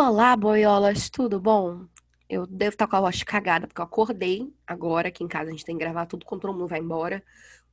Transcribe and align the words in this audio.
Olá, 0.00 0.36
boiolas, 0.36 1.10
tudo 1.10 1.40
bom? 1.40 1.84
Eu 2.30 2.46
devo 2.46 2.70
estar 2.70 2.86
com 2.86 2.94
a 2.94 3.00
voz 3.00 3.24
cagada, 3.24 3.66
porque 3.66 3.80
eu 3.80 3.84
acordei 3.84 4.54
agora 4.64 5.08
aqui 5.08 5.24
em 5.24 5.26
casa. 5.26 5.48
A 5.48 5.50
gente 5.50 5.64
tem 5.64 5.76
que 5.76 5.82
gravar 5.82 6.06
tudo 6.06 6.24
quando 6.24 6.42
todo 6.42 6.52
mundo 6.52 6.68
vai 6.68 6.78
embora. 6.78 7.20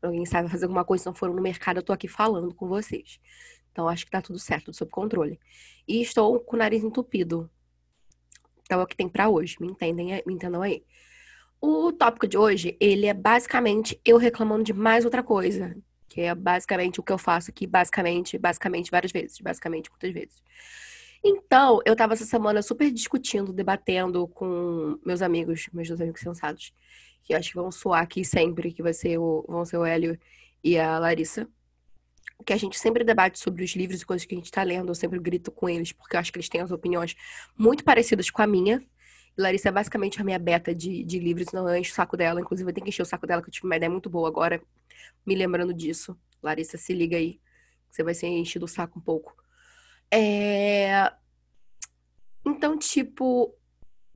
Alguém 0.01 0.25
sabe 0.25 0.49
fazer 0.49 0.65
alguma 0.65 0.83
coisa, 0.83 1.03
se 1.03 1.05
não 1.05 1.13
foram 1.13 1.35
no 1.35 1.41
mercado, 1.41 1.77
eu 1.77 1.83
tô 1.83 1.93
aqui 1.93 2.07
falando 2.07 2.51
com 2.55 2.67
vocês. 2.67 3.19
Então 3.71 3.87
acho 3.87 4.05
que 4.05 4.09
tá 4.09 4.23
tudo 4.23 4.39
certo, 4.39 4.65
tudo 4.65 4.75
sob 4.75 4.89
controle. 4.89 5.39
E 5.87 6.01
estou 6.01 6.39
com 6.39 6.55
o 6.55 6.59
nariz 6.59 6.83
entupido. 6.83 7.47
Então 8.63 8.79
é 8.79 8.83
o 8.83 8.87
que 8.87 8.97
tem 8.97 9.07
pra 9.07 9.29
hoje, 9.29 9.57
me 9.61 9.67
entendem, 9.67 10.19
me 10.25 10.33
entendam 10.33 10.63
aí. 10.63 10.83
O 11.61 11.91
tópico 11.91 12.27
de 12.27 12.39
hoje, 12.39 12.75
ele 12.79 13.05
é 13.05 13.13
basicamente 13.13 14.01
eu 14.03 14.17
reclamando 14.17 14.63
de 14.63 14.73
mais 14.73 15.05
outra 15.05 15.21
coisa. 15.21 15.77
Que 16.09 16.21
é 16.21 16.33
basicamente 16.33 16.99
o 16.99 17.03
que 17.03 17.13
eu 17.13 17.19
faço 17.19 17.51
aqui, 17.51 17.67
basicamente, 17.67 18.35
basicamente, 18.39 18.89
várias 18.89 19.11
vezes. 19.11 19.37
Basicamente, 19.39 19.91
muitas 19.91 20.11
vezes. 20.11 20.43
Então, 21.27 21.81
eu 21.85 21.95
tava 21.95 22.13
essa 22.13 22.23
semana 22.23 22.61
super 22.61 22.91
discutindo, 22.91 23.51
debatendo 23.51 24.27
com 24.27 24.99
meus 25.03 25.23
amigos, 25.23 25.67
meus 25.73 25.87
dois 25.87 25.99
amigos 25.99 26.21
sensatos, 26.21 26.71
que 27.23 27.33
acho 27.33 27.49
que 27.49 27.55
vão 27.55 27.71
soar 27.71 28.03
aqui 28.03 28.23
sempre, 28.23 28.71
que 28.71 28.83
vai 28.83 28.93
ser 28.93 29.17
o, 29.17 29.43
vão 29.49 29.65
ser 29.65 29.77
o 29.77 29.83
Hélio 29.83 30.19
e 30.63 30.77
a 30.77 30.99
Larissa. 30.99 31.47
Que 32.45 32.53
a 32.53 32.57
gente 32.57 32.77
sempre 32.77 33.03
debate 33.03 33.39
sobre 33.39 33.63
os 33.63 33.71
livros 33.71 34.03
e 34.03 34.05
coisas 34.05 34.23
que 34.23 34.35
a 34.35 34.37
gente 34.37 34.51
tá 34.51 34.61
lendo, 34.61 34.89
eu 34.89 34.95
sempre 34.95 35.17
grito 35.17 35.51
com 35.51 35.67
eles, 35.67 35.91
porque 35.91 36.15
eu 36.15 36.19
acho 36.19 36.31
que 36.31 36.37
eles 36.37 36.47
têm 36.47 36.61
as 36.61 36.69
opiniões 36.69 37.15
muito 37.57 37.83
parecidas 37.83 38.29
com 38.29 38.43
a 38.43 38.47
minha. 38.47 38.85
Larissa 39.35 39.69
é 39.69 39.71
basicamente 39.71 40.21
a 40.21 40.23
minha 40.23 40.37
beta 40.37 40.75
de, 40.75 41.03
de 41.03 41.17
livros, 41.17 41.51
não 41.51 41.67
eu 41.67 41.75
encho 41.75 41.91
o 41.91 41.95
saco 41.95 42.15
dela. 42.15 42.39
Inclusive, 42.39 42.69
eu 42.69 42.73
tenho 42.73 42.85
que 42.85 42.89
encher 42.89 43.01
o 43.01 43.05
saco 43.05 43.25
dela, 43.25 43.41
que 43.41 43.49
eu 43.49 43.51
tive 43.51 43.65
uma 43.65 43.75
ideia 43.75 43.89
muito 43.89 44.11
boa 44.11 44.27
agora, 44.27 44.61
me 45.25 45.33
lembrando 45.33 45.73
disso. 45.73 46.15
Larissa, 46.43 46.77
se 46.77 46.93
liga 46.93 47.17
aí. 47.17 47.39
Você 47.89 48.03
vai 48.03 48.13
ser 48.13 48.27
enchido 48.27 48.65
o 48.65 48.67
saco 48.67 48.99
um 48.99 49.01
pouco. 49.01 49.44
É... 50.15 51.11
Então, 52.45 52.77
tipo, 52.77 53.53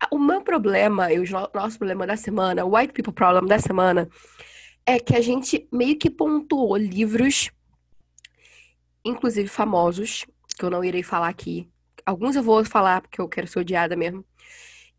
o 0.10 0.18
meu 0.18 0.42
problema, 0.42 1.12
e 1.12 1.20
o 1.20 1.24
nosso 1.54 1.78
problema 1.78 2.08
da 2.08 2.16
semana, 2.16 2.64
o 2.64 2.76
White 2.76 2.94
People 2.94 3.14
Problem 3.14 3.46
da 3.46 3.60
semana, 3.60 4.08
é 4.86 4.98
que 5.00 5.16
a 5.16 5.22
gente 5.22 5.68
meio 5.72 5.98
que 5.98 6.10
pontuou 6.10 6.78
livros, 6.78 7.52
inclusive 9.04 9.50
famosos, 9.50 10.26
que 10.58 10.64
eu 10.64 10.70
não 10.70 10.84
irei 10.84 11.04
falar 11.04 11.28
aqui. 11.28 11.70
Alguns 12.06 12.36
eu 12.36 12.44
vou 12.44 12.64
falar 12.64 13.02
porque 13.02 13.20
eu 13.20 13.28
quero 13.28 13.48
ser 13.48 13.60
odiada 13.60 13.96
mesmo. 13.96 14.24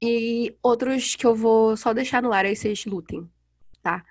E 0.02 0.54
outros 0.62 1.16
que 1.16 1.26
eu 1.26 1.34
vou 1.34 1.76
só 1.76 1.92
deixar 1.94 2.22
no 2.22 2.32
ar 2.32 2.44
aí 2.44 2.54
vocês 2.54 2.84
lutem, 2.84 3.28
tá? 3.82 4.04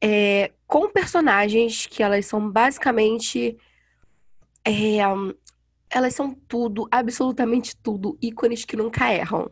É, 0.00 0.52
com 0.66 0.90
personagens 0.90 1.86
que 1.86 2.02
elas 2.02 2.26
são 2.26 2.50
basicamente 2.50 3.56
é, 4.64 5.00
elas 5.92 6.14
são 6.14 6.34
tudo, 6.34 6.88
absolutamente 6.90 7.76
tudo, 7.76 8.18
ícones 8.20 8.64
que 8.64 8.76
nunca 8.76 9.12
erram. 9.12 9.50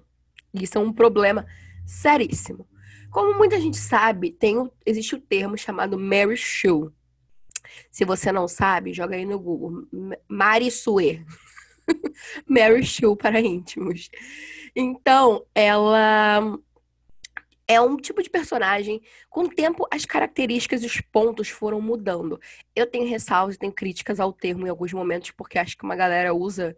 Isso 0.55 0.79
é 0.79 0.81
um 0.81 0.93
problema 0.93 1.47
seríssimo. 1.87 2.67
Como 3.11 3.37
muita 3.37 3.61
gente 3.61 3.77
sabe, 3.77 4.33
tem 4.33 4.57
o, 4.57 4.73
existe 4.87 5.15
o 5.15 5.21
termo 5.21 5.59
chamado 5.59 5.99
Mary 5.99 6.37
Sue. 6.37 6.91
Se 7.91 8.05
você 8.05 8.33
não 8.33 8.49
sabe, 8.49 8.95
joga 8.95 9.17
aí 9.17 9.27
no 9.27 9.39
Google. 9.39 9.87
Mary 10.27 10.71
Sue. 10.71 11.25
Mary 12.49 12.87
Sue 12.87 13.17
para 13.17 13.41
íntimos. 13.41 14.09
Então, 14.75 15.45
ela 15.55 16.59
é 17.71 17.81
um 17.81 17.97
tipo 17.97 18.21
de 18.21 18.29
personagem. 18.29 19.01
Com 19.29 19.45
o 19.45 19.49
tempo, 19.49 19.87
as 19.93 20.05
características 20.05 20.83
e 20.83 20.87
os 20.87 21.01
pontos 21.01 21.49
foram 21.51 21.81
mudando. 21.81 22.41
Eu 22.75 22.85
tenho 22.85 23.09
ressalvas, 23.09 23.57
tenho 23.57 23.73
críticas 23.73 24.19
ao 24.19 24.33
termo 24.33 24.67
em 24.67 24.71
alguns 24.71 24.93
momentos, 24.93 25.31
porque 25.31 25.57
acho 25.57 25.79
que 25.79 25.85
uma 25.85 25.95
galera 25.95 26.35
usa 26.35 26.77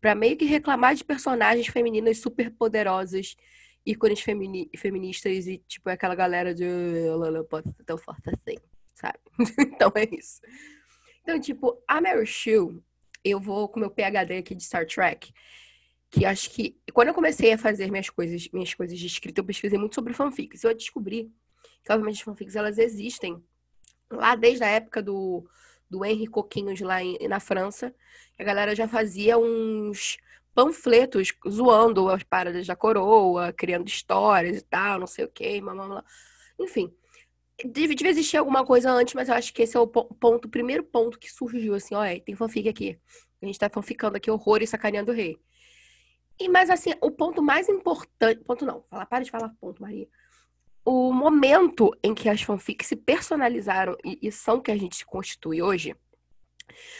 para 0.00 0.14
meio 0.14 0.36
que 0.36 0.44
reclamar 0.44 0.94
de 0.94 1.02
personagens 1.02 1.66
femininas 1.66 2.18
super 2.18 2.52
poderosas, 2.52 3.36
ícones 3.84 4.20
femini 4.20 4.70
feministas 4.76 5.48
e, 5.48 5.58
tipo, 5.66 5.90
aquela 5.90 6.14
galera 6.14 6.54
de 6.54 6.64
ela 6.64 7.42
pode 7.42 7.72
ser 7.72 7.82
tão 7.82 7.98
forte 7.98 8.30
assim, 8.30 8.58
sabe? 8.94 9.18
então 9.58 9.90
é 9.96 10.04
isso. 10.16 10.40
Então, 11.22 11.40
tipo, 11.40 11.82
a 11.88 12.00
Mary 12.00 12.28
Sue, 12.28 12.80
eu 13.24 13.40
vou 13.40 13.68
com 13.68 13.80
meu 13.80 13.90
PhD 13.90 14.36
aqui 14.36 14.54
de 14.54 14.62
Star 14.62 14.86
Trek 14.86 15.32
que 16.10 16.24
acho 16.24 16.50
que 16.50 16.76
quando 16.92 17.08
eu 17.08 17.14
comecei 17.14 17.52
a 17.52 17.58
fazer 17.58 17.90
minhas 17.90 18.08
coisas, 18.10 18.48
minhas 18.52 18.74
coisas 18.74 18.98
de 18.98 19.06
escrita, 19.06 19.40
eu 19.40 19.44
pesquisei 19.44 19.78
muito 19.78 19.94
sobre 19.94 20.12
fanfics. 20.14 20.64
Eu 20.64 20.74
descobri 20.74 21.30
que 21.84 21.92
obviamente 21.92 22.16
as 22.16 22.22
fanfics 22.22 22.56
elas 22.56 22.78
existem 22.78 23.42
lá 24.10 24.34
desde 24.34 24.64
a 24.64 24.68
época 24.68 25.02
do 25.02 25.46
do 25.90 26.04
Henry 26.04 26.26
Coquinhos 26.26 26.80
lá 26.80 27.02
em, 27.02 27.16
na 27.28 27.40
França. 27.40 27.94
A 28.38 28.44
galera 28.44 28.74
já 28.74 28.86
fazia 28.86 29.38
uns 29.38 30.18
panfletos 30.54 31.32
zoando 31.48 32.08
as 32.08 32.22
paradas 32.22 32.66
da 32.66 32.76
coroa, 32.76 33.52
criando 33.52 33.88
histórias 33.88 34.58
e 34.58 34.62
tal, 34.62 34.98
não 35.00 35.06
sei 35.06 35.24
o 35.24 35.28
quê, 35.28 35.60
mamãe. 35.60 36.02
Enfim, 36.58 36.92
devia 37.64 38.10
existir 38.10 38.36
alguma 38.36 38.64
coisa 38.64 38.90
antes, 38.90 39.14
mas 39.14 39.28
eu 39.28 39.34
acho 39.34 39.52
que 39.54 39.62
esse 39.62 39.76
é 39.76 39.80
o 39.80 39.86
ponto, 39.86 40.46
o 40.46 40.50
primeiro 40.50 40.84
ponto 40.84 41.18
que 41.18 41.30
surgiu, 41.32 41.74
assim, 41.74 41.94
olha, 41.94 42.20
tem 42.20 42.34
fanfic 42.34 42.68
aqui. 42.68 42.98
A 43.40 43.46
gente 43.46 43.58
tá 43.58 43.70
fanficando 43.70 44.16
aqui 44.16 44.30
horror 44.30 44.62
e 44.62 44.66
sacaneando 44.66 45.12
o 45.12 45.14
rei. 45.14 45.38
E, 46.40 46.48
mas 46.48 46.70
assim, 46.70 46.92
o 47.00 47.10
ponto 47.10 47.42
mais 47.42 47.68
importante. 47.68 48.44
Ponto 48.44 48.64
não, 48.64 48.84
fala, 48.88 49.06
para 49.06 49.24
de 49.24 49.30
falar 49.30 49.54
ponto, 49.60 49.82
Maria. 49.82 50.08
O 50.84 51.12
momento 51.12 51.90
em 52.02 52.14
que 52.14 52.28
as 52.28 52.42
fanfics 52.42 52.86
se 52.86 52.96
personalizaram 52.96 53.96
e, 54.04 54.18
e 54.22 54.32
são 54.32 54.60
que 54.60 54.70
a 54.70 54.76
gente 54.76 54.96
se 54.96 55.04
constitui 55.04 55.60
hoje 55.60 55.94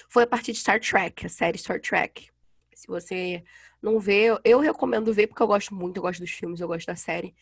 foi 0.09 0.25
a 0.25 0.27
partir 0.27 0.53
de 0.53 0.59
Star 0.59 0.81
Trek, 0.81 1.27
a 1.27 1.29
série 1.29 1.59
Star 1.59 1.81
Trek. 1.81 2.29
Se 2.75 2.87
você 2.87 3.43
não 3.83 3.99
vê, 3.99 4.27
eu 4.45 4.59
recomendo 4.59 5.13
ver 5.13 5.29
porque 5.29 5.43
eu 5.43 5.47
gosto 5.47 5.75
muito, 5.75 5.97
eu 5.97 6.03
gosto 6.03 6.21
dos 6.21 6.31
filmes, 6.31 6.61
eu 6.61 6.69
gosto 6.69 6.87
da 6.87 6.97
série. 6.97 7.35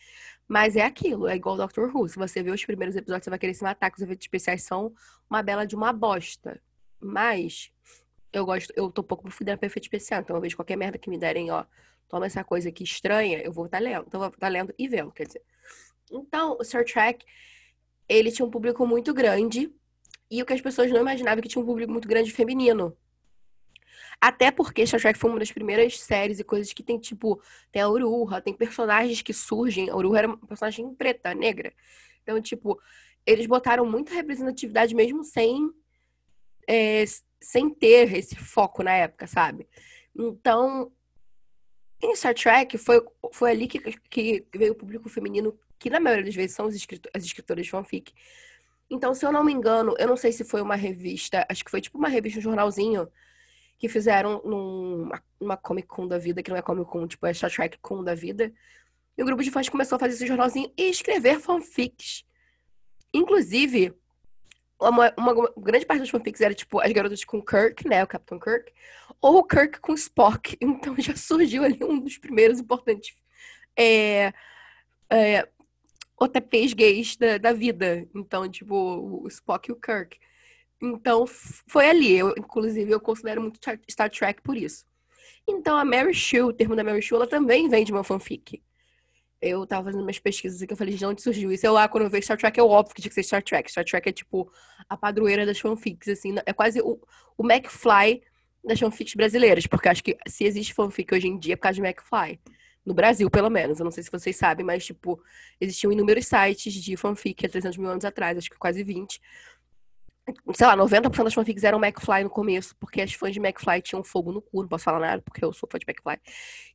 Mas 0.47 0.75
é 0.75 0.83
aquilo, 0.83 1.27
é 1.27 1.35
igual 1.35 1.57
Doctor 1.57 1.93
Who. 1.93 2.07
Se 2.07 2.17
você 2.17 2.41
vê 2.41 2.51
os 2.51 2.63
primeiros 2.63 2.95
episódios, 2.95 3.25
você 3.25 3.29
vai 3.29 3.39
querer 3.39 3.53
se 3.53 3.63
matar, 3.63 3.89
que 3.89 3.97
os 3.97 4.03
efeitos 4.03 4.23
especiais 4.23 4.63
são 4.63 4.93
uma 5.29 5.43
bela 5.43 5.65
de 5.65 5.75
uma 5.75 5.91
bosta. 5.91 6.61
Mas 6.99 7.71
eu 8.31 8.45
gosto, 8.45 8.73
eu 8.75 8.91
tô 8.91 9.01
um 9.01 9.05
pouco 9.05 9.29
fudendo 9.29 9.57
pra 9.57 9.67
efeito 9.67 9.85
especial, 9.85 10.21
então 10.21 10.35
eu 10.35 10.41
vejo 10.41 10.55
qualquer 10.55 10.75
merda 10.75 10.97
que 10.97 11.09
me 11.09 11.17
derem, 11.17 11.49
ó, 11.51 11.65
toma 12.07 12.25
essa 12.25 12.43
coisa 12.43 12.69
aqui 12.69 12.83
estranha, 12.83 13.39
eu 13.39 13.51
vou 13.51 13.65
estar 13.65 13.77
tá 13.77 13.83
lendo. 13.83 14.05
Então, 14.07 14.19
eu 14.19 14.29
vou 14.29 14.35
estar 14.35 14.47
tá 14.47 14.47
lendo 14.47 14.73
e 14.77 14.87
vendo, 14.87 15.11
quer 15.11 15.27
dizer. 15.27 15.41
Então, 16.11 16.57
o 16.59 16.63
Star 16.63 16.85
Trek, 16.85 17.25
ele 18.07 18.31
tinha 18.31 18.45
um 18.45 18.51
público 18.51 18.85
muito 18.85 19.13
grande, 19.13 19.71
e 20.29 20.41
o 20.41 20.45
que 20.45 20.53
as 20.53 20.61
pessoas 20.61 20.91
não 20.91 21.01
imaginavam 21.01 21.41
que 21.41 21.49
tinha 21.49 21.61
um 21.61 21.65
público 21.65 21.91
muito 21.91 22.07
grande 22.07 22.31
feminino. 22.31 22.95
Até 24.19 24.51
porque 24.51 24.85
Star 24.85 24.99
Trek 24.99 25.19
foi 25.19 25.29
uma 25.29 25.39
das 25.39 25.51
primeiras 25.51 25.99
séries 25.99 26.39
e 26.39 26.43
coisas 26.43 26.73
que 26.73 26.83
tem, 26.83 26.97
tipo, 26.99 27.41
tem 27.71 27.81
a 27.81 27.89
Uruha, 27.89 28.41
tem 28.41 28.53
personagens 28.53 29.21
que 29.21 29.33
surgem. 29.33 29.89
A 29.89 29.95
Uruha 29.95 30.19
era 30.19 30.27
uma 30.27 30.37
personagem 30.37 30.93
preta, 30.95 31.33
negra. 31.33 31.71
Então, 32.23 32.41
tipo, 32.41 32.81
eles 33.25 33.45
botaram 33.45 33.85
muita 33.85 34.13
representatividade 34.13 34.95
mesmo 34.95 35.23
sem 35.23 35.71
é, 36.67 37.03
sem 37.41 37.69
ter 37.69 38.13
esse 38.13 38.35
foco 38.35 38.83
na 38.83 38.91
época, 38.91 39.25
sabe? 39.25 39.67
Então, 40.15 40.91
em 42.01 42.15
Star 42.15 42.33
Trek, 42.33 42.77
foi, 42.77 43.03
foi 43.33 43.51
ali 43.51 43.67
que, 43.67 43.79
que 44.09 44.45
veio 44.55 44.73
o 44.73 44.75
público 44.75 45.09
feminino, 45.09 45.57
que 45.79 45.89
na 45.89 45.99
maioria 45.99 46.25
das 46.25 46.35
vezes 46.35 46.55
são 46.55 46.67
escritor, 46.69 47.11
as 47.15 47.23
escritoras 47.23 47.65
de 47.65 47.71
fanfic. 47.71 48.13
Então, 48.89 49.13
se 49.13 49.25
eu 49.25 49.31
não 49.31 49.43
me 49.43 49.51
engano, 49.51 49.95
eu 49.97 50.07
não 50.07 50.17
sei 50.17 50.31
se 50.31 50.43
foi 50.43 50.61
uma 50.61 50.75
revista, 50.75 51.45
acho 51.49 51.63
que 51.63 51.71
foi 51.71 51.81
tipo 51.81 51.97
uma 51.97 52.07
revista, 52.07 52.39
um 52.39 52.43
jornalzinho, 52.43 53.07
que 53.77 53.87
fizeram 53.87 54.41
numa, 54.43 55.21
numa 55.39 55.57
Comic 55.57 55.87
Con 55.87 56.07
da 56.07 56.17
vida, 56.17 56.41
que 56.41 56.49
não 56.49 56.57
é 56.57 56.61
Comic 56.61 56.89
Con, 56.89 57.07
tipo, 57.07 57.25
é 57.25 57.33
Star 57.33 57.51
Trek 57.51 57.77
Con 57.79 58.03
da 58.03 58.15
vida. 58.15 58.51
E 59.17 59.21
o 59.21 59.25
grupo 59.25 59.43
de 59.43 59.51
fãs 59.51 59.69
começou 59.69 59.95
a 59.95 59.99
fazer 59.99 60.13
esse 60.13 60.27
jornalzinho 60.27 60.71
e 60.77 60.89
escrever 60.89 61.39
fanfics. 61.39 62.23
Inclusive, 63.13 63.93
uma, 64.79 65.13
uma, 65.17 65.51
grande 65.57 65.85
parte 65.85 66.01
dos 66.01 66.09
fanfics 66.09 66.41
era, 66.41 66.53
tipo, 66.53 66.79
as 66.79 66.91
garotas 66.91 67.23
com 67.23 67.41
Kirk, 67.41 67.87
né? 67.87 68.03
O 68.03 68.07
Capitão 68.07 68.39
Kirk. 68.39 68.71
Ou 69.21 69.37
o 69.39 69.43
Kirk 69.43 69.79
com 69.79 69.93
Spock. 69.93 70.57
Então 70.61 70.95
já 70.97 71.15
surgiu 71.15 71.63
ali 71.63 71.83
um 71.83 71.99
dos 71.99 72.17
primeiros 72.17 72.59
importantes 72.59 73.15
é, 73.75 74.33
é, 75.09 75.47
OTPs 76.19 76.73
gays 76.73 77.15
da, 77.17 77.37
da 77.37 77.53
vida. 77.53 78.07
Então, 78.15 78.49
tipo, 78.49 78.75
o 79.23 79.27
Spock 79.27 79.69
e 79.69 79.73
o 79.73 79.75
Kirk. 79.75 80.17
Então, 80.81 81.25
foi 81.27 81.89
ali. 81.89 82.13
Eu, 82.13 82.33
inclusive, 82.37 82.91
eu 82.91 82.99
considero 82.99 83.41
muito 83.41 83.59
Star 83.89 84.09
Trek 84.11 84.41
por 84.41 84.57
isso. 84.57 84.85
Então, 85.47 85.77
a 85.77 85.85
Mary 85.85 86.13
Sue, 86.13 86.41
o 86.41 86.53
termo 86.53 86.75
da 86.75 86.83
Mary 86.83 87.01
Sue, 87.01 87.15
ela 87.15 87.27
também 87.27 87.69
vem 87.69 87.83
de 87.83 87.91
uma 87.91 88.03
fanfic 88.03 88.61
eu 89.41 89.65
tava 89.65 89.85
fazendo 89.85 90.03
minhas 90.03 90.19
pesquisas 90.19 90.61
aqui, 90.61 90.73
eu 90.73 90.77
falei, 90.77 90.95
de 90.95 91.05
onde 91.05 91.21
surgiu 91.21 91.51
isso? 91.51 91.65
Eu 91.65 91.73
lá, 91.73 91.87
quando 91.87 92.05
eu 92.05 92.09
vejo 92.09 92.23
Star 92.23 92.37
Trek, 92.37 92.59
é 92.59 92.63
óbvio 92.63 92.95
que 92.95 93.01
tinha 93.01 93.09
que 93.09 93.15
ser 93.15 93.23
Star 93.23 93.43
Trek. 93.43 93.69
Star 93.69 93.85
Trek 93.85 94.09
é 94.09 94.11
tipo 94.11 94.51
a 94.89 94.97
padroeira 94.97 95.45
das 95.45 95.59
fanfics, 95.59 96.07
assim, 96.07 96.35
é 96.45 96.53
quase 96.53 96.81
o, 96.81 96.99
o 97.37 97.43
McFly 97.43 98.21
das 98.63 98.79
fanfics 98.79 99.13
brasileiras, 99.15 99.65
porque 99.67 99.87
acho 99.87 100.03
que 100.03 100.17
se 100.27 100.43
existe 100.43 100.73
fanfic 100.73 101.13
hoje 101.13 101.27
em 101.27 101.37
dia 101.37 101.53
é 101.53 101.55
por 101.55 101.63
causa 101.63 101.75
de 101.75 101.87
McFly. 101.87 102.39
No 102.85 102.93
Brasil, 102.93 103.29
pelo 103.29 103.49
menos. 103.49 103.79
Eu 103.79 103.83
não 103.83 103.91
sei 103.91 104.01
se 104.01 104.09
vocês 104.09 104.35
sabem, 104.37 104.65
mas, 104.65 104.85
tipo, 104.85 105.21
existiam 105.59 105.91
inúmeros 105.91 106.25
sites 106.25 106.73
de 106.73 106.95
fanfic 106.95 107.45
há 107.45 107.49
300 107.49 107.77
mil 107.77 107.89
anos 107.89 108.05
atrás, 108.05 108.37
acho 108.37 108.49
que 108.49 108.57
quase 108.57 108.81
20. 108.81 109.19
Sei 110.53 110.67
lá, 110.67 110.75
90% 110.75 111.23
das 111.23 111.33
fanfics 111.33 111.63
eram 111.63 111.83
McFly 111.83 112.23
no 112.23 112.29
começo, 112.29 112.75
porque 112.77 113.01
as 113.01 113.13
fãs 113.13 113.33
de 113.33 113.39
McFly 113.39 113.81
tinham 113.81 114.03
fogo 114.03 114.31
no 114.31 114.41
cu, 114.41 114.61
não 114.61 114.67
posso 114.67 114.83
falar 114.83 114.99
nada, 114.99 115.21
porque 115.21 115.43
eu 115.43 115.53
sou 115.53 115.67
fã 115.71 115.77
de 115.77 115.85
McFly. 115.87 116.19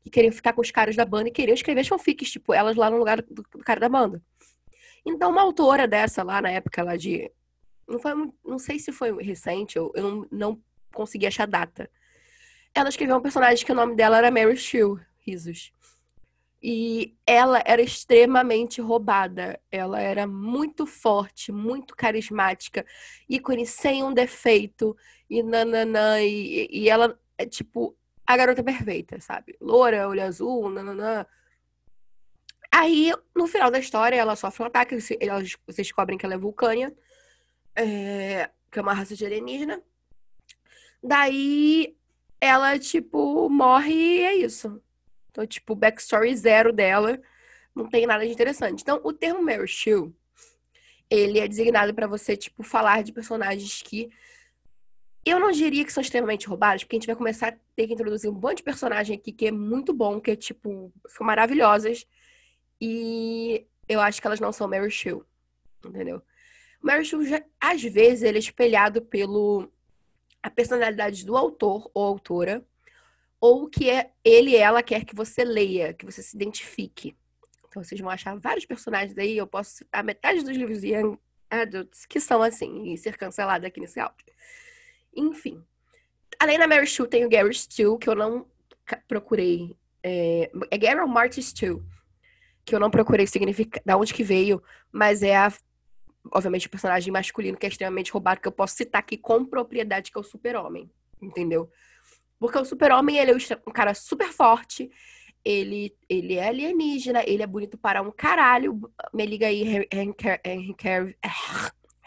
E 0.04 0.10
queriam 0.10 0.32
ficar 0.32 0.52
com 0.52 0.60
os 0.60 0.70
caras 0.70 0.96
da 0.96 1.04
banda 1.04 1.28
e 1.28 1.32
queriam 1.32 1.54
escrever 1.54 1.80
as 1.80 1.88
fanfics, 1.88 2.30
tipo, 2.30 2.54
elas 2.54 2.76
lá 2.76 2.90
no 2.90 2.96
lugar 2.96 3.20
do, 3.22 3.42
do 3.42 3.58
cara 3.64 3.80
da 3.80 3.88
banda. 3.88 4.22
Então, 5.04 5.30
uma 5.30 5.42
autora 5.42 5.86
dessa 5.86 6.22
lá, 6.22 6.40
na 6.40 6.50
época 6.50 6.82
lá 6.82 6.96
de. 6.96 7.30
Não, 7.88 7.98
foi, 7.98 8.12
não 8.44 8.58
sei 8.58 8.78
se 8.78 8.92
foi 8.92 9.22
recente, 9.22 9.76
eu, 9.76 9.92
eu 9.94 10.02
não, 10.02 10.28
não 10.30 10.62
consegui 10.94 11.26
achar 11.26 11.46
data. 11.46 11.90
Ela 12.74 12.88
escreveu 12.88 13.16
um 13.16 13.20
personagem 13.20 13.64
que 13.66 13.72
o 13.72 13.74
nome 13.74 13.94
dela 13.94 14.18
era 14.18 14.30
Mary 14.30 14.56
Shield, 14.56 15.04
risos. 15.18 15.72
E 16.62 17.16
ela 17.26 17.60
era 17.64 17.82
extremamente 17.82 18.80
roubada. 18.80 19.60
Ela 19.70 20.00
era 20.00 20.26
muito 20.26 20.86
forte, 20.86 21.50
muito 21.50 21.96
carismática, 21.96 22.86
ícone 23.28 23.66
sem 23.66 24.04
um 24.04 24.14
defeito. 24.14 24.96
E 25.28 25.42
nananã. 25.42 26.20
E, 26.20 26.68
e 26.70 26.88
ela 26.88 27.18
é 27.36 27.44
tipo 27.46 27.96
a 28.24 28.36
garota 28.36 28.62
perfeita, 28.62 29.20
sabe? 29.20 29.56
Loura, 29.60 30.08
olho 30.08 30.22
azul, 30.22 30.70
nananã. 30.70 31.26
Aí, 32.70 33.12
no 33.34 33.46
final 33.46 33.70
da 33.70 33.78
história, 33.78 34.16
ela 34.16 34.36
sofre 34.36 34.62
um 34.62 34.66
ataque. 34.66 34.96
Elas, 35.20 35.56
vocês 35.66 35.88
descobrem 35.88 36.16
que 36.16 36.24
ela 36.24 36.34
é 36.34 36.38
vulcânia, 36.38 36.94
é, 37.76 38.50
que 38.70 38.78
é 38.78 38.82
uma 38.82 38.94
raça 38.94 39.14
de 39.14 39.26
alienígena. 39.26 39.82
Daí, 41.02 41.96
ela, 42.40 42.78
tipo, 42.78 43.48
morre 43.50 43.92
e 43.92 44.20
é 44.22 44.34
isso. 44.36 44.80
Então, 45.32 45.46
tipo, 45.46 45.74
backstory 45.74 46.36
zero 46.36 46.72
dela, 46.72 47.18
não 47.74 47.88
tem 47.88 48.06
nada 48.06 48.24
de 48.24 48.32
interessante. 48.32 48.82
Então, 48.82 49.00
o 49.02 49.12
termo 49.12 49.42
Mary 49.42 49.66
Sue, 49.66 50.14
ele 51.10 51.40
é 51.40 51.48
designado 51.48 51.92
para 51.94 52.06
você, 52.06 52.36
tipo, 52.36 52.62
falar 52.62 53.02
de 53.02 53.12
personagens 53.12 53.82
que 53.82 54.10
eu 55.24 55.40
não 55.40 55.50
diria 55.50 55.84
que 55.84 55.92
são 55.92 56.02
extremamente 56.02 56.46
roubados, 56.46 56.84
porque 56.84 56.96
a 56.96 56.98
gente 56.98 57.06
vai 57.06 57.16
começar 57.16 57.48
a 57.48 57.56
ter 57.74 57.86
que 57.86 57.94
introduzir 57.94 58.30
um 58.30 58.34
monte 58.34 58.58
de 58.58 58.62
personagem 58.64 59.16
aqui 59.16 59.32
que 59.32 59.46
é 59.46 59.50
muito 59.50 59.92
bom, 59.92 60.20
que 60.20 60.32
é, 60.32 60.36
tipo, 60.36 60.92
são 61.08 61.26
maravilhosas. 61.26 62.06
E 62.80 63.66
eu 63.88 64.00
acho 64.00 64.20
que 64.20 64.26
elas 64.26 64.40
não 64.40 64.52
são 64.52 64.68
Mary 64.68 64.90
Sue, 64.90 65.22
entendeu? 65.84 66.20
Mary 66.82 67.06
Sue, 67.06 67.26
já, 67.26 67.42
às 67.60 67.82
vezes, 67.82 68.22
ele 68.22 68.36
é 68.36 68.40
espelhado 68.40 69.00
pelo 69.00 69.70
a 70.42 70.50
personalidade 70.50 71.24
do 71.24 71.36
autor 71.36 71.90
ou 71.94 72.04
autora, 72.04 72.66
ou 73.42 73.68
que 73.68 73.90
é 73.90 74.12
ele 74.24 74.54
ela 74.54 74.84
quer 74.84 75.04
que 75.04 75.16
você 75.16 75.42
leia, 75.42 75.92
que 75.92 76.06
você 76.06 76.22
se 76.22 76.36
identifique. 76.36 77.16
Então 77.68 77.82
vocês 77.82 78.00
vão 78.00 78.08
achar 78.08 78.38
vários 78.38 78.64
personagens 78.64 79.18
aí, 79.18 79.36
eu 79.36 79.48
posso 79.48 79.78
citar 79.78 80.04
metade 80.04 80.44
dos 80.44 80.56
livros 80.56 80.84
Young 80.84 81.18
Adults 81.50 82.06
que 82.06 82.20
são 82.20 82.40
assim, 82.40 82.92
e 82.92 82.96
ser 82.96 83.16
cancelado 83.16 83.66
aqui 83.66 83.80
nesse 83.80 83.98
áudio. 83.98 84.24
Enfim. 85.12 85.60
Além 86.38 86.56
da 86.56 86.68
Mary 86.68 86.86
Sue, 86.86 87.08
tem 87.08 87.24
o 87.24 87.28
Gary 87.28 87.52
Stu, 87.52 87.98
que 87.98 88.08
eu 88.08 88.14
não 88.14 88.46
procurei. 89.08 89.76
É, 90.04 90.48
é 90.70 90.78
Gary 90.78 91.00
ou 91.00 91.08
Marty 91.08 91.42
Stu, 91.42 91.84
que 92.64 92.76
eu 92.76 92.78
não 92.78 92.92
procurei 92.92 93.26
significar 93.26 93.82
da 93.84 93.96
onde 93.96 94.14
que 94.14 94.22
veio, 94.22 94.62
mas 94.92 95.20
é 95.20 95.36
a, 95.36 95.52
obviamente 96.32 96.68
o 96.68 96.70
personagem 96.70 97.12
masculino 97.12 97.58
que 97.58 97.66
é 97.66 97.68
extremamente 97.68 98.12
roubado, 98.12 98.40
que 98.40 98.46
eu 98.46 98.52
posso 98.52 98.76
citar 98.76 99.00
aqui 99.00 99.16
com 99.16 99.44
propriedade, 99.44 100.12
que 100.12 100.18
é 100.18 100.20
o 100.20 100.24
super-homem. 100.24 100.88
Entendeu? 101.20 101.68
Porque 102.42 102.58
o 102.58 102.64
super-homem, 102.64 103.18
ele 103.18 103.30
é 103.30 103.36
um 103.64 103.72
cara 103.72 103.94
super 103.94 104.32
forte, 104.32 104.90
ele, 105.44 105.96
ele 106.08 106.34
é 106.34 106.48
alienígena, 106.48 107.22
ele 107.24 107.40
é 107.40 107.46
bonito 107.46 107.78
para 107.78 108.02
um 108.02 108.10
caralho. 108.10 108.80
Me 109.14 109.24
liga 109.24 109.46
aí, 109.46 109.86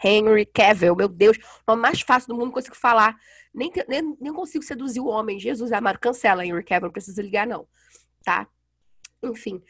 Henry, 0.04 0.44
Cavill, 0.44 0.94
meu 0.94 1.08
Deus, 1.08 1.38
o 1.38 1.40
nome 1.68 1.80
mais 1.80 2.02
fácil 2.02 2.28
do 2.28 2.34
mundo, 2.34 2.44
não 2.44 2.52
consigo 2.52 2.76
falar. 2.76 3.16
Nem, 3.54 3.72
nem, 3.88 4.14
nem 4.20 4.32
consigo 4.34 4.62
seduzir 4.62 5.00
o 5.00 5.06
homem. 5.06 5.40
Jesus 5.40 5.72
amado, 5.72 5.98
cancela 5.98 6.44
Henry 6.44 6.62
Cavill, 6.62 6.88
não 6.88 6.92
precisa 6.92 7.22
ligar, 7.22 7.46
não. 7.46 7.66
Tá? 8.22 8.46
Enfim. 9.22 9.62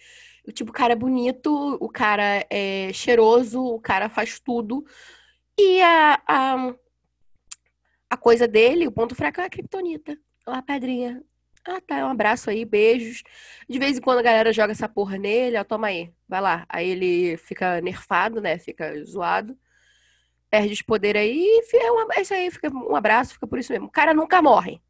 O 0.44 0.50
tipo, 0.50 0.72
o 0.72 0.74
cara 0.74 0.94
é 0.94 0.96
bonito, 0.96 1.78
o 1.80 1.88
cara 1.88 2.44
é 2.50 2.92
cheiroso, 2.92 3.62
o 3.62 3.80
cara 3.80 4.08
faz 4.08 4.40
tudo. 4.40 4.84
E 5.56 5.80
a, 5.80 6.20
a, 6.26 6.74
a 8.10 8.16
coisa 8.16 8.48
dele, 8.48 8.88
o 8.88 8.92
ponto 8.92 9.14
fraco 9.14 9.40
é 9.40 9.44
a 9.44 9.48
criptonita. 9.48 10.18
Olá, 10.46 10.62
pedrinha. 10.62 11.24
Ah, 11.64 11.80
tá. 11.80 12.06
Um 12.06 12.10
abraço 12.10 12.48
aí, 12.50 12.64
beijos. 12.64 13.24
De 13.68 13.80
vez 13.80 13.98
em 13.98 14.00
quando 14.00 14.20
a 14.20 14.22
galera 14.22 14.52
joga 14.52 14.70
essa 14.70 14.88
porra 14.88 15.18
nele, 15.18 15.58
ó, 15.58 15.64
toma 15.64 15.88
aí. 15.88 16.14
Vai 16.28 16.40
lá. 16.40 16.64
Aí 16.68 16.88
ele 16.88 17.36
fica 17.36 17.80
nerfado, 17.80 18.40
né? 18.40 18.56
Fica 18.56 19.04
zoado. 19.04 19.58
Perde 20.48 20.72
os 20.72 20.82
poderes 20.82 21.22
aí 21.22 21.36
e 21.36 21.76
é 22.16 22.20
isso 22.22 22.32
aí, 22.32 22.48
fica 22.52 22.70
um 22.70 22.94
abraço, 22.94 23.34
fica 23.34 23.46
por 23.48 23.58
isso 23.58 23.72
mesmo. 23.72 23.88
O 23.88 23.90
cara 23.90 24.14
nunca 24.14 24.40
morre. 24.40 24.80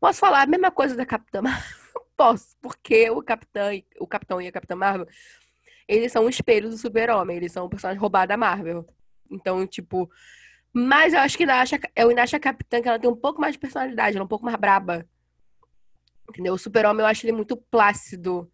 Posso 0.00 0.20
falar 0.20 0.42
a 0.42 0.46
mesma 0.46 0.70
coisa 0.70 0.96
da 0.96 1.04
Capitã 1.04 1.42
Marvel? 1.42 1.62
Posso, 2.16 2.56
porque 2.62 3.10
o 3.10 3.22
Capitão, 3.22 3.68
o 4.00 4.06
Capitão 4.06 4.40
e 4.40 4.48
a 4.48 4.52
Capitã 4.52 4.74
Marvel, 4.74 5.06
eles 5.86 6.10
são 6.12 6.24
um 6.24 6.30
espelho 6.30 6.70
do 6.70 6.78
super-homem, 6.78 7.36
eles 7.36 7.52
são 7.52 7.66
um 7.66 7.68
personagem 7.68 8.00
roubado 8.00 8.28
da 8.30 8.36
Marvel. 8.38 8.88
Então, 9.30 9.66
tipo, 9.66 10.10
mas 10.78 11.12
eu 11.12 11.20
acho 11.20 11.36
que 11.36 11.44
eu 11.96 12.08
ainda 12.08 12.22
acho 12.22 12.36
a 12.36 12.40
Capitã 12.40 12.80
que 12.80 12.88
ela 12.88 12.98
tem 12.98 13.10
um 13.10 13.16
pouco 13.16 13.40
mais 13.40 13.54
de 13.54 13.58
personalidade, 13.58 14.16
ela 14.16 14.22
é 14.22 14.24
um 14.24 14.28
pouco 14.28 14.44
mais 14.44 14.56
braba. 14.56 15.04
Entendeu? 16.28 16.54
O 16.54 16.58
super-homem 16.58 17.00
eu 17.00 17.06
acho 17.06 17.24
ele 17.26 17.32
muito 17.32 17.56
plácido, 17.56 18.50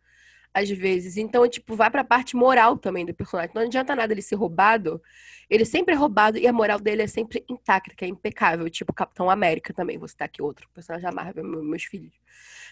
às 0.55 0.71
vezes. 0.71 1.17
Então, 1.17 1.47
tipo, 1.49 1.75
vai 1.77 1.91
pra 1.91 2.05
parte 2.05 2.37
moral 2.37 2.79
também 2.79 3.05
do 3.05 3.13
personagem. 3.13 3.51
Não 3.55 3.63
adianta 3.63 3.95
nada 3.95 4.13
ele 4.13 4.23
ser 4.23 4.37
roubado. 4.37 5.03
Ele 5.51 5.65
sempre 5.65 5.95
é 5.95 5.97
roubado 5.97 6.39
e 6.39 6.47
a 6.47 6.53
moral 6.53 6.81
dele 6.81 7.03
é 7.03 7.07
sempre 7.07 7.45
intacta, 7.49 7.95
que 7.95 8.05
é 8.05 8.09
impecável. 8.09 8.71
Tipo, 8.71 8.93
Capitão 8.93 9.29
América 9.29 9.75
também. 9.75 9.99
Vou 9.99 10.09
citar 10.09 10.27
aqui 10.27 10.41
outro 10.41 10.69
personagem 10.73 11.07
da 11.07 11.15
Marvel, 11.15 11.45
meus 11.45 11.85
filhos. 11.85 12.15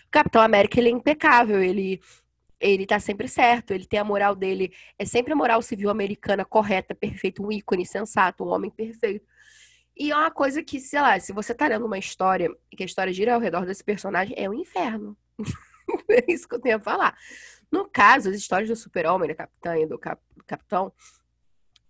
O 0.07 0.11
Capitão 0.11 0.41
América, 0.41 0.79
ele 0.79 0.89
é 0.89 0.93
impecável. 0.93 1.61
Ele 1.61 2.01
ele 2.61 2.87
tá 2.87 3.01
sempre 3.01 3.27
certo, 3.27 3.73
ele 3.73 3.85
tem 3.85 3.99
a 3.99 4.05
moral 4.05 4.37
dele, 4.37 4.73
é 4.97 5.05
sempre 5.05 5.33
a 5.33 5.37
moral 5.37 5.61
civil 5.61 5.91
americana 5.91 6.45
correta, 6.45 6.95
perfeita, 6.95 7.43
um 7.43 7.51
ícone 7.51 7.85
sensato, 7.85 8.45
um 8.45 8.49
homem 8.49 8.71
perfeito. 8.71 9.27
E 10.03 10.11
é 10.11 10.17
uma 10.17 10.33
coisa 10.33 10.65
que, 10.65 10.81
sei 10.81 11.01
lá, 11.01 11.21
se 11.21 11.33
você 11.33 11.55
tá 11.55 11.69
lendo 11.69 11.87
uma 11.87 11.97
história 11.97 12.51
e 12.73 12.77
que 12.77 12.83
a 12.83 12.87
história 12.87 13.13
gira 13.13 13.35
ao 13.35 13.41
redor 13.41 13.65
desse 13.65 13.85
personagem, 13.85 14.35
é 14.37 14.51
um 14.51 14.53
inferno. 14.53 15.17
é 16.11 16.25
isso 16.27 16.49
que 16.49 16.57
eu 16.57 16.61
tenho 16.61 16.79
a 16.79 16.81
falar. 16.81 17.17
No 17.71 17.89
caso, 17.89 18.29
as 18.29 18.35
histórias 18.35 18.69
do 18.69 18.75
super-homem, 18.75 19.29
da 19.29 19.37
capitã 19.37 19.79
e 19.79 19.87
do, 19.87 19.97
cap 19.97 20.21
do 20.37 20.43
capitão, 20.43 20.93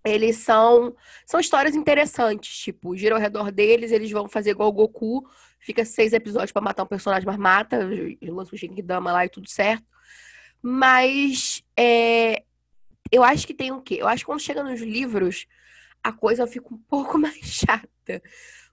eles 0.04 0.36
são 0.36 0.94
são 1.24 1.40
histórias 1.40 1.74
interessantes, 1.74 2.54
tipo, 2.54 2.94
gira 2.98 3.14
ao 3.14 3.20
redor 3.20 3.50
deles, 3.50 3.92
eles 3.92 4.10
vão 4.10 4.28
fazer 4.28 4.50
igual 4.50 4.68
o 4.68 4.72
Goku, 4.72 5.26
fica 5.58 5.82
seis 5.82 6.12
episódios 6.12 6.52
para 6.52 6.60
matar 6.60 6.82
um 6.82 6.86
personagem, 6.86 7.24
mas 7.24 7.38
mata, 7.38 7.78
lança 8.24 8.54
o 8.54 8.58
Genkidama 8.58 9.10
lá 9.10 9.24
e 9.24 9.30
tudo 9.30 9.48
certo. 9.48 9.86
Mas 10.60 11.64
é, 11.74 12.42
eu 13.10 13.24
acho 13.24 13.46
que 13.46 13.54
tem 13.54 13.72
o 13.72 13.80
quê? 13.80 13.96
Eu 14.00 14.06
acho 14.06 14.22
que 14.22 14.26
quando 14.26 14.40
chega 14.40 14.62
nos 14.62 14.82
livros, 14.82 15.46
a 16.02 16.12
coisa 16.12 16.46
fica 16.46 16.72
um 16.72 16.78
pouco 16.78 17.16
mais 17.18 17.38
chata. 17.38 18.22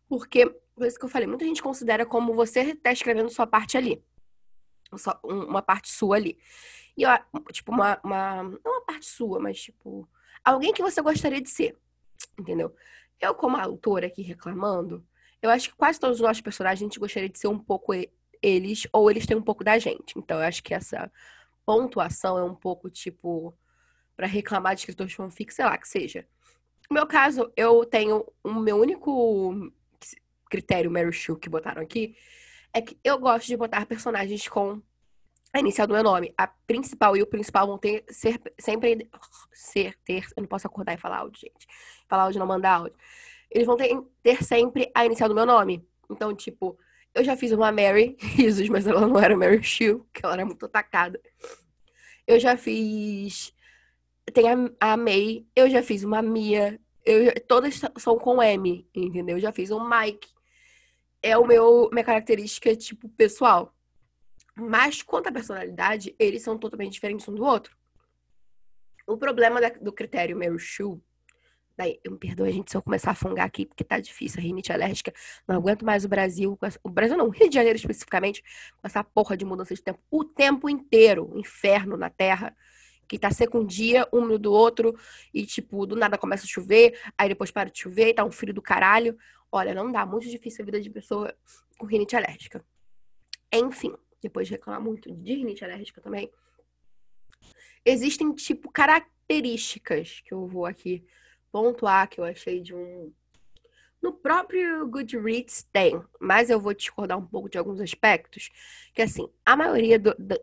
Porque, 0.07 0.45
por 0.75 0.87
isso 0.87 0.97
que 0.97 1.05
eu 1.05 1.09
falei, 1.09 1.27
muita 1.27 1.45
gente 1.45 1.61
considera 1.61 2.05
como 2.05 2.33
você 2.33 2.61
está 2.61 2.91
escrevendo 2.91 3.29
sua 3.29 3.45
parte 3.45 3.77
ali. 3.77 4.03
Uma 5.23 5.61
parte 5.61 5.91
sua 5.91 6.15
ali. 6.15 6.37
E, 6.97 7.05
ó, 7.05 7.19
tipo, 7.51 7.71
uma, 7.71 7.99
uma. 8.03 8.43
Não 8.43 8.59
uma 8.65 8.81
parte 8.81 9.05
sua, 9.05 9.39
mas, 9.39 9.61
tipo. 9.61 10.09
Alguém 10.43 10.73
que 10.73 10.81
você 10.81 11.01
gostaria 11.01 11.41
de 11.41 11.49
ser. 11.49 11.77
Entendeu? 12.37 12.75
Eu, 13.19 13.35
como 13.35 13.57
autora 13.57 14.07
aqui 14.07 14.21
reclamando, 14.21 15.05
eu 15.41 15.49
acho 15.49 15.69
que 15.69 15.75
quase 15.75 15.99
todos 15.99 16.17
os 16.17 16.21
nossos 16.21 16.41
personagens 16.41 16.81
a 16.81 16.85
gente 16.85 16.99
gostaria 16.99 17.29
de 17.29 17.37
ser 17.37 17.47
um 17.47 17.59
pouco 17.59 17.93
eles, 18.41 18.87
ou 18.91 19.11
eles 19.11 19.25
têm 19.25 19.37
um 19.37 19.41
pouco 19.41 19.63
da 19.63 19.77
gente. 19.77 20.17
Então, 20.17 20.39
eu 20.39 20.47
acho 20.47 20.63
que 20.63 20.73
essa 20.73 21.11
pontuação 21.65 22.37
é 22.37 22.43
um 22.43 22.55
pouco, 22.55 22.89
tipo, 22.89 23.55
para 24.15 24.25
reclamar 24.25 24.73
de 24.73 24.81
escritores 24.81 25.13
fanfic, 25.13 25.53
sei 25.53 25.65
lá, 25.65 25.77
que 25.77 25.87
seja. 25.87 26.27
No 26.89 26.95
meu 26.95 27.05
caso, 27.05 27.51
eu 27.55 27.85
tenho 27.85 28.25
o 28.43 28.53
meu 28.53 28.77
único 28.77 29.71
critério 30.49 30.89
Mary 30.89 31.13
Sue 31.13 31.37
que 31.37 31.47
botaram 31.47 31.81
aqui 31.81 32.15
é 32.73 32.81
que 32.81 32.97
eu 33.03 33.19
gosto 33.19 33.47
de 33.47 33.55
botar 33.55 33.85
personagens 33.85 34.47
com 34.47 34.81
a 35.53 35.59
inicial 35.59 35.87
do 35.87 35.93
meu 35.93 36.03
nome. 36.03 36.33
A 36.35 36.47
principal 36.47 37.15
e 37.15 37.21
o 37.21 37.27
principal 37.27 37.67
vão 37.67 37.77
ter 37.77 38.03
ser, 38.09 38.41
sempre 38.59 39.07
ser 39.53 39.95
ter. 40.03 40.25
Eu 40.35 40.41
não 40.41 40.47
posso 40.47 40.65
acordar 40.65 40.93
e 40.93 40.97
falar 40.97 41.19
áudio, 41.19 41.41
gente. 41.41 41.67
Falar 42.07 42.23
áudio 42.23 42.39
não 42.39 42.47
mandar 42.47 42.73
áudio. 42.73 42.97
Eles 43.51 43.67
vão 43.67 43.77
ter, 43.77 43.95
ter 44.23 44.43
sempre 44.43 44.91
a 44.95 45.05
inicial 45.05 45.29
do 45.29 45.35
meu 45.35 45.45
nome. 45.45 45.87
Então, 46.09 46.35
tipo, 46.35 46.77
eu 47.13 47.23
já 47.23 47.35
fiz 47.35 47.51
uma 47.51 47.71
Mary, 47.71 48.15
risos, 48.19 48.67
mas 48.69 48.87
ela 48.87 49.07
não 49.07 49.19
era 49.19 49.37
Mary 49.37 49.63
Sue, 49.63 50.01
que 50.13 50.23
ela 50.23 50.33
era 50.33 50.45
muito 50.45 50.65
atacada. 50.65 51.21
Eu 52.25 52.39
já 52.39 52.57
fiz 52.57 53.53
tem 54.31 54.45
a, 54.49 54.93
a 54.93 54.97
May, 54.97 55.45
eu 55.55 55.69
já 55.69 55.81
fiz 55.81 56.03
uma 56.03 56.21
Mia, 56.21 56.79
eu, 57.05 57.33
todas 57.47 57.79
são 57.97 58.17
com 58.17 58.41
M, 58.41 58.87
entendeu? 58.93 59.37
Eu 59.37 59.41
já 59.41 59.51
fiz 59.51 59.71
um 59.71 59.87
Mike. 59.87 60.29
É 61.21 61.37
o 61.37 61.45
meu 61.45 61.89
minha 61.91 62.03
característica 62.03 62.75
tipo 62.75 63.09
pessoal. 63.09 63.73
Mas 64.55 65.01
quanto 65.01 65.27
à 65.27 65.31
personalidade, 65.31 66.15
eles 66.19 66.41
são 66.41 66.57
totalmente 66.57 66.93
diferentes 66.93 67.27
um 67.27 67.33
do 67.33 67.43
outro. 67.43 67.77
O 69.07 69.17
problema 69.17 69.59
da, 69.59 69.69
do 69.69 69.91
critério 69.91 70.37
Mary 70.37 70.59
Sue, 70.59 71.01
Daí, 71.79 71.97
eu 72.03 72.11
me 72.11 72.17
perdoe, 72.17 72.51
gente, 72.51 72.71
se 72.71 72.75
eu 72.75 72.81
começar 72.81 73.11
a 73.11 73.15
fungar 73.15 73.45
aqui, 73.45 73.65
porque 73.65 73.85
tá 73.85 74.01
difícil. 74.01 74.41
A 74.41 74.43
rinite 74.43 74.69
alérgica. 74.69 75.13
Não 75.47 75.55
aguento 75.55 75.85
mais 75.85 76.03
o 76.03 76.09
Brasil. 76.09 76.59
O 76.83 76.89
Brasil 76.89 77.15
não, 77.15 77.27
o 77.27 77.29
Rio 77.29 77.47
de 77.47 77.55
Janeiro 77.55 77.77
especificamente, 77.77 78.43
com 78.73 78.85
essa 78.85 79.01
porra 79.01 79.37
de 79.37 79.45
mudança 79.45 79.73
de 79.73 79.81
tempo. 79.81 79.97
O 80.11 80.25
tempo 80.25 80.69
inteiro. 80.69 81.31
Inferno 81.35 81.95
na 81.95 82.09
terra. 82.09 82.53
Que 83.09 83.19
tá 83.19 83.31
seco 83.31 83.57
um 83.57 83.65
dia, 83.65 84.07
úmido 84.11 84.39
do 84.39 84.53
outro. 84.53 84.97
E, 85.33 85.45
tipo, 85.45 85.85
do 85.85 85.95
nada 85.95 86.17
começa 86.17 86.45
a 86.45 86.47
chover. 86.47 86.97
Aí 87.17 87.27
depois 87.27 87.51
para 87.51 87.69
de 87.69 87.79
chover 87.79 88.13
tá 88.13 88.23
um 88.23 88.31
frio 88.31 88.53
do 88.53 88.61
caralho. 88.61 89.17
Olha, 89.51 89.73
não 89.73 89.91
dá. 89.91 90.05
Muito 90.05 90.29
difícil 90.29 90.61
a 90.61 90.65
vida 90.65 90.79
de 90.79 90.89
pessoa 90.89 91.35
com 91.77 91.85
rinite 91.85 92.15
alérgica. 92.15 92.63
Enfim, 93.51 93.93
depois 94.21 94.47
de 94.47 94.53
reclamar 94.53 94.81
muito 94.81 95.11
de 95.11 95.33
rinite 95.33 95.65
alérgica 95.65 95.99
também. 95.99 96.31
Existem, 97.83 98.31
tipo, 98.33 98.71
características 98.71 100.21
que 100.23 100.33
eu 100.33 100.47
vou 100.47 100.65
aqui 100.65 101.03
pontuar 101.51 102.07
que 102.07 102.19
eu 102.19 102.23
achei 102.23 102.61
de 102.61 102.75
um. 102.75 103.11
No 104.01 104.13
próprio 104.13 104.87
Goodreads 104.87 105.67
tem, 105.73 106.01
mas 106.19 106.49
eu 106.49 106.59
vou 106.59 106.73
discordar 106.73 107.17
um 107.17 107.25
pouco 107.25 107.49
de 107.49 107.57
alguns 107.57 107.81
aspectos. 107.81 108.49
Que 108.93 109.01
assim, 109.01 109.27
a 109.45 109.57
maioria 109.57 109.99
do, 109.99 110.15
da, 110.17 110.37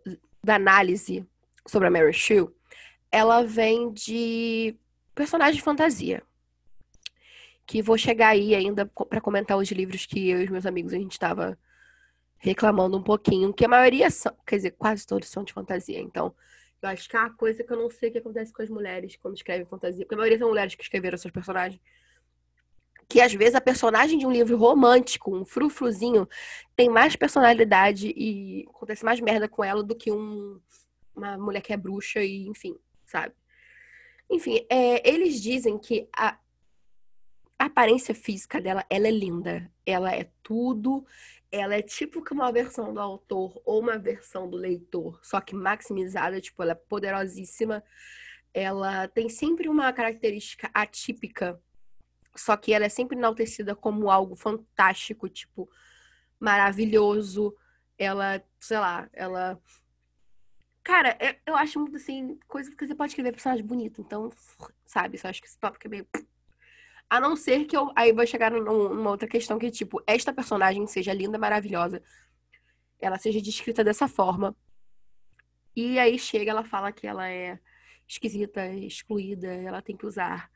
da 0.44 0.56
análise 0.56 1.26
sobre 1.66 1.88
a 1.88 1.90
Mary 1.90 2.14
Sue, 2.14 2.48
ela 3.10 3.42
vem 3.42 3.92
de 3.92 4.76
personagens 5.14 5.56
de 5.56 5.62
fantasia. 5.62 6.22
Que 7.66 7.82
vou 7.82 7.98
chegar 7.98 8.28
aí 8.28 8.54
ainda 8.54 8.86
para 8.86 9.20
comentar 9.20 9.56
os 9.58 9.70
livros 9.70 10.06
que 10.06 10.28
eu 10.28 10.40
e 10.40 10.44
os 10.44 10.50
meus 10.50 10.66
amigos 10.66 10.92
a 10.92 10.98
gente 10.98 11.12
estava 11.12 11.58
reclamando 12.38 12.96
um 12.96 13.02
pouquinho, 13.02 13.52
que 13.52 13.64
a 13.64 13.68
maioria 13.68 14.10
são, 14.10 14.32
quer 14.46 14.56
dizer, 14.56 14.72
quase 14.72 15.06
todos 15.06 15.28
são 15.28 15.42
de 15.42 15.52
fantasia. 15.52 15.98
Então, 15.98 16.34
eu 16.82 16.88
acho 16.90 17.08
que 17.08 17.16
é 17.16 17.20
uma 17.20 17.34
coisa 17.34 17.64
que 17.64 17.72
eu 17.72 17.76
não 17.76 17.90
sei 17.90 18.08
o 18.08 18.12
que 18.12 18.18
acontece 18.18 18.52
com 18.52 18.62
as 18.62 18.68
mulheres 18.68 19.16
quando 19.16 19.36
escrevem 19.36 19.66
fantasia. 19.66 20.04
Porque 20.04 20.14
a 20.14 20.18
maioria 20.18 20.38
são 20.38 20.48
mulheres 20.48 20.74
que 20.74 20.82
escreveram 20.82 21.18
seus 21.18 21.32
personagens. 21.32 21.80
Que 23.08 23.20
às 23.20 23.32
vezes 23.32 23.54
a 23.54 23.60
personagem 23.60 24.18
de 24.18 24.26
um 24.26 24.32
livro 24.32 24.56
romântico, 24.56 25.34
um 25.34 25.44
frufruzinho, 25.44 26.28
tem 26.76 26.88
mais 26.88 27.16
personalidade 27.16 28.12
e 28.16 28.66
acontece 28.68 29.04
mais 29.04 29.20
merda 29.20 29.48
com 29.48 29.64
ela 29.64 29.82
do 29.82 29.94
que 29.94 30.12
um, 30.12 30.60
uma 31.16 31.38
mulher 31.38 31.62
que 31.62 31.72
é 31.72 31.76
bruxa 31.76 32.22
e, 32.22 32.46
enfim, 32.46 32.76
sabe? 33.06 33.34
Enfim, 34.30 34.66
é, 34.68 35.08
eles 35.08 35.40
dizem 35.40 35.78
que 35.78 36.08
a, 36.16 36.38
a 37.58 37.64
aparência 37.64 38.14
física 38.14 38.60
dela, 38.60 38.84
ela 38.90 39.08
é 39.08 39.10
linda. 39.10 39.72
Ela 39.84 40.14
é 40.14 40.30
tudo 40.42 41.06
ela 41.50 41.74
é 41.74 41.82
tipo 41.82 42.22
que 42.22 42.32
uma 42.32 42.52
versão 42.52 42.92
do 42.92 43.00
autor 43.00 43.60
ou 43.64 43.80
uma 43.80 43.98
versão 43.98 44.48
do 44.48 44.56
leitor, 44.56 45.18
só 45.22 45.40
que 45.40 45.54
maximizada, 45.54 46.40
tipo, 46.40 46.62
ela 46.62 46.72
é 46.72 46.74
poderosíssima. 46.74 47.82
Ela 48.52 49.08
tem 49.08 49.28
sempre 49.28 49.68
uma 49.68 49.92
característica 49.92 50.70
atípica, 50.72 51.60
só 52.34 52.56
que 52.56 52.72
ela 52.72 52.86
é 52.86 52.88
sempre 52.88 53.16
enaltecida 53.16 53.74
como 53.74 54.10
algo 54.10 54.34
fantástico, 54.34 55.28
tipo, 55.28 55.70
maravilhoso. 56.38 57.54
Ela, 57.98 58.42
sei 58.60 58.78
lá, 58.78 59.08
ela. 59.12 59.60
Cara, 60.86 61.18
eu 61.44 61.56
acho 61.56 61.80
muito 61.80 61.96
assim, 61.96 62.38
coisa 62.46 62.70
que 62.70 62.86
você 62.86 62.94
pode 62.94 63.10
escrever 63.10 63.32
personagem 63.32 63.66
bonito, 63.66 64.00
então, 64.00 64.30
sabe, 64.84 65.18
eu 65.20 65.28
acho 65.28 65.42
que 65.42 65.48
esse 65.48 65.58
tópico 65.58 65.84
é 65.88 65.90
meio 65.90 66.06
a 67.10 67.18
não 67.18 67.34
ser 67.34 67.64
que 67.64 67.76
eu. 67.76 67.90
Aí 67.96 68.12
vai 68.12 68.24
chegar 68.24 68.52
numa 68.52 69.10
outra 69.10 69.26
questão 69.26 69.58
que, 69.58 69.68
tipo, 69.68 70.00
esta 70.06 70.32
personagem 70.32 70.86
seja 70.86 71.12
linda, 71.12 71.38
maravilhosa. 71.38 72.00
Ela 73.00 73.18
seja 73.18 73.42
descrita 73.42 73.82
dessa 73.82 74.06
forma. 74.06 74.56
E 75.74 75.98
aí 75.98 76.16
chega, 76.20 76.52
ela 76.52 76.62
fala 76.62 76.92
que 76.92 77.04
ela 77.04 77.28
é 77.28 77.58
esquisita, 78.06 78.64
excluída, 78.72 79.48
ela 79.48 79.82
tem 79.82 79.96
que 79.96 80.06
usar 80.06 80.48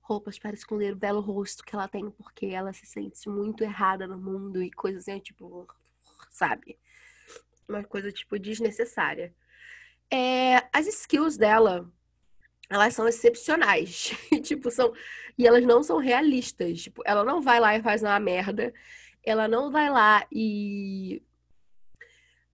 roupas 0.00 0.36
para 0.36 0.54
esconder 0.54 0.94
o 0.94 0.96
belo 0.96 1.20
rosto 1.20 1.64
que 1.64 1.76
ela 1.76 1.86
tem, 1.86 2.10
porque 2.10 2.46
ela 2.46 2.72
se 2.72 2.86
sente 2.86 3.28
muito 3.28 3.62
errada 3.62 4.04
no 4.08 4.18
mundo 4.18 4.60
e 4.60 4.68
coisas 4.72 5.08
assim, 5.08 5.20
tipo, 5.20 5.64
sabe? 6.28 6.76
Uma 7.68 7.84
coisa, 7.84 8.12
tipo, 8.12 8.38
desnecessária. 8.38 9.34
É, 10.10 10.56
as 10.72 10.86
skills 10.86 11.36
dela 11.36 11.90
elas 12.68 12.94
são 12.94 13.06
excepcionais. 13.08 14.12
tipo, 14.42 14.70
são. 14.70 14.92
E 15.38 15.46
elas 15.46 15.64
não 15.64 15.82
são 15.82 15.98
realistas. 15.98 16.82
Tipo, 16.82 17.02
ela 17.04 17.24
não 17.24 17.40
vai 17.40 17.60
lá 17.60 17.76
e 17.76 17.82
faz 17.82 18.02
uma 18.02 18.18
merda. 18.18 18.72
Ela 19.24 19.48
não 19.48 19.70
vai 19.70 19.90
lá 19.90 20.26
e. 20.32 21.22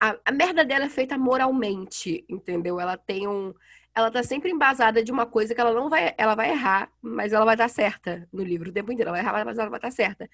A, 0.00 0.19
a 0.25 0.33
merda 0.33 0.64
dela 0.64 0.87
é 0.87 0.88
feita 0.88 1.16
moralmente, 1.16 2.25
entendeu? 2.28 2.78
Ela 2.81 2.97
tem 2.97 3.26
um. 3.28 3.54
Ela 3.95 4.11
tá 4.11 4.23
sempre 4.23 4.50
embasada 4.50 5.04
de 5.04 5.12
uma 5.12 5.26
coisa 5.26 5.54
que 5.54 5.61
ela 5.61 5.73
não 5.73 5.88
vai. 5.88 6.14
Ela 6.19 6.35
vai 6.35 6.50
errar, 6.50 6.90
mas 7.00 7.33
ela 7.33 7.45
vai 7.45 7.57
dar 7.57 7.69
certa 7.69 8.28
no 8.33 8.42
livro 8.42 8.71
o 8.71 8.73
tempo 8.73 8.92
inteiro. 8.92 9.11
Ela 9.11 9.19
vai 9.19 9.26
errar, 9.26 9.45
mas 9.45 9.59
ela 9.59 9.71
vai 9.71 9.78
estar 9.78 9.90
certa. 9.90 10.28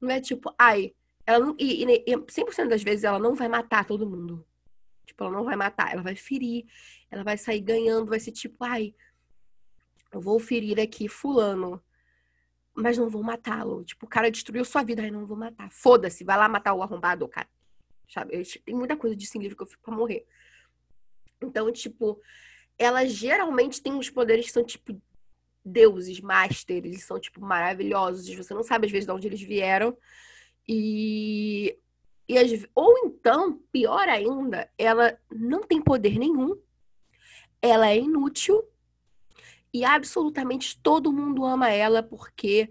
Não 0.00 0.10
é 0.10 0.20
tipo, 0.20 0.52
ai. 0.58 0.94
Ela 1.26 1.38
não, 1.38 1.56
e, 1.58 1.84
e 1.84 2.16
100% 2.16 2.68
das 2.68 2.82
vezes 2.82 3.04
ela 3.04 3.18
não 3.18 3.34
vai 3.34 3.48
matar 3.48 3.84
todo 3.84 4.08
mundo. 4.08 4.46
Tipo, 5.06 5.24
ela 5.24 5.32
não 5.32 5.44
vai 5.44 5.56
matar, 5.56 5.92
ela 5.92 6.02
vai 6.02 6.16
ferir, 6.16 6.66
ela 7.10 7.22
vai 7.22 7.38
sair 7.38 7.60
ganhando, 7.60 8.10
vai 8.10 8.20
ser 8.20 8.32
tipo, 8.32 8.62
ai, 8.64 8.94
eu 10.12 10.20
vou 10.20 10.38
ferir 10.38 10.80
aqui 10.80 11.08
fulano, 11.08 11.82
mas 12.74 12.98
não 12.98 13.08
vou 13.08 13.22
matá-lo. 13.22 13.84
Tipo, 13.84 14.06
o 14.06 14.08
cara 14.08 14.30
destruiu 14.30 14.64
sua 14.64 14.82
vida, 14.82 15.02
aí 15.02 15.10
não 15.10 15.26
vou 15.26 15.36
matar. 15.36 15.70
Foda-se, 15.70 16.24
vai 16.24 16.36
lá 16.36 16.48
matar 16.48 16.74
o 16.74 16.82
arrombado, 16.82 17.26
cara. 17.28 17.48
Sabe? 18.08 18.42
Tem 18.64 18.74
muita 18.74 18.96
coisa 18.96 19.16
disso 19.16 19.36
em 19.36 19.40
livro 19.40 19.56
que 19.56 19.62
eu 19.62 19.66
fico 19.66 19.82
pra 19.82 19.94
morrer. 19.94 20.26
Então, 21.40 21.70
tipo, 21.72 22.20
ela 22.78 23.04
geralmente 23.06 23.82
tem 23.82 23.92
uns 23.92 24.10
poderes 24.10 24.46
que 24.46 24.52
são, 24.52 24.64
tipo, 24.64 25.00
deuses, 25.64 26.20
masters, 26.20 26.84
eles 26.84 27.04
são, 27.04 27.18
tipo, 27.18 27.40
maravilhosos. 27.40 28.28
Você 28.34 28.54
não 28.54 28.62
sabe, 28.62 28.86
às 28.86 28.92
vezes, 28.92 29.06
de 29.06 29.12
onde 29.12 29.26
eles 29.26 29.40
vieram. 29.40 29.96
E 30.68 31.78
e 32.28 32.38
as, 32.38 32.66
ou 32.74 32.96
então, 33.04 33.60
pior 33.70 34.08
ainda, 34.08 34.70
ela 34.78 35.18
não 35.30 35.62
tem 35.62 35.82
poder 35.82 36.18
nenhum, 36.18 36.56
ela 37.60 37.90
é 37.90 37.98
inútil 37.98 38.64
e 39.72 39.84
absolutamente 39.84 40.78
todo 40.80 41.12
mundo 41.12 41.44
ama 41.44 41.70
ela 41.70 42.02
porque 42.02 42.70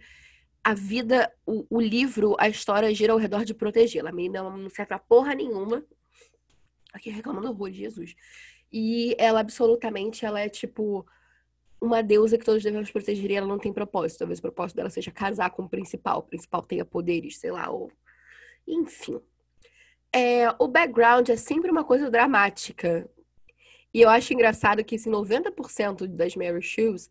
a 0.64 0.74
vida, 0.74 1.32
o, 1.46 1.66
o 1.70 1.82
livro, 1.82 2.36
a 2.40 2.48
história 2.48 2.94
gira 2.96 3.14
ao 3.14 3.20
redor 3.20 3.44
de 3.44 3.54
protegê-la. 3.54 4.10
A 4.10 4.14
menina 4.14 4.42
não 4.44 4.70
serve 4.70 4.88
pra 4.88 5.00
porra 5.00 5.36
nenhuma. 5.36 5.86
Aqui 6.94 7.10
reclamando 7.10 7.50
horror 7.50 7.70
de 7.70 7.80
Jesus. 7.80 8.16
E 8.72 9.14
ela 9.20 9.42
absolutamente, 9.42 10.26
ela 10.26 10.40
é 10.40 10.48
tipo 10.48 11.06
uma 11.84 12.02
deusa 12.02 12.38
que 12.38 12.46
todos 12.46 12.64
devemos 12.64 12.90
proteger 12.92 13.32
e 13.32 13.36
ela 13.36 13.48
não 13.48 13.60
tem 13.60 13.74
propósito. 13.74 14.20
Talvez 14.20 14.40
o 14.40 14.44
propósito 14.44 14.78
dela 14.78 14.90
seja 14.90 15.12
casar 15.12 15.50
com 15.52 15.64
o 15.64 15.70
principal. 15.70 16.20
O 16.20 16.24
principal 16.24 16.62
tenha 16.62 16.86
poderes, 16.86 17.38
sei 17.38 17.52
lá, 17.52 17.70
ou... 17.70 17.92
Enfim 18.68 19.22
é, 20.14 20.48
o 20.60 20.68
background 20.68 21.28
é 21.30 21.36
sempre 21.36 21.72
uma 21.72 21.84
coisa 21.84 22.10
dramática. 22.12 23.10
E 23.92 24.02
eu 24.02 24.10
acho 24.10 24.32
engraçado 24.34 24.84
que 24.84 24.96
esse 24.96 25.10
90% 25.10 26.08
das 26.08 26.36
Mary 26.36 26.62
Shoes, 26.62 27.10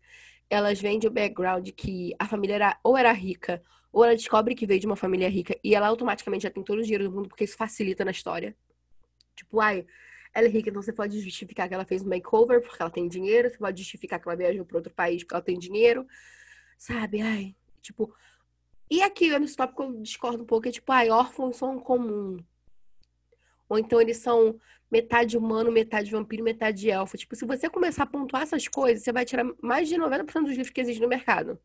elas 0.49 0.79
vêm 0.79 0.97
de 0.97 1.07
um 1.07 1.11
background 1.11 1.69
que 1.71 2.15
a 2.17 2.25
família 2.25 2.55
era, 2.55 2.79
ou 2.81 2.97
era 2.97 3.11
rica, 3.11 3.61
ou 3.91 4.03
ela 4.03 4.15
descobre 4.15 4.55
que 4.55 4.65
veio 4.65 4.79
de 4.79 4.87
uma 4.87 4.95
família 4.95 5.29
rica 5.29 5.57
e 5.63 5.75
ela 5.75 5.87
automaticamente 5.87 6.43
já 6.43 6.49
tem 6.49 6.63
todo 6.63 6.79
o 6.79 6.81
dinheiro 6.81 7.03
do 7.03 7.11
mundo 7.11 7.27
porque 7.27 7.43
isso 7.43 7.57
facilita 7.57 8.05
na 8.05 8.11
história. 8.11 8.55
Tipo, 9.35 9.59
ai, 9.59 9.85
ela 10.33 10.47
é 10.47 10.49
rica, 10.49 10.69
então 10.69 10.81
você 10.81 10.91
pode 10.91 11.19
justificar 11.19 11.67
que 11.67 11.73
ela 11.73 11.85
fez 11.85 12.01
um 12.01 12.09
makeover 12.09 12.61
porque 12.61 12.81
ela 12.81 12.89
tem 12.89 13.07
dinheiro, 13.07 13.49
você 13.49 13.57
pode 13.57 13.81
justificar 13.81 14.19
que 14.19 14.27
ela 14.27 14.35
viajou 14.35 14.65
para 14.65 14.77
outro 14.77 14.93
país 14.93 15.23
porque 15.23 15.35
ela 15.35 15.43
tem 15.43 15.59
dinheiro, 15.59 16.07
sabe? 16.77 17.21
Ai, 17.21 17.55
tipo. 17.81 18.13
E 18.89 19.01
aqui, 19.01 19.37
nesse 19.39 19.55
tópico, 19.55 19.83
eu 19.83 20.01
discordo 20.01 20.43
um 20.43 20.45
pouco, 20.45 20.67
é 20.67 20.71
tipo, 20.71 20.91
ai, 20.91 21.09
órfãos 21.09 21.57
são 21.57 21.79
comum. 21.79 22.37
Ou 23.69 23.79
então 23.79 23.99
eles 24.01 24.17
são 24.17 24.59
metade 24.91 25.37
humano, 25.37 25.71
metade 25.71 26.11
vampiro, 26.11 26.43
metade 26.43 26.89
elfo. 26.89 27.17
Tipo, 27.17 27.35
se 27.35 27.45
você 27.45 27.69
começar 27.69 28.03
a 28.03 28.07
pontuar 28.07 28.43
essas 28.43 28.67
coisas, 28.67 29.03
você 29.03 29.11
vai 29.11 29.25
tirar 29.25 29.45
mais 29.61 29.89
de 29.89 29.95
90% 29.95 30.43
dos 30.43 30.51
livros 30.51 30.69
que 30.69 30.81
existem 30.81 31.01
no 31.01 31.09
mercado. 31.09 31.59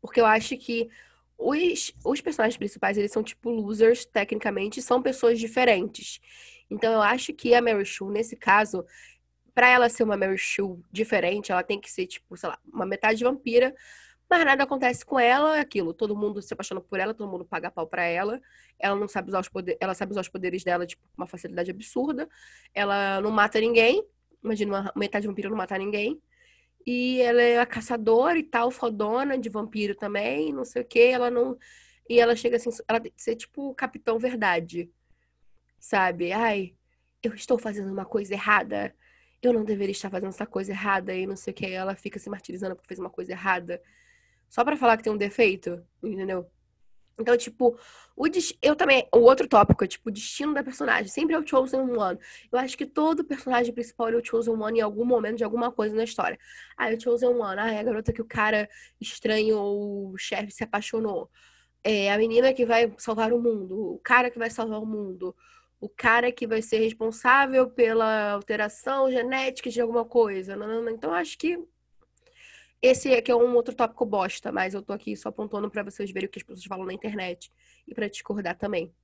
Porque 0.00 0.20
eu 0.20 0.26
acho 0.26 0.56
que 0.56 0.90
os, 1.38 1.92
os 2.04 2.20
personagens 2.20 2.56
principais, 2.56 2.98
eles 2.98 3.12
são 3.12 3.22
tipo 3.22 3.50
losers, 3.50 4.04
tecnicamente, 4.04 4.82
são 4.82 5.00
pessoas 5.00 5.38
diferentes. 5.38 6.20
Então 6.70 6.92
eu 6.92 7.02
acho 7.02 7.32
que 7.32 7.54
a 7.54 7.62
Mary 7.62 7.86
Sue, 7.86 8.10
nesse 8.10 8.36
caso, 8.36 8.84
para 9.54 9.68
ela 9.68 9.88
ser 9.88 10.02
uma 10.02 10.16
Mary 10.16 10.38
Sue 10.38 10.80
diferente, 10.90 11.52
ela 11.52 11.62
tem 11.62 11.80
que 11.80 11.90
ser, 11.90 12.06
tipo, 12.06 12.36
sei 12.36 12.48
lá, 12.48 12.58
uma 12.72 12.86
metade 12.86 13.22
vampira, 13.22 13.74
mas 14.28 14.44
nada 14.44 14.64
acontece 14.64 15.04
com 15.04 15.18
ela, 15.18 15.56
é 15.58 15.60
aquilo. 15.60 15.94
Todo 15.94 16.16
mundo 16.16 16.42
se 16.42 16.52
apaixona 16.52 16.80
por 16.80 16.98
ela, 16.98 17.14
todo 17.14 17.30
mundo 17.30 17.44
paga 17.44 17.70
pau 17.70 17.86
pra 17.86 18.04
ela. 18.04 18.40
Ela 18.78 18.96
não 18.96 19.06
sabe 19.06 19.28
usar 19.28 19.40
os 19.40 19.48
poderes, 19.48 19.78
ela 19.80 19.94
sabe 19.94 20.12
usar 20.12 20.22
os 20.22 20.28
poderes 20.28 20.64
dela, 20.64 20.86
tipo, 20.86 21.02
uma 21.16 21.26
facilidade 21.26 21.70
absurda. 21.70 22.28
Ela 22.74 23.20
não 23.20 23.30
mata 23.30 23.60
ninguém. 23.60 24.04
Imagina 24.42 24.80
uma 24.80 24.92
metade 24.96 25.26
vampiro 25.26 25.50
não 25.50 25.56
matar 25.56 25.78
ninguém. 25.78 26.20
E 26.86 27.20
ela 27.20 27.42
é 27.42 27.60
a 27.60 27.66
caçadora 27.66 28.38
e 28.38 28.42
tal, 28.42 28.70
fodona 28.70 29.38
de 29.38 29.48
vampiro 29.48 29.94
também, 29.94 30.52
não 30.52 30.64
sei 30.64 30.82
o 30.82 30.84
que. 30.84 31.00
Ela 31.00 31.30
não. 31.30 31.56
E 32.08 32.18
ela 32.20 32.34
chega 32.36 32.56
assim, 32.56 32.70
ela 32.88 33.00
tem 33.00 33.12
que 33.12 33.22
ser 33.22 33.36
tipo 33.36 33.74
capitão 33.74 34.18
verdade. 34.18 34.90
Sabe? 35.84 36.32
Ai, 36.32 36.74
eu 37.22 37.34
estou 37.34 37.58
fazendo 37.58 37.92
uma 37.92 38.06
coisa 38.06 38.32
errada. 38.32 38.94
eu 39.42 39.52
não 39.52 39.64
deveria 39.64 39.92
estar 39.92 40.08
fazendo 40.08 40.30
essa 40.30 40.46
coisa 40.46 40.72
errada 40.72 41.14
e 41.14 41.26
não 41.26 41.36
sei 41.36 41.52
o 41.52 41.54
que. 41.54 41.66
Ela 41.66 41.94
fica 41.94 42.18
se 42.18 42.30
martirizando 42.30 42.74
porque 42.74 42.88
fez 42.88 42.98
uma 42.98 43.10
coisa 43.10 43.32
errada. 43.32 43.82
Só 44.48 44.64
pra 44.64 44.78
falar 44.78 44.96
que 44.96 45.02
tem 45.02 45.12
um 45.12 45.16
defeito, 45.18 45.84
entendeu? 46.02 46.50
Então, 47.18 47.36
tipo, 47.36 47.78
o 48.16 48.26
eu 48.62 48.74
também. 48.74 49.06
O 49.14 49.18
outro 49.18 49.46
tópico 49.46 49.84
é, 49.84 49.86
tipo, 49.86 50.08
o 50.08 50.12
destino 50.12 50.54
da 50.54 50.64
personagem. 50.64 51.08
Sempre 51.08 51.34
é 51.34 51.38
o 51.38 51.46
Chosen 51.46 51.80
One. 51.80 52.18
Eu 52.50 52.58
acho 52.58 52.78
que 52.78 52.86
todo 52.86 53.22
personagem 53.22 53.74
principal 53.74 54.08
é 54.08 54.16
o 54.16 54.24
Chosen 54.24 54.54
One 54.54 54.78
em 54.78 54.82
algum 54.82 55.04
momento 55.04 55.36
de 55.36 55.44
alguma 55.44 55.70
coisa 55.70 55.94
na 55.94 56.04
história. 56.04 56.38
Ah, 56.78 56.90
é 56.90 56.96
o 56.96 57.00
Chosen 57.00 57.28
One. 57.28 57.60
Ah, 57.60 57.70
é 57.70 57.78
a 57.80 57.82
garota 57.82 58.10
que 58.10 58.22
o 58.22 58.26
cara 58.26 58.70
estranho 58.98 59.58
ou 59.58 60.12
o 60.12 60.16
chefe 60.16 60.50
se 60.50 60.64
apaixonou. 60.64 61.30
É 61.84 62.10
a 62.10 62.16
menina 62.16 62.54
que 62.54 62.64
vai 62.64 62.90
salvar 62.96 63.34
o 63.34 63.38
mundo. 63.40 63.78
O 63.96 63.98
cara 63.98 64.30
que 64.30 64.38
vai 64.38 64.48
salvar 64.48 64.80
o 64.80 64.86
mundo. 64.86 65.36
O 65.80 65.88
cara 65.88 66.32
que 66.32 66.46
vai 66.46 66.62
ser 66.62 66.78
responsável 66.78 67.68
pela 67.68 68.30
alteração 68.30 69.10
genética 69.10 69.68
de 69.68 69.80
alguma 69.80 70.04
coisa. 70.04 70.56
Não, 70.56 70.66
não, 70.66 70.82
não. 70.82 70.90
Então, 70.90 71.12
acho 71.12 71.36
que 71.36 71.58
esse 72.80 73.12
aqui 73.14 73.30
é 73.30 73.36
um 73.36 73.54
outro 73.54 73.74
tópico 73.74 74.04
bosta, 74.04 74.52
mas 74.52 74.74
eu 74.74 74.82
tô 74.82 74.92
aqui 74.92 75.16
só 75.16 75.30
apontando 75.30 75.70
para 75.70 75.82
vocês 75.82 76.10
verem 76.10 76.28
o 76.28 76.30
que 76.30 76.38
as 76.38 76.42
pessoas 76.42 76.66
falam 76.66 76.84
na 76.84 76.92
internet 76.92 77.50
e 77.86 77.94
para 77.94 78.08
discordar 78.08 78.56
também. 78.58 78.94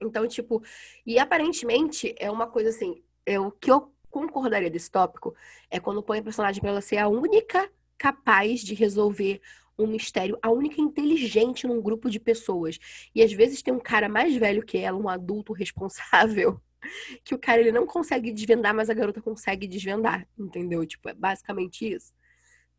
Então, 0.00 0.26
tipo, 0.26 0.62
e 1.04 1.18
aparentemente 1.18 2.14
é 2.18 2.30
uma 2.30 2.46
coisa 2.46 2.70
assim, 2.70 3.02
é 3.24 3.38
o 3.38 3.50
que 3.50 3.70
eu 3.70 3.92
concordaria 4.10 4.70
desse 4.70 4.90
tópico 4.90 5.34
é 5.70 5.78
quando 5.78 6.02
põe 6.02 6.20
a 6.20 6.22
personagem 6.22 6.60
para 6.60 6.70
ela 6.70 6.80
ser 6.80 6.96
a 6.96 7.06
única 7.06 7.70
capaz 7.98 8.60
de 8.60 8.74
resolver 8.74 9.42
um 9.78 9.86
mistério, 9.86 10.38
a 10.42 10.50
única 10.50 10.80
inteligente 10.80 11.66
num 11.66 11.80
grupo 11.80 12.10
de 12.10 12.18
pessoas. 12.18 12.78
E 13.14 13.22
às 13.22 13.32
vezes 13.32 13.62
tem 13.62 13.72
um 13.72 13.80
cara 13.80 14.08
mais 14.08 14.34
velho 14.36 14.64
que 14.64 14.78
ela, 14.78 14.98
um 14.98 15.08
adulto 15.08 15.52
responsável, 15.52 16.60
que 17.24 17.34
o 17.34 17.38
cara 17.38 17.60
ele 17.60 17.72
não 17.72 17.86
consegue 17.86 18.32
desvendar, 18.32 18.74
mas 18.74 18.88
a 18.88 18.94
garota 18.94 19.20
consegue 19.20 19.66
desvendar, 19.66 20.26
entendeu? 20.38 20.84
Tipo, 20.86 21.08
é 21.10 21.14
basicamente 21.14 21.92
isso. 21.92 22.12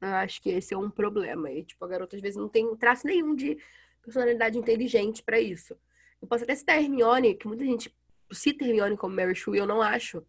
Eu 0.02 0.10
acho 0.10 0.42
que 0.42 0.50
esse 0.50 0.74
é 0.74 0.78
um 0.78 0.90
problema. 0.90 1.52
E, 1.52 1.64
tipo, 1.64 1.84
a 1.84 1.88
garota 1.88 2.16
às 2.16 2.22
vezes 2.22 2.38
não 2.38 2.50
tem 2.50 2.76
traço 2.76 3.06
nenhum 3.06 3.36
de 3.36 3.58
personalidade 4.04 4.58
inteligente 4.58 5.24
para 5.24 5.40
isso. 5.40 5.76
Eu 6.22 6.28
posso 6.28 6.44
até 6.44 6.56
citar 6.56 6.78
a 6.78 6.82
Hermione, 6.82 7.36
que 7.36 7.48
muita 7.48 7.66
gente 7.66 7.94
cita 8.32 8.66
Hermione 8.66 8.98
como 8.98 9.16
Mary 9.16 9.36
Sue, 9.36 9.58
eu 9.58 9.68
não 9.68 9.82
acho. 9.82 10.24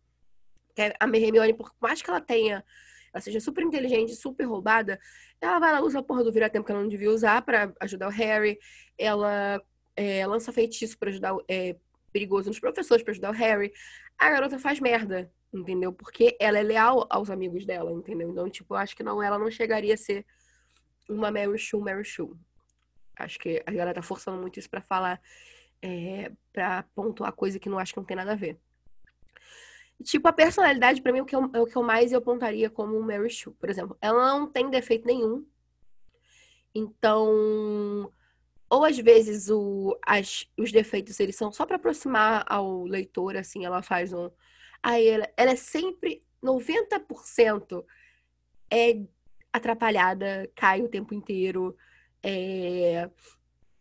Que 0.74 0.82
a 0.82 0.96
Hermione, 1.00 1.54
por 1.54 1.72
mais 1.80 2.02
que 2.02 2.10
ela 2.10 2.20
tenha, 2.20 2.64
ela 3.12 3.20
seja 3.20 3.40
super 3.40 3.62
inteligente, 3.64 4.14
super 4.14 4.44
roubada, 4.44 4.98
ela 5.40 5.58
vai 5.58 5.72
lá, 5.72 5.80
usa 5.80 6.00
a 6.00 6.02
porra 6.02 6.24
do 6.24 6.32
vira-tempo 6.32 6.66
que 6.66 6.72
ela 6.72 6.82
não 6.82 6.88
devia 6.88 7.10
usar 7.10 7.42
para 7.42 7.72
ajudar 7.80 8.08
o 8.08 8.12
Harry. 8.12 8.58
Ela 8.96 9.62
é, 9.96 10.26
lança 10.26 10.52
feitiço 10.52 10.98
para 10.98 11.10
ajudar, 11.10 11.36
é, 11.48 11.76
perigoso 12.12 12.48
nos 12.48 12.60
professores 12.60 13.02
para 13.02 13.12
ajudar 13.12 13.30
o 13.30 13.34
Harry. 13.34 13.72
A 14.18 14.30
garota 14.30 14.58
faz 14.58 14.80
merda 14.80 15.30
entendeu? 15.52 15.92
Porque 15.92 16.36
ela 16.38 16.58
é 16.58 16.62
leal 16.62 17.06
aos 17.08 17.30
amigos 17.30 17.64
dela, 17.64 17.90
entendeu? 17.92 18.30
Então, 18.30 18.48
tipo, 18.50 18.74
eu 18.74 18.78
acho 18.78 18.94
que 18.96 19.02
não, 19.02 19.22
ela 19.22 19.38
não 19.38 19.50
chegaria 19.50 19.94
a 19.94 19.96
ser 19.96 20.26
uma 21.08 21.30
Mary 21.30 21.58
Sue, 21.58 21.80
Mary 21.80 22.04
Sue. 22.04 22.34
Acho 23.16 23.38
que 23.38 23.62
a 23.66 23.70
galera 23.70 23.94
tá 23.94 24.02
forçando 24.02 24.40
muito 24.40 24.58
isso 24.58 24.70
para 24.70 24.80
falar, 24.80 25.20
é, 25.82 26.30
para 26.52 26.84
pontuar 26.94 27.32
coisa 27.32 27.58
que 27.58 27.68
não 27.68 27.78
acho 27.78 27.92
que 27.92 27.98
não 27.98 28.06
tem 28.06 28.16
nada 28.16 28.32
a 28.32 28.36
ver. 28.36 28.58
Tipo, 30.04 30.28
a 30.28 30.32
personalidade, 30.32 31.02
para 31.02 31.12
mim, 31.12 31.18
é 31.18 31.22
o 31.22 31.26
que, 31.26 31.34
eu, 31.34 31.50
é 31.52 31.60
o 31.60 31.66
que 31.66 31.76
eu 31.76 31.82
mais 31.82 32.12
eu 32.12 32.18
apontaria 32.18 32.70
como 32.70 33.00
Mary 33.02 33.30
Sue. 33.30 33.52
Por 33.54 33.68
exemplo, 33.68 33.96
ela 34.00 34.38
não 34.38 34.46
tem 34.46 34.70
defeito 34.70 35.06
nenhum. 35.06 35.44
Então, 36.74 38.12
ou 38.70 38.84
às 38.84 38.98
vezes 38.98 39.50
o, 39.50 39.98
as, 40.06 40.46
os 40.56 40.70
defeitos 40.70 41.18
eles 41.18 41.34
são 41.36 41.50
só 41.50 41.66
para 41.66 41.76
aproximar 41.76 42.44
ao 42.48 42.84
leitor, 42.84 43.36
assim, 43.36 43.64
ela 43.64 43.82
faz 43.82 44.12
um, 44.12 44.30
Aí 44.82 45.06
ela, 45.08 45.28
ela 45.36 45.50
é 45.52 45.56
sempre 45.56 46.22
90% 46.42 47.84
é 48.70 49.02
atrapalhada, 49.52 50.50
cai 50.54 50.82
o 50.82 50.88
tempo 50.88 51.14
inteiro. 51.14 51.76
É... 52.22 53.10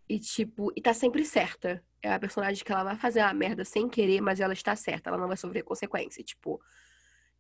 E 0.10 0.20
tipo, 0.20 0.72
e 0.76 0.82
tá 0.82 0.94
sempre 0.94 1.26
certa. 1.26 1.84
É 2.08 2.14
a 2.14 2.20
personagem 2.20 2.64
que 2.64 2.72
ela 2.72 2.84
vai 2.84 2.98
fazer 2.98 3.20
a 3.20 3.34
merda 3.34 3.66
sem 3.66 3.88
querer, 3.88 4.22
mas 4.22 4.40
ela 4.40 4.54
está 4.54 4.76
certa, 4.76 5.10
ela 5.10 5.18
não 5.18 5.28
vai 5.28 5.38
sofrer 5.38 5.64
consequência. 5.64 6.24
Tipo, 6.24 6.62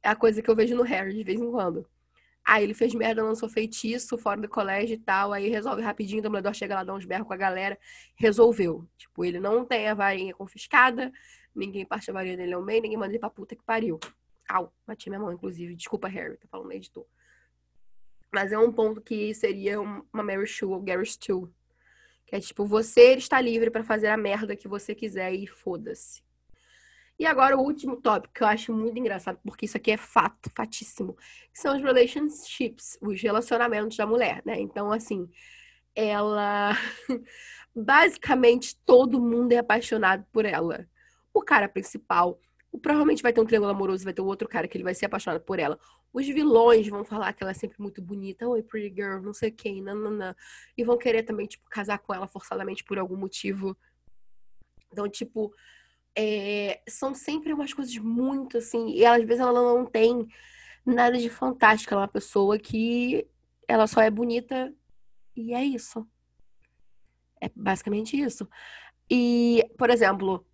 é 0.04 0.10
a 0.10 0.16
coisa 0.16 0.42
que 0.42 0.50
eu 0.50 0.56
vejo 0.56 0.76
no 0.76 0.84
Harry 0.84 1.14
de 1.14 1.24
vez 1.24 1.40
em 1.40 1.50
quando. 1.52 1.88
Aí 2.46 2.64
ele 2.64 2.74
fez 2.74 2.94
merda, 2.96 3.22
lançou 3.24 3.50
feitiço 3.50 4.18
fora 4.18 4.40
do 4.40 4.48
colégio 4.48 4.96
e 4.96 5.00
tal, 5.00 5.34
aí 5.34 5.50
resolve 5.50 5.82
rapidinho, 5.82 6.20
o 6.20 6.24
Dumbledore 6.24 6.56
chega 6.56 6.76
lá, 6.76 6.84
dá 6.84 6.94
uns 6.94 7.06
berros 7.06 7.28
com 7.28 7.34
a 7.34 7.38
galera, 7.38 7.78
resolveu. 8.16 8.88
Tipo, 8.98 9.26
ele 9.26 9.38
não 9.38 9.66
tem 9.66 9.90
a 9.90 9.94
varinha 9.94 10.34
confiscada, 10.34 11.12
Ninguém 11.58 11.84
parte 11.88 12.12
a 12.12 12.14
varinha 12.14 12.38
dele 12.38 12.54
ao 12.54 12.62
meio, 12.62 12.84
ninguém 12.84 12.98
manda 12.98 13.12
ele 13.12 13.20
pra 13.20 13.32
puta 13.32 13.56
que 13.56 13.64
pariu. 13.64 14.00
Au, 14.48 14.72
bati 14.86 15.10
minha 15.10 15.20
mão, 15.20 15.32
inclusive. 15.32 15.76
Desculpa, 15.76 16.08
Harry, 16.08 16.38
tá 16.38 16.48
falando 16.48 16.72
editor. 16.72 17.04
Mas 18.32 18.52
é 18.52 18.60
um 18.60 18.72
ponto 18.72 19.02
que 19.02 19.34
seria 19.34 19.82
uma 19.82 20.24
Mary 20.24 20.46
Sue 20.46 20.68
ou 20.68 20.80
Gary 20.80 21.06
Stu. 21.08 21.52
Que 22.28 22.36
é 22.36 22.40
tipo, 22.40 22.66
você 22.66 23.16
está 23.16 23.42
livre 23.42 23.72
para 23.72 23.84
fazer 23.84 24.08
a 24.08 24.18
merda 24.18 24.56
que 24.56 24.68
você 24.68 24.94
quiser 24.94 25.34
e 25.34 25.48
foda-se. 25.48 26.22
E 27.18 27.26
agora 27.26 27.58
o 27.58 27.62
último 27.62 27.96
tópico 28.00 28.34
que 28.34 28.44
eu 28.44 28.48
acho 28.48 28.72
muito 28.72 29.00
engraçado, 29.00 29.40
porque 29.44 29.66
isso 29.66 29.78
aqui 29.78 29.92
é 29.92 29.98
fato, 29.98 30.52
fatíssimo, 30.56 31.18
são 31.52 31.76
os 31.76 31.82
relationships, 31.82 32.96
os 33.02 33.20
relacionamentos 33.20 33.98
da 33.98 34.06
mulher, 34.06 34.44
né? 34.46 34.60
Então, 34.60 34.92
assim, 34.92 35.28
ela. 35.96 36.74
Basicamente, 37.76 38.76
todo 38.86 39.20
mundo 39.20 39.52
é 39.52 39.58
apaixonado 39.58 40.26
por 40.32 40.46
ela 40.46 40.88
o 41.38 41.42
cara 41.42 41.70
principal 41.70 42.40
provavelmente 42.82 43.24
vai 43.24 43.34
ter 43.34 43.42
um 43.42 43.46
triângulo 43.46 43.72
amoroso, 43.72 44.04
vai 44.04 44.14
ter 44.14 44.22
outro 44.22 44.48
cara 44.48 44.68
que 44.68 44.78
ele 44.78 44.84
vai 44.84 44.94
ser 44.94 45.06
apaixonado 45.06 45.42
por 45.42 45.58
ela. 45.58 45.80
Os 46.14 46.26
vilões 46.26 46.88
vão 46.88 47.04
falar 47.04 47.34
que 47.34 47.44
ela 47.44 47.52
é 47.52 47.54
sempre 47.54 47.80
muito 47.80 48.02
bonita, 48.02 48.48
oi, 48.48 48.64
pretty 48.64 48.94
girl, 48.96 49.22
não 49.22 49.34
sei 49.34 49.52
quem, 49.52 49.82
nananã. 49.82 50.36
E 50.78 50.84
vão 50.84 50.98
querer 50.98 51.24
também, 51.24 51.48
tipo, 51.48 51.70
casar 51.70 52.00
com 52.00 52.14
ela 52.14 52.28
forçadamente 52.28 52.84
por 52.84 52.98
algum 52.98 53.16
motivo. 53.16 53.78
Então, 54.92 55.08
tipo, 55.10 55.54
é... 56.16 56.82
são 56.88 57.14
sempre 57.14 57.54
umas 57.54 57.74
coisas 57.74 57.96
muito 57.98 58.58
assim. 58.58 58.90
E 58.90 59.06
às 59.06 59.24
vezes 59.24 59.42
ela 59.42 59.62
não 59.62 59.86
tem 59.86 60.28
nada 60.86 61.18
de 61.18 61.30
fantástico. 61.30 61.94
Ela 61.94 62.04
é 62.04 62.06
uma 62.06 62.12
pessoa 62.12 62.58
que 62.58 63.28
ela 63.68 63.86
só 63.86 64.02
é 64.02 64.10
bonita 64.10 64.74
e 65.36 65.54
é 65.54 65.64
isso. 65.64 66.08
É 67.42 67.50
basicamente 67.56 68.20
isso. 68.20 68.50
E, 69.10 69.64
por 69.78 69.90
exemplo, 69.90 70.46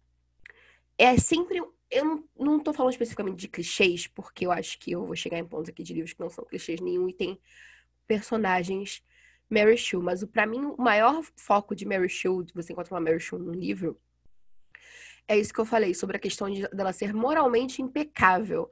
é 0.98 1.18
sempre. 1.18 1.62
Eu 1.94 2.28
não, 2.40 2.60
tô 2.60 2.74
falando 2.74 2.92
especificamente 2.92 3.38
de 3.38 3.48
clichês, 3.48 4.08
porque 4.08 4.48
eu 4.48 4.52
acho 4.52 4.80
que 4.80 4.92
eu 4.92 5.06
vou 5.06 5.16
chegar 5.16 5.38
em 5.38 5.46
pontos 5.46 5.70
aqui 5.70 5.84
de 5.84 5.94
livros 5.94 6.14
que 6.14 6.20
não 6.20 6.30
são 6.30 6.44
clichês 6.44 6.82
nenhum 6.82 7.08
e 7.08 7.14
tem 7.14 7.40
personagens 8.08 9.04
Mary 9.48 9.78
Sue. 9.78 10.02
Mas 10.02 10.26
para 10.26 10.48
mim, 10.48 10.66
o 10.66 10.82
maior 10.82 11.24
foco 11.36 11.76
de 11.76 11.86
Mary 11.86 12.10
Sue, 12.10 12.46
de 12.46 12.54
você 12.54 12.74
encontrar 12.74 12.96
uma 12.96 13.02
Mary 13.02 13.20
Sue 13.20 13.38
no 13.38 13.54
livro, 13.54 14.02
é 15.28 15.38
isso 15.38 15.54
que 15.54 15.60
eu 15.60 15.66
falei, 15.66 15.94
sobre 15.94 16.18
a 16.18 16.20
questão 16.20 16.50
de, 16.50 16.68
dela 16.70 16.92
ser 16.92 17.14
moralmente 17.14 17.80
impecável. 17.80 18.72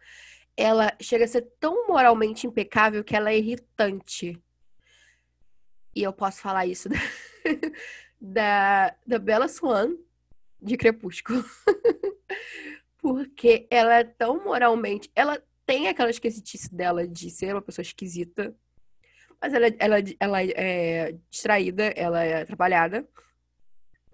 Ela 0.57 0.91
chega 0.99 1.25
a 1.25 1.27
ser 1.27 1.43
tão 1.59 1.87
moralmente 1.87 2.47
impecável 2.47 3.03
que 3.03 3.15
ela 3.15 3.31
é 3.31 3.37
irritante. 3.37 4.41
E 5.95 6.01
eu 6.01 6.11
posso 6.11 6.41
falar 6.41 6.65
isso 6.65 6.89
da, 6.89 6.97
da, 8.19 8.95
da 9.05 9.19
Bella 9.19 9.47
Swan, 9.47 9.95
de 10.59 10.75
Crepúsculo. 10.75 11.45
Porque 13.01 13.67
ela 13.69 13.95
é 13.95 14.03
tão 14.03 14.43
moralmente. 14.43 15.11
Ela 15.15 15.41
tem 15.65 15.87
aquela 15.87 16.09
esquisitice 16.09 16.73
dela 16.73 17.07
de 17.07 17.29
ser 17.29 17.53
uma 17.53 17.61
pessoa 17.61 17.83
esquisita. 17.83 18.55
Mas 19.41 19.53
ela, 19.53 19.67
ela, 19.79 19.95
ela 20.19 20.43
é 20.43 21.15
distraída, 21.29 21.85
ela 21.95 22.23
é 22.23 22.41
atrapalhada. 22.43 23.07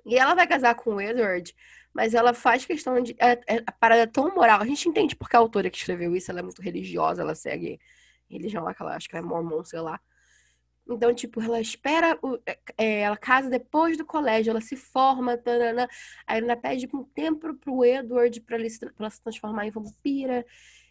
E 0.05 0.17
ela 0.17 0.33
vai 0.33 0.47
casar 0.47 0.73
com 0.75 0.95
o 0.95 1.01
Edward, 1.01 1.53
mas 1.93 2.13
ela 2.13 2.33
faz 2.33 2.65
questão 2.65 3.01
de. 3.01 3.13
É, 3.19 3.31
é, 3.55 3.63
a 3.65 3.71
parada 3.73 4.03
é 4.03 4.07
tão 4.07 4.33
moral. 4.33 4.61
A 4.61 4.65
gente 4.65 4.87
entende 4.87 5.17
porque 5.17 5.35
a 5.35 5.39
autora 5.39 5.69
que 5.69 5.77
escreveu 5.77 6.15
isso, 6.15 6.31
ela 6.31 6.39
é 6.39 6.43
muito 6.43 6.61
religiosa, 6.61 7.21
ela 7.21 7.35
segue 7.35 7.77
religião 8.29 8.63
lá, 8.63 8.73
que 8.73 8.81
ela 8.81 8.95
acho 8.95 9.09
que 9.09 9.17
ela 9.17 9.25
é 9.25 9.27
mormon, 9.27 9.63
sei 9.65 9.81
lá. 9.81 9.99
Então, 10.89 11.13
tipo, 11.13 11.41
ela 11.41 11.59
espera, 11.59 12.17
o, 12.21 12.39
é, 12.45 12.59
é, 12.77 12.99
ela 13.01 13.17
casa 13.17 13.49
depois 13.49 13.97
do 13.97 14.05
colégio, 14.05 14.51
ela 14.51 14.61
se 14.61 14.75
forma, 14.75 15.37
tarana, 15.37 15.87
aí 16.25 16.39
ela 16.39 16.55
pede 16.55 16.87
um 16.93 17.03
tempo 17.03 17.53
pro 17.55 17.83
Edward 17.83 18.39
pra, 18.41 18.57
ele, 18.57 18.69
pra 18.79 18.91
ela 18.99 19.09
se 19.09 19.21
transformar 19.21 19.65
em 19.65 19.71
vampira. 19.71 20.45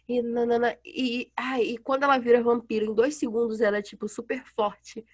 E, 0.07 0.21
nanana, 0.21 0.77
e, 0.85 1.31
ai, 1.35 1.63
e 1.63 1.77
quando 1.77 2.03
ela 2.03 2.17
vira 2.17 2.41
vampira, 2.41 2.85
em 2.85 2.93
dois 2.93 3.15
segundos 3.15 3.59
ela 3.59 3.77
é, 3.77 3.81
tipo, 3.81 4.07
super 4.07 4.43
forte. 4.45 5.05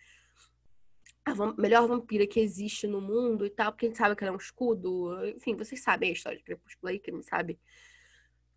A 1.25 1.33
vam 1.33 1.55
melhor 1.57 1.87
vampira 1.87 2.27
que 2.27 2.39
existe 2.39 2.85
no 2.85 2.99
mundo 2.99 3.45
e 3.45 3.49
tal, 3.49 3.71
porque 3.71 3.85
a 3.85 3.89
gente 3.89 3.97
sabe 3.97 4.15
que 4.15 4.23
ela 4.23 4.33
é 4.33 4.35
um 4.35 4.37
escudo. 4.37 5.25
Enfim, 5.29 5.55
vocês 5.55 5.81
sabem 5.81 6.09
a 6.09 6.13
história 6.13 6.37
de 6.37 6.43
Crepúsculo 6.43 6.91
aí, 6.91 6.99
quem 6.99 7.13
não 7.13 7.23
sabe. 7.23 7.57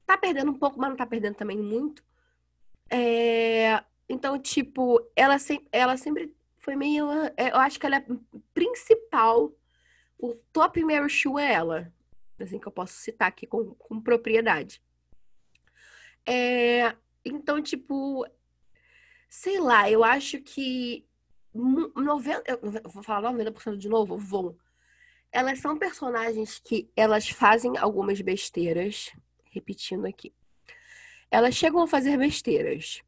Tá 0.04 0.18
perdendo 0.18 0.50
um 0.50 0.58
pouco, 0.58 0.78
mas 0.78 0.90
não 0.90 0.96
tá 0.96 1.06
perdendo 1.06 1.36
também 1.36 1.58
muito. 1.58 2.04
É... 2.90 3.82
Então, 4.08 4.38
tipo, 4.38 5.00
ela, 5.16 5.38
se, 5.38 5.66
ela 5.72 5.96
sempre 5.96 6.34
foi 6.58 6.76
meio. 6.76 7.10
É, 7.36 7.50
eu 7.50 7.56
acho 7.56 7.78
que 7.78 7.86
ela 7.86 7.96
é 7.96 8.06
principal. 8.54 9.52
O 10.18 10.34
top 10.52 10.82
Mary 10.84 11.08
Shoe 11.08 11.40
é 11.40 11.52
ela. 11.52 11.92
Assim 12.40 12.58
que 12.58 12.66
eu 12.66 12.72
posso 12.72 12.94
citar 12.94 13.28
aqui 13.28 13.46
com, 13.46 13.74
com 13.74 14.00
propriedade. 14.00 14.82
É, 16.26 16.94
Então, 17.24 17.62
tipo, 17.62 18.26
sei 19.28 19.58
lá, 19.60 19.90
eu 19.90 20.04
acho 20.04 20.40
que 20.40 21.06
90, 21.54 22.42
eu 22.46 22.90
vou 22.90 23.02
falar 23.02 23.32
90% 23.32 23.76
de 23.76 23.88
novo, 23.88 24.18
vou. 24.18 24.58
Elas 25.32 25.58
são 25.58 25.78
personagens 25.78 26.58
que 26.58 26.90
elas 26.96 27.28
fazem 27.28 27.76
algumas 27.78 28.20
besteiras, 28.20 29.12
repetindo 29.50 30.06
aqui. 30.06 30.32
Elas 31.30 31.54
chegam 31.54 31.82
a 31.82 31.86
fazer 31.86 32.16
besteiras, 32.16 33.02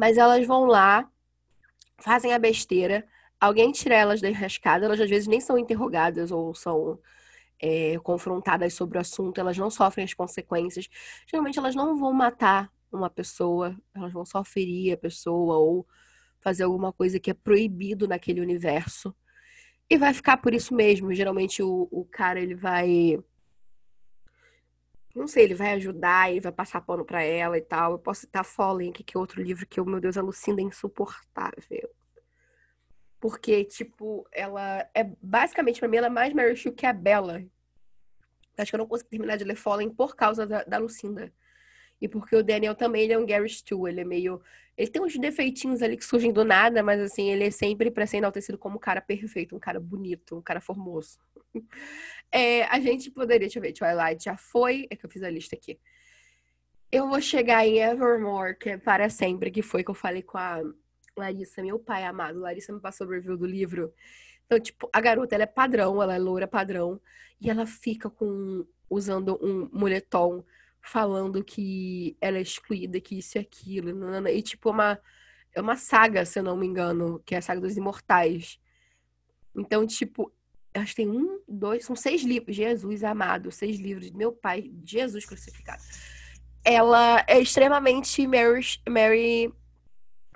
mas 0.00 0.16
elas 0.16 0.46
vão 0.46 0.64
lá, 0.64 1.06
fazem 1.98 2.32
a 2.32 2.38
besteira, 2.38 3.06
alguém 3.38 3.70
tira 3.70 3.94
elas 3.94 4.18
da 4.22 4.30
enrascada, 4.30 4.86
elas 4.86 4.98
às 4.98 5.10
vezes 5.10 5.28
nem 5.28 5.42
são 5.42 5.58
interrogadas 5.58 6.30
ou 6.30 6.54
são 6.54 6.98
é, 7.60 7.98
confrontadas 7.98 8.72
sobre 8.72 8.96
o 8.96 9.00
assunto, 9.02 9.38
elas 9.38 9.58
não 9.58 9.70
sofrem 9.70 10.06
as 10.06 10.14
consequências. 10.14 10.88
Geralmente 11.30 11.58
elas 11.58 11.74
não 11.74 11.98
vão 11.98 12.14
matar 12.14 12.72
uma 12.90 13.10
pessoa, 13.10 13.76
elas 13.94 14.10
vão 14.10 14.24
só 14.24 14.42
ferir 14.42 14.94
a 14.94 14.96
pessoa 14.96 15.58
ou 15.58 15.86
fazer 16.40 16.62
alguma 16.62 16.94
coisa 16.94 17.20
que 17.20 17.30
é 17.30 17.34
proibido 17.34 18.08
naquele 18.08 18.40
universo. 18.40 19.14
E 19.90 19.98
vai 19.98 20.14
ficar 20.14 20.38
por 20.38 20.54
isso 20.54 20.74
mesmo. 20.74 21.12
Geralmente 21.12 21.62
o, 21.62 21.88
o 21.90 22.06
cara 22.06 22.40
ele 22.40 22.54
vai. 22.54 23.18
Não 25.14 25.26
sei, 25.26 25.44
ele 25.44 25.54
vai 25.54 25.72
ajudar, 25.72 26.30
ele 26.30 26.40
vai 26.40 26.52
passar 26.52 26.80
pano 26.80 27.04
pra 27.04 27.22
ela 27.22 27.58
e 27.58 27.60
tal. 27.60 27.92
Eu 27.92 27.98
posso 27.98 28.22
citar 28.22 28.44
Fallen 28.44 28.92
que 28.92 29.16
é 29.16 29.18
outro 29.18 29.42
livro 29.42 29.66
que, 29.66 29.80
meu 29.80 30.00
Deus, 30.00 30.16
a 30.16 30.22
Lucinda 30.22 30.60
é 30.60 30.64
insuportável. 30.64 31.90
Porque, 33.18 33.64
tipo, 33.64 34.26
ela 34.32 34.88
é 34.94 35.04
basicamente, 35.20 35.80
pra 35.80 35.88
mim, 35.88 35.96
ela 35.96 36.06
é 36.06 36.10
mais 36.10 36.32
Mary 36.32 36.56
Sue 36.56 36.72
que 36.72 36.86
a 36.86 36.92
Bella. 36.92 37.44
Acho 38.56 38.70
que 38.70 38.76
eu 38.76 38.78
não 38.78 38.86
consegui 38.86 39.10
terminar 39.10 39.36
de 39.36 39.44
ler 39.44 39.56
Fallen 39.56 39.90
por 39.90 40.14
causa 40.14 40.46
da, 40.46 40.62
da 40.64 40.78
Lucinda. 40.78 41.32
E 42.00 42.08
porque 42.08 42.34
o 42.34 42.42
Daniel 42.42 42.74
também 42.74 43.02
ele 43.02 43.12
é 43.12 43.18
um 43.18 43.26
Gary 43.26 43.48
Stu, 43.48 43.86
ele 43.86 44.00
é 44.00 44.04
meio. 44.04 44.40
Ele 44.76 44.90
tem 44.90 45.02
uns 45.02 45.16
defeitinhos 45.18 45.82
ali 45.82 45.96
que 45.96 46.04
surgem 46.04 46.32
do 46.32 46.44
nada, 46.44 46.82
mas 46.82 47.00
assim, 47.00 47.30
ele 47.30 47.44
é 47.44 47.50
sempre 47.50 47.90
pra 47.90 48.06
ser 48.06 48.16
enaltecido 48.18 48.56
como 48.56 48.76
um 48.76 48.80
cara 48.80 49.00
perfeito, 49.00 49.54
um 49.54 49.58
cara 49.58 49.78
bonito, 49.78 50.36
um 50.36 50.42
cara 50.42 50.60
formoso. 50.60 51.18
É, 52.32 52.64
a 52.64 52.78
gente 52.78 53.10
poderia, 53.10 53.40
deixa 53.40 53.58
eu 53.58 53.62
ver, 53.62 53.72
Twilight 53.72 54.24
já 54.24 54.36
foi. 54.36 54.86
É 54.90 54.96
que 54.96 55.04
eu 55.04 55.10
fiz 55.10 55.22
a 55.22 55.30
lista 55.30 55.56
aqui. 55.56 55.78
Eu 56.90 57.08
vou 57.08 57.20
chegar 57.20 57.66
em 57.66 57.78
Evermore, 57.78 58.56
que 58.56 58.70
é 58.70 58.76
para 58.76 59.08
sempre, 59.08 59.50
que 59.50 59.62
foi 59.62 59.84
que 59.84 59.90
eu 59.90 59.94
falei 59.94 60.22
com 60.22 60.38
a 60.38 60.60
Larissa, 61.16 61.62
meu 61.62 61.78
pai 61.78 62.04
amado. 62.04 62.40
Larissa 62.40 62.72
me 62.72 62.80
passou 62.80 63.06
o 63.06 63.10
review 63.10 63.36
do 63.36 63.46
livro. 63.46 63.92
Então, 64.46 64.58
tipo, 64.58 64.88
a 64.92 65.00
garota, 65.00 65.34
ela 65.34 65.44
é 65.44 65.46
padrão, 65.46 66.02
ela 66.02 66.14
é 66.14 66.18
loura 66.18 66.48
padrão. 66.48 67.00
E 67.40 67.48
ela 67.48 67.66
fica 67.66 68.10
com 68.10 68.66
usando 68.88 69.38
um 69.40 69.68
moletom 69.72 70.44
falando 70.80 71.44
que 71.44 72.16
ela 72.20 72.38
é 72.38 72.42
excluída, 72.42 73.00
que 73.00 73.18
isso 73.18 73.38
e 73.38 73.40
aquilo. 73.40 73.94
Nanana. 73.94 74.30
E, 74.30 74.42
tipo, 74.42 74.70
uma, 74.70 74.98
é 75.54 75.60
uma 75.60 75.76
saga, 75.76 76.24
se 76.24 76.38
eu 76.38 76.42
não 76.42 76.56
me 76.56 76.66
engano, 76.66 77.20
que 77.24 77.34
é 77.34 77.38
a 77.38 77.42
saga 77.42 77.60
dos 77.60 77.76
imortais. 77.76 78.58
Então, 79.54 79.86
tipo, 79.86 80.32
acho 80.74 80.94
que 80.94 81.02
tem 81.02 81.10
um, 81.10 81.40
dois, 81.48 81.84
são 81.84 81.96
seis 81.96 82.22
livros. 82.22 82.54
Jesus 82.54 83.02
amado, 83.04 83.50
seis 83.50 83.78
livros. 83.78 84.10
Meu 84.10 84.32
pai, 84.32 84.70
Jesus 84.84 85.24
crucificado. 85.24 85.82
Ela 86.64 87.24
é 87.26 87.40
extremamente 87.40 88.26
Mary, 88.26 88.66
Mary 88.88 89.54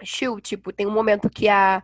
Shield. 0.03 0.43
Tipo, 0.43 0.73
tem 0.73 0.87
um 0.87 0.91
momento 0.91 1.31
que 1.31 1.49
a 1.49 1.83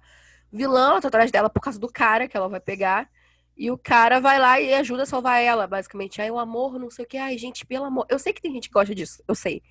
vilã 0.52 1.00
tá 1.00 1.08
atrás 1.08 1.30
dela 1.30 1.48
por 1.48 1.60
causa 1.60 1.78
do 1.78 1.88
cara 1.88 2.26
que 2.26 2.36
ela 2.36 2.48
vai 2.48 2.60
pegar. 2.60 3.08
E 3.56 3.70
o 3.70 3.76
cara 3.76 4.20
vai 4.20 4.38
lá 4.38 4.58
e 4.58 4.72
ajuda 4.72 5.02
a 5.02 5.06
salvar 5.06 5.42
ela, 5.42 5.66
basicamente. 5.66 6.22
Aí 6.22 6.30
o 6.30 6.38
amor, 6.38 6.78
não 6.78 6.90
sei 6.90 7.04
o 7.04 7.08
que. 7.08 7.18
Ai, 7.18 7.36
gente, 7.36 7.66
pelo 7.66 7.84
amor. 7.84 8.06
Eu 8.08 8.18
sei 8.18 8.32
que 8.32 8.40
tem 8.40 8.52
gente 8.52 8.68
que 8.68 8.72
gosta 8.72 8.94
disso, 8.94 9.22
eu 9.28 9.34
sei. 9.34 9.62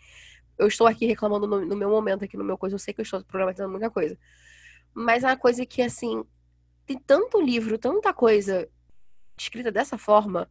Eu 0.58 0.68
estou 0.68 0.86
aqui 0.86 1.06
reclamando 1.08 1.48
no, 1.48 1.66
no 1.66 1.76
meu 1.76 1.90
momento, 1.90 2.24
aqui 2.24 2.38
no 2.38 2.44
meu 2.44 2.58
coisa. 2.58 2.76
Eu 2.76 2.80
sei 2.80 2.94
que 2.94 3.02
eu 3.02 3.04
estou 3.04 3.24
problematizando 3.24 3.72
muita 3.72 3.90
coisa. 3.90 4.18
Mas 4.94 5.24
é 5.24 5.28
uma 5.28 5.38
coisa 5.38 5.66
que, 5.66 5.82
assim, 5.82 6.24
tem 6.90 6.98
tanto 6.98 7.40
livro, 7.40 7.78
tanta 7.78 8.12
coisa 8.12 8.68
escrita 9.38 9.72
dessa 9.72 9.96
forma. 9.96 10.50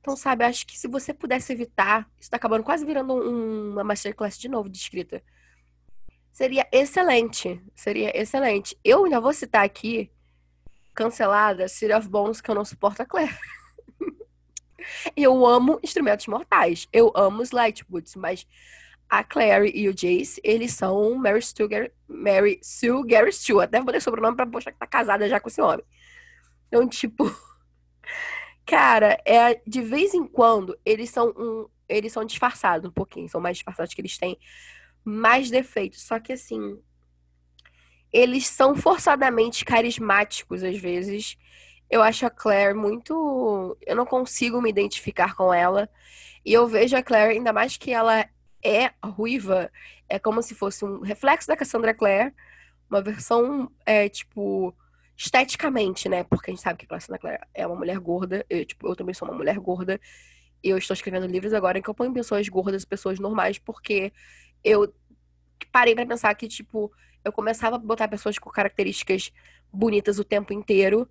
Então, 0.00 0.16
sabe, 0.16 0.44
acho 0.44 0.64
que 0.64 0.78
se 0.78 0.86
você 0.86 1.12
pudesse 1.12 1.52
evitar, 1.52 2.08
isso 2.20 2.30
tá 2.30 2.36
acabando 2.36 2.62
quase 2.62 2.84
virando 2.84 3.14
um, 3.14 3.72
uma 3.72 3.82
masterclass 3.82 4.38
de 4.38 4.48
novo 4.48 4.68
de 4.68 4.78
escrita. 4.78 5.20
Seria 6.32 6.68
excelente. 6.70 7.60
Seria 7.74 8.16
excelente. 8.16 8.78
Eu 8.84 9.04
ainda 9.04 9.20
vou 9.20 9.32
citar 9.32 9.64
aqui 9.64 10.08
cancelada 10.94 11.66
City 11.66 11.92
of 11.92 12.08
Bones, 12.08 12.40
que 12.40 12.48
eu 12.48 12.54
não 12.54 12.64
suporto 12.64 13.02
a 13.02 13.04
Claire. 13.04 13.36
eu 15.16 15.44
amo 15.44 15.80
Instrumentos 15.82 16.28
Mortais. 16.28 16.86
Eu 16.92 17.12
amo 17.16 17.42
os 17.42 17.50
Lightwoods, 17.50 18.14
mas 18.14 18.46
a 19.10 19.24
Claire 19.24 19.70
e 19.74 19.88
o 19.88 19.94
Jace, 19.94 20.40
eles 20.44 20.72
são 20.72 21.14
Mary 21.16 21.42
Sue, 21.42 21.92
Mary 22.08 22.60
Sue 22.62 23.04
Gary 23.06 23.32
Stu. 23.32 23.60
Até 23.60 23.80
vou 23.80 23.92
dar 23.92 24.00
sobrenome 24.00 24.36
pra 24.36 24.46
mostrar 24.46 24.72
que 24.72 24.78
tá 24.78 24.86
casada 24.86 25.28
já 25.28 25.40
com 25.40 25.48
esse 25.48 25.60
homem. 25.60 25.84
Então, 26.68 26.88
tipo... 26.88 27.24
Cara, 28.64 29.20
é, 29.26 29.60
de 29.66 29.82
vez 29.82 30.14
em 30.14 30.26
quando, 30.26 30.78
eles 30.84 31.10
são 31.10 31.34
um... 31.36 31.68
Eles 31.88 32.12
são 32.12 32.24
disfarçados 32.24 32.88
um 32.88 32.92
pouquinho. 32.92 33.28
São 33.28 33.40
mais 33.40 33.56
disfarçados 33.56 33.92
que 33.92 34.00
eles 34.00 34.16
têm 34.16 34.38
mais 35.04 35.50
defeitos. 35.50 36.02
Só 36.02 36.20
que, 36.20 36.32
assim 36.32 36.78
eles 38.12 38.46
são 38.46 38.74
forçadamente 38.74 39.64
carismáticos 39.64 40.62
às 40.62 40.78
vezes. 40.78 41.36
Eu 41.88 42.02
acho 42.02 42.26
a 42.26 42.30
Claire 42.30 42.74
muito. 42.74 43.76
Eu 43.86 43.96
não 43.96 44.06
consigo 44.06 44.60
me 44.60 44.70
identificar 44.70 45.34
com 45.34 45.52
ela. 45.52 45.88
E 46.44 46.52
eu 46.52 46.66
vejo 46.66 46.96
a 46.96 47.02
Claire, 47.02 47.36
ainda 47.36 47.52
mais 47.52 47.76
que 47.76 47.92
ela 47.92 48.26
é 48.62 48.92
ruiva, 49.02 49.70
é 50.08 50.18
como 50.18 50.42
se 50.42 50.54
fosse 50.54 50.84
um 50.84 51.00
reflexo 51.00 51.48
da 51.48 51.56
Cassandra 51.56 51.94
Clare, 51.94 52.32
uma 52.90 53.00
versão, 53.00 53.70
é, 53.86 54.08
tipo, 54.08 54.74
esteticamente, 55.16 56.08
né? 56.08 56.24
Porque 56.24 56.50
a 56.50 56.54
gente 56.54 56.62
sabe 56.62 56.78
que 56.78 56.84
a 56.86 56.88
Cassandra 56.88 57.18
Clare 57.18 57.38
é 57.54 57.66
uma 57.66 57.76
mulher 57.76 57.98
gorda. 57.98 58.44
Eu, 58.48 58.64
tipo, 58.64 58.88
eu 58.88 58.96
também 58.96 59.14
sou 59.14 59.28
uma 59.28 59.36
mulher 59.36 59.58
gorda. 59.58 60.00
E 60.62 60.68
eu 60.68 60.78
estou 60.78 60.94
escrevendo 60.94 61.26
livros 61.26 61.54
agora 61.54 61.78
em 61.78 61.82
que 61.82 61.88
eu 61.88 61.94
ponho 61.94 62.12
pessoas 62.12 62.48
gordas, 62.48 62.84
pessoas 62.84 63.18
normais, 63.18 63.58
porque 63.58 64.12
eu 64.64 64.92
parei 65.72 65.94
para 65.94 66.06
pensar 66.06 66.34
que, 66.34 66.48
tipo, 66.48 66.92
eu 67.24 67.32
começava 67.32 67.76
a 67.76 67.78
botar 67.78 68.08
pessoas 68.08 68.38
com 68.38 68.50
características 68.50 69.32
bonitas 69.72 70.18
o 70.18 70.24
tempo 70.24 70.52
inteiro. 70.52 71.08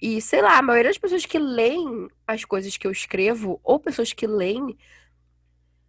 E, 0.00 0.20
sei 0.20 0.42
lá, 0.42 0.58
a 0.58 0.62
maioria 0.62 0.90
das 0.90 0.98
pessoas 0.98 1.24
que 1.24 1.38
leem 1.38 2.08
as 2.26 2.44
coisas 2.44 2.76
que 2.76 2.86
eu 2.86 2.90
escrevo, 2.90 3.60
ou 3.62 3.78
pessoas 3.78 4.12
que 4.12 4.26
leem, 4.26 4.76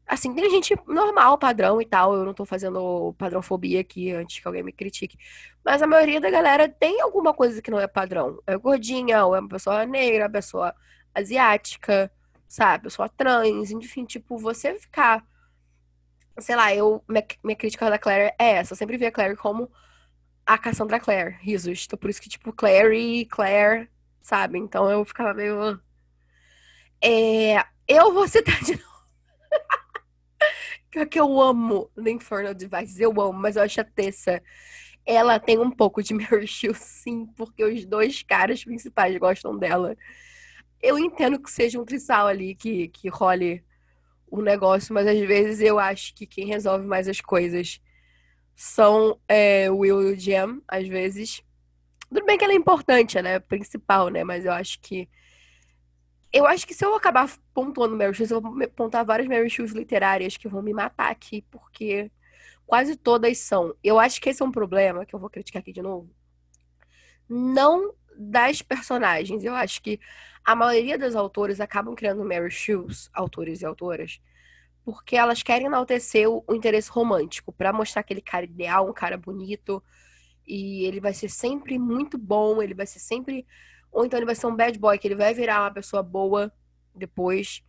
assim, 0.08 0.34
tem 0.34 0.50
gente 0.50 0.76
normal, 0.88 1.38
padrão 1.38 1.82
e 1.82 1.86
tal. 1.86 2.16
Eu 2.16 2.26
não 2.26 2.34
tô 2.34 2.46
fazendo 2.46 3.14
padrãofobia 3.18 3.82
aqui 3.82 4.12
antes 4.12 4.40
que 4.40 4.48
alguém 4.48 4.64
me 4.64 4.72
critique. 4.72 5.18
Mas 5.64 5.82
a 5.82 5.88
maioria 5.88 6.20
da 6.22 6.30
galera 6.30 6.68
tem 6.70 7.02
alguma 7.02 7.34
coisa 7.34 7.62
que 7.62 7.72
não 7.72 7.80
é 7.80 7.88
padrão. 7.88 8.40
É 8.48 8.58
gordinha, 8.58 9.26
ou 9.26 9.36
é 9.36 9.40
uma 9.40 9.50
pessoa 9.50 9.86
negra, 9.86 10.30
pessoa 10.30 10.74
asiática, 11.14 12.12
sabe? 12.48 12.84
Pessoa 12.86 13.10
trans, 13.10 13.72
enfim, 13.72 14.06
tipo, 14.06 14.38
você 14.38 14.76
ficar 14.80 15.26
sei 16.40 16.56
lá, 16.56 16.74
eu 16.74 17.04
minha, 17.08 17.26
minha 17.44 17.56
crítica 17.56 17.90
da 17.90 18.00
Claire 18.00 18.34
é 18.40 18.52
essa. 18.56 18.74
Eu 18.74 18.78
sempre 18.78 18.98
vi 18.98 19.06
a 19.06 19.12
Claire 19.12 19.36
como 19.36 19.72
a 20.46 20.58
Cassandra 20.58 21.00
Clare, 21.00 21.38
risos. 21.42 21.86
Então 21.86 21.98
por 21.98 22.10
isso 22.10 22.22
que, 22.22 22.30
tipo, 22.30 22.52
Clary, 22.54 23.26
Claire, 23.26 23.90
sabe? 24.22 24.58
Então 24.60 24.90
eu 24.90 25.04
ficava 25.06 25.34
meio. 25.34 25.62
Ah. 25.62 25.80
É, 27.02 27.66
eu 27.88 28.14
vou 28.14 28.28
citar 28.28 28.60
de 28.64 28.74
novo. 28.74 28.94
que 31.10 31.20
eu 31.20 31.42
amo 31.42 31.90
no 31.96 32.10
Infernal 32.10 32.54
Device, 32.54 33.02
eu 33.02 33.12
amo, 33.20 33.34
mas 33.34 33.56
eu 33.56 33.64
acho 33.64 33.82
a 33.82 33.84
Tessa. 33.84 34.42
Ela 35.06 35.40
tem 35.40 35.60
um 35.60 35.72
pouco 35.72 36.02
de 36.02 36.14
Mary 36.16 36.48
Sue, 36.48 36.74
sim, 36.76 37.26
porque 37.36 37.64
os 37.64 37.86
dois 37.86 38.24
caras 38.24 38.64
principais 38.64 39.18
gostam 39.18 39.58
dela. 39.58 39.98
Eu 40.82 40.98
entendo 41.00 41.40
que 41.40 41.52
seja 41.52 41.80
um 41.80 41.86
trisal 41.86 42.28
ali, 42.28 42.56
que, 42.56 42.88
que 42.90 43.10
role 43.10 43.64
o 44.28 44.42
negócio, 44.42 44.94
mas 44.94 45.08
às 45.08 45.20
vezes 45.20 45.62
eu 45.62 45.78
acho 45.78 46.14
que 46.16 46.26
quem 46.26 46.48
resolve 46.48 46.86
mais 46.86 47.08
as 47.08 47.22
coisas 47.22 47.80
são 48.56 49.20
é, 49.28 49.70
Will 49.70 50.02
e 50.02 50.14
o 50.14 50.20
Jam, 50.20 50.62
às 50.68 50.88
vezes. 50.88 51.44
Tudo 52.10 52.26
bem 52.26 52.38
que 52.38 52.44
ela 52.44 52.54
é 52.54 52.56
importante, 52.56 53.18
ela 53.18 53.30
é 53.30 53.40
principal, 53.40 54.10
né? 54.10 54.24
Mas 54.24 54.46
eu 54.46 54.52
acho 54.52 54.80
que. 54.82 55.08
Eu 56.34 56.46
acho 56.48 56.66
que 56.66 56.74
se 56.74 56.84
eu 56.84 56.96
acabar 56.96 57.30
pontuando 57.54 57.96
Mary 57.96 58.14
Shoes, 58.14 58.32
eu 58.32 58.42
vou 58.42 58.68
pontar 58.70 59.04
várias 59.04 59.28
Mary 59.28 59.50
Shoes 59.50 59.72
literárias 59.72 60.36
que 60.36 60.48
vão 60.48 60.64
me 60.64 60.74
matar 60.74 61.12
aqui, 61.12 61.44
porque 61.52 62.12
quase 62.66 62.96
todas 62.96 63.38
são. 63.38 63.76
Eu 63.84 64.00
acho 64.00 64.20
que 64.20 64.30
esse 64.30 64.42
é 64.42 64.46
um 64.46 64.52
problema 64.52 65.06
que 65.06 65.14
eu 65.14 65.20
vou 65.20 65.30
criticar 65.30 65.62
aqui 65.62 65.72
de 65.72 65.82
novo. 65.82 66.10
Não 67.30 67.94
das 68.16 68.62
personagens. 68.62 69.44
Eu 69.44 69.56
acho 69.56 69.82
que 69.82 70.00
a 70.44 70.56
maioria 70.56 70.98
dos 70.98 71.16
autores 71.16 71.60
acabam 71.62 71.96
criando 71.96 72.24
Mary 72.26 72.52
Shoes, 72.52 73.10
autores 73.14 73.62
e 73.62 73.66
autoras, 73.66 74.20
porque 74.84 75.16
elas 75.16 75.44
querem 75.44 75.68
enaltecer 75.68 76.30
o, 76.30 76.44
o 76.48 76.54
interesse 76.56 76.90
romântico, 76.90 77.52
para 77.54 77.72
mostrar 77.72 78.02
aquele 78.02 78.22
cara 78.22 78.46
ideal, 78.46 78.90
um 78.90 78.94
cara 78.94 79.18
bonito, 79.18 79.84
e 80.46 80.86
ele 80.86 81.00
vai 81.00 81.14
ser 81.14 81.30
sempre 81.30 81.80
muito 81.80 82.18
bom, 82.18 82.62
ele 82.62 82.74
vai 82.74 82.86
ser 82.86 83.00
sempre. 83.00 83.46
Ou 83.94 84.04
então 84.06 84.18
ele 84.18 84.26
vai 84.26 84.36
ser 84.36 84.48
um 84.48 84.56
bad 84.56 84.78
boy, 84.80 84.98
que 84.98 85.08
ele 85.08 85.16
vai 85.16 85.34
virar 85.34 85.62
uma 85.62 85.72
pessoa 85.72 86.02
boa 86.02 86.52
depois. 86.96 87.64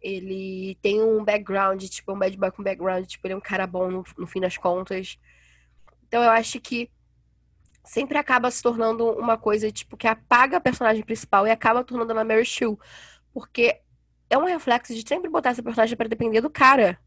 Ele 0.00 0.78
tem 0.82 1.02
um 1.02 1.24
background, 1.24 1.82
tipo, 1.84 2.12
um 2.12 2.18
bad 2.18 2.36
boy 2.36 2.50
com 2.52 2.62
background, 2.62 3.06
tipo, 3.06 3.26
ele 3.26 3.34
é 3.34 3.36
um 3.36 3.40
cara 3.40 3.66
bom 3.66 3.90
no, 3.90 4.04
no 4.18 4.26
fim 4.26 4.40
das 4.40 4.58
contas. 4.58 5.18
Então 6.06 6.22
eu 6.22 6.30
acho 6.30 6.60
que 6.60 6.90
sempre 7.82 8.18
acaba 8.18 8.50
se 8.50 8.62
tornando 8.62 9.10
uma 9.12 9.38
coisa, 9.38 9.72
tipo, 9.72 9.96
que 9.96 10.06
apaga 10.06 10.58
a 10.58 10.60
personagem 10.60 11.02
principal 11.02 11.46
e 11.46 11.50
acaba 11.50 11.82
tornando 11.82 12.12
ela 12.12 12.24
Mary 12.24 12.44
Sue. 12.44 12.76
Porque 13.32 13.80
é 14.28 14.36
um 14.36 14.44
reflexo 14.44 14.94
de 14.94 15.08
sempre 15.08 15.30
botar 15.30 15.50
essa 15.50 15.62
personagem 15.62 15.96
para 15.96 16.08
depender 16.08 16.42
do 16.42 16.50
cara. 16.50 16.98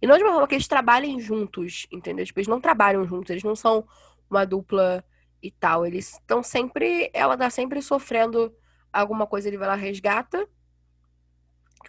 E 0.00 0.06
não 0.06 0.16
de 0.16 0.22
uma 0.22 0.32
forma 0.32 0.48
que 0.48 0.54
eles 0.54 0.68
trabalhem 0.68 1.20
juntos, 1.20 1.86
entendeu? 1.92 2.24
Tipo, 2.24 2.40
eles 2.40 2.48
não 2.48 2.60
trabalham 2.60 3.06
juntos, 3.06 3.30
eles 3.30 3.44
não 3.44 3.54
são 3.54 3.86
uma 4.30 4.46
dupla 4.46 5.04
e 5.42 5.50
tal. 5.50 5.86
Eles 5.86 6.12
estão 6.14 6.42
sempre. 6.42 7.10
Ela 7.12 7.36
tá 7.36 7.50
sempre 7.50 7.80
sofrendo 7.82 8.54
alguma 8.92 9.26
coisa, 9.26 9.48
ele 9.48 9.58
vai 9.58 9.68
lá, 9.68 9.74
resgata. 9.74 10.48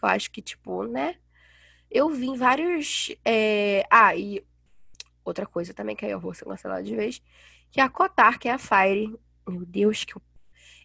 Eu 0.02 0.10
acho 0.10 0.32
que, 0.32 0.42
tipo, 0.42 0.84
né? 0.84 1.18
Eu 1.90 2.10
vi 2.10 2.36
vários. 2.38 3.16
É... 3.26 3.86
Ah, 3.90 4.16
e 4.16 4.46
outra 5.24 5.46
coisa 5.46 5.74
também 5.74 5.96
que 5.96 6.06
aí 6.06 6.12
eu 6.12 6.20
vou 6.20 6.34
ser 6.34 6.46
cancelada 6.46 6.84
de 6.84 6.96
vez. 6.96 7.22
Que 7.72 7.80
é 7.80 7.84
a 7.84 7.90
Kotar, 7.90 8.40
que 8.40 8.48
é 8.48 8.54
a 8.54 8.58
Fire. 8.58 9.18
Meu 9.48 9.66
Deus, 9.66 10.04
que 10.04 10.16
eu. 10.16 10.22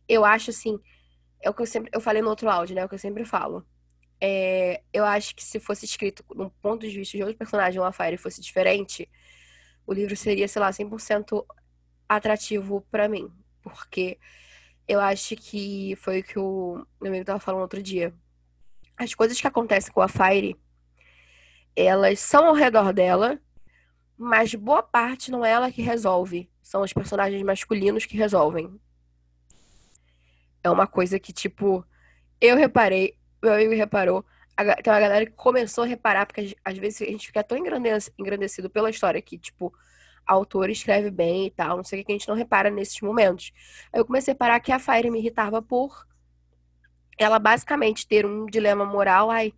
Eu 0.08 0.24
acho 0.24 0.50
assim. 0.50 0.78
É 1.40 1.50
o 1.50 1.54
que 1.54 1.62
eu 1.62 1.66
sempre. 1.66 1.90
Eu 1.92 2.00
falei 2.00 2.22
no 2.22 2.28
outro 2.28 2.48
áudio, 2.48 2.74
né? 2.74 2.82
É 2.82 2.84
o 2.84 2.88
que 2.88 2.94
eu 2.94 2.98
sempre 2.98 3.24
falo. 3.24 3.66
É, 4.24 4.82
eu 4.92 5.04
acho 5.04 5.34
que 5.34 5.42
se 5.42 5.58
fosse 5.58 5.84
escrito 5.84 6.24
num 6.32 6.48
ponto 6.48 6.86
de 6.86 6.96
vista 6.96 7.16
de 7.16 7.24
outro 7.24 7.36
personagem, 7.36 7.80
uma 7.80 7.90
Fire 7.90 8.16
fosse 8.16 8.40
diferente, 8.40 9.10
o 9.84 9.92
livro 9.92 10.14
seria, 10.14 10.46
sei 10.46 10.60
lá, 10.60 10.70
100% 10.70 11.44
atrativo 12.16 12.80
para 12.90 13.08
mim. 13.08 13.30
Porque 13.62 14.18
eu 14.86 15.00
acho 15.00 15.36
que 15.36 15.94
foi 15.96 16.20
o 16.20 16.24
que 16.24 16.38
o 16.38 16.86
meu 17.00 17.10
amigo 17.10 17.24
tava 17.24 17.38
falando 17.38 17.62
outro 17.62 17.82
dia. 17.82 18.14
As 18.96 19.14
coisas 19.14 19.40
que 19.40 19.46
acontecem 19.46 19.92
com 19.92 20.00
a 20.00 20.08
Fire, 20.08 20.56
elas 21.74 22.20
são 22.20 22.46
ao 22.46 22.54
redor 22.54 22.92
dela, 22.92 23.40
mas 24.16 24.54
boa 24.54 24.82
parte 24.82 25.30
não 25.30 25.44
é 25.44 25.50
ela 25.50 25.72
que 25.72 25.82
resolve. 25.82 26.50
São 26.62 26.82
os 26.82 26.92
personagens 26.92 27.42
masculinos 27.42 28.04
que 28.04 28.16
resolvem. 28.16 28.78
É 30.62 30.70
uma 30.70 30.86
coisa 30.86 31.18
que, 31.18 31.32
tipo, 31.32 31.84
eu 32.40 32.56
reparei, 32.56 33.16
meu 33.42 33.54
amigo 33.54 33.74
reparou. 33.74 34.24
Tem 34.82 34.92
uma 34.92 35.00
galera 35.00 35.26
que 35.26 35.32
começou 35.32 35.84
a 35.84 35.86
reparar, 35.86 36.26
porque 36.26 36.56
às 36.64 36.78
vezes 36.78 37.02
a 37.02 37.10
gente 37.10 37.26
fica 37.26 37.42
tão 37.42 37.58
engrandecido 37.58 38.70
pela 38.70 38.90
história 38.90 39.20
que, 39.20 39.38
tipo, 39.38 39.72
a 40.26 40.32
autora 40.32 40.72
escreve 40.72 41.10
bem 41.10 41.46
e 41.46 41.50
tal, 41.50 41.76
não 41.76 41.84
sei 41.84 42.00
o 42.00 42.04
que, 42.04 42.12
a 42.12 42.14
gente 42.14 42.28
não 42.28 42.34
repara 42.34 42.70
nesses 42.70 43.00
momentos. 43.00 43.52
Aí 43.92 44.00
eu 44.00 44.04
comecei 44.04 44.32
a 44.32 44.34
reparar 44.34 44.60
que 44.60 44.72
a 44.72 44.78
Fire 44.78 45.10
me 45.10 45.18
irritava 45.18 45.60
por 45.62 46.06
ela 47.18 47.38
basicamente 47.38 48.06
ter 48.06 48.26
um 48.26 48.46
dilema 48.46 48.84
moral, 48.84 49.30
ai, 49.30 49.52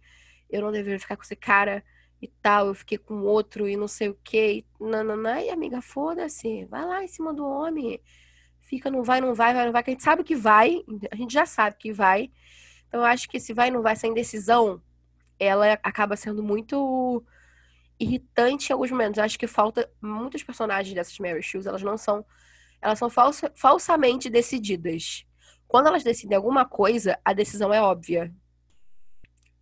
eu 0.50 0.60
não 0.62 0.72
deveria 0.72 0.98
ficar 0.98 1.16
com 1.16 1.22
esse 1.22 1.36
cara 1.36 1.84
e 2.20 2.28
tal, 2.28 2.68
eu 2.68 2.74
fiquei 2.74 2.98
com 2.98 3.22
outro 3.22 3.68
e 3.68 3.76
não 3.76 3.88
sei 3.88 4.08
o 4.08 4.18
que, 4.24 4.64
e 4.80 4.84
nananã, 4.84 5.40
e 5.40 5.50
amiga, 5.50 5.80
foda-se, 5.80 6.64
vai 6.66 6.84
lá 6.84 7.04
em 7.04 7.08
cima 7.08 7.32
do 7.32 7.46
homem, 7.46 8.00
fica, 8.60 8.90
não 8.90 9.02
vai, 9.02 9.20
não 9.20 9.34
vai, 9.34 9.52
vai, 9.54 9.64
não 9.66 9.72
vai, 9.72 9.82
que 9.82 9.90
a 9.90 9.92
gente 9.92 10.02
sabe 10.02 10.24
que 10.24 10.34
vai, 10.34 10.82
a 11.10 11.16
gente 11.16 11.32
já 11.32 11.46
sabe 11.46 11.76
que 11.76 11.92
vai, 11.92 12.30
então, 12.88 13.00
eu 13.00 13.06
acho 13.06 13.28
que 13.28 13.38
esse 13.38 13.52
vai 13.52 13.70
não 13.70 13.82
vai, 13.82 13.92
essa 13.92 14.06
indecisão, 14.06 14.80
ela 15.38 15.72
acaba 15.82 16.16
sendo 16.16 16.42
muito 16.42 17.24
irritante 17.98 18.70
em 18.70 18.72
alguns 18.72 18.90
momentos. 18.90 19.18
Eu 19.18 19.24
acho 19.24 19.38
que 19.38 19.46
falta 19.46 19.90
muitos 20.00 20.42
personagens 20.42 20.94
dessas 20.94 21.18
Mary 21.18 21.42
Shoes, 21.42 21.66
elas 21.66 21.82
não 21.82 21.96
são 21.96 22.24
elas 22.80 22.98
são 22.98 23.08
falsa, 23.08 23.50
falsamente 23.56 24.28
decididas. 24.28 25.24
Quando 25.66 25.86
elas 25.86 26.04
decidem 26.04 26.36
alguma 26.36 26.66
coisa, 26.66 27.18
a 27.24 27.32
decisão 27.32 27.72
é 27.72 27.80
óbvia. 27.80 28.30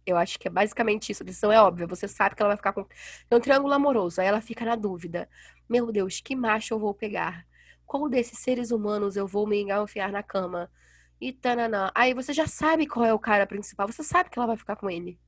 Eu 0.04 0.16
acho 0.16 0.36
que 0.40 0.48
é 0.48 0.50
basicamente 0.50 1.12
isso. 1.12 1.22
A 1.22 1.26
decisão 1.26 1.52
é 1.52 1.62
óbvia. 1.62 1.86
Você 1.86 2.08
sabe 2.08 2.34
que 2.34 2.42
ela 2.42 2.48
vai 2.48 2.56
ficar 2.56 2.72
com. 2.72 2.84
É 3.30 3.36
um 3.36 3.40
triângulo 3.40 3.72
amoroso. 3.72 4.20
Aí 4.20 4.26
ela 4.26 4.40
fica 4.40 4.64
na 4.64 4.74
dúvida. 4.74 5.28
Meu 5.68 5.92
Deus, 5.92 6.20
que 6.20 6.34
macho 6.34 6.74
eu 6.74 6.80
vou 6.80 6.92
pegar? 6.92 7.46
Qual 7.86 8.08
desses 8.08 8.40
seres 8.40 8.72
humanos 8.72 9.14
eu 9.16 9.26
vou 9.26 9.46
me 9.46 9.62
enfiar 9.62 10.10
na 10.10 10.22
cama? 10.22 10.68
e 11.22 11.32
tananã. 11.32 11.90
Aí 11.94 12.12
você 12.12 12.32
já 12.32 12.48
sabe 12.48 12.84
qual 12.84 13.04
é 13.06 13.14
o 13.14 13.18
cara 13.18 13.46
principal, 13.46 13.86
você 13.86 14.02
sabe 14.02 14.28
que 14.28 14.36
ela 14.36 14.48
vai 14.48 14.56
ficar 14.56 14.74
com 14.74 14.90
ele. 14.90 15.18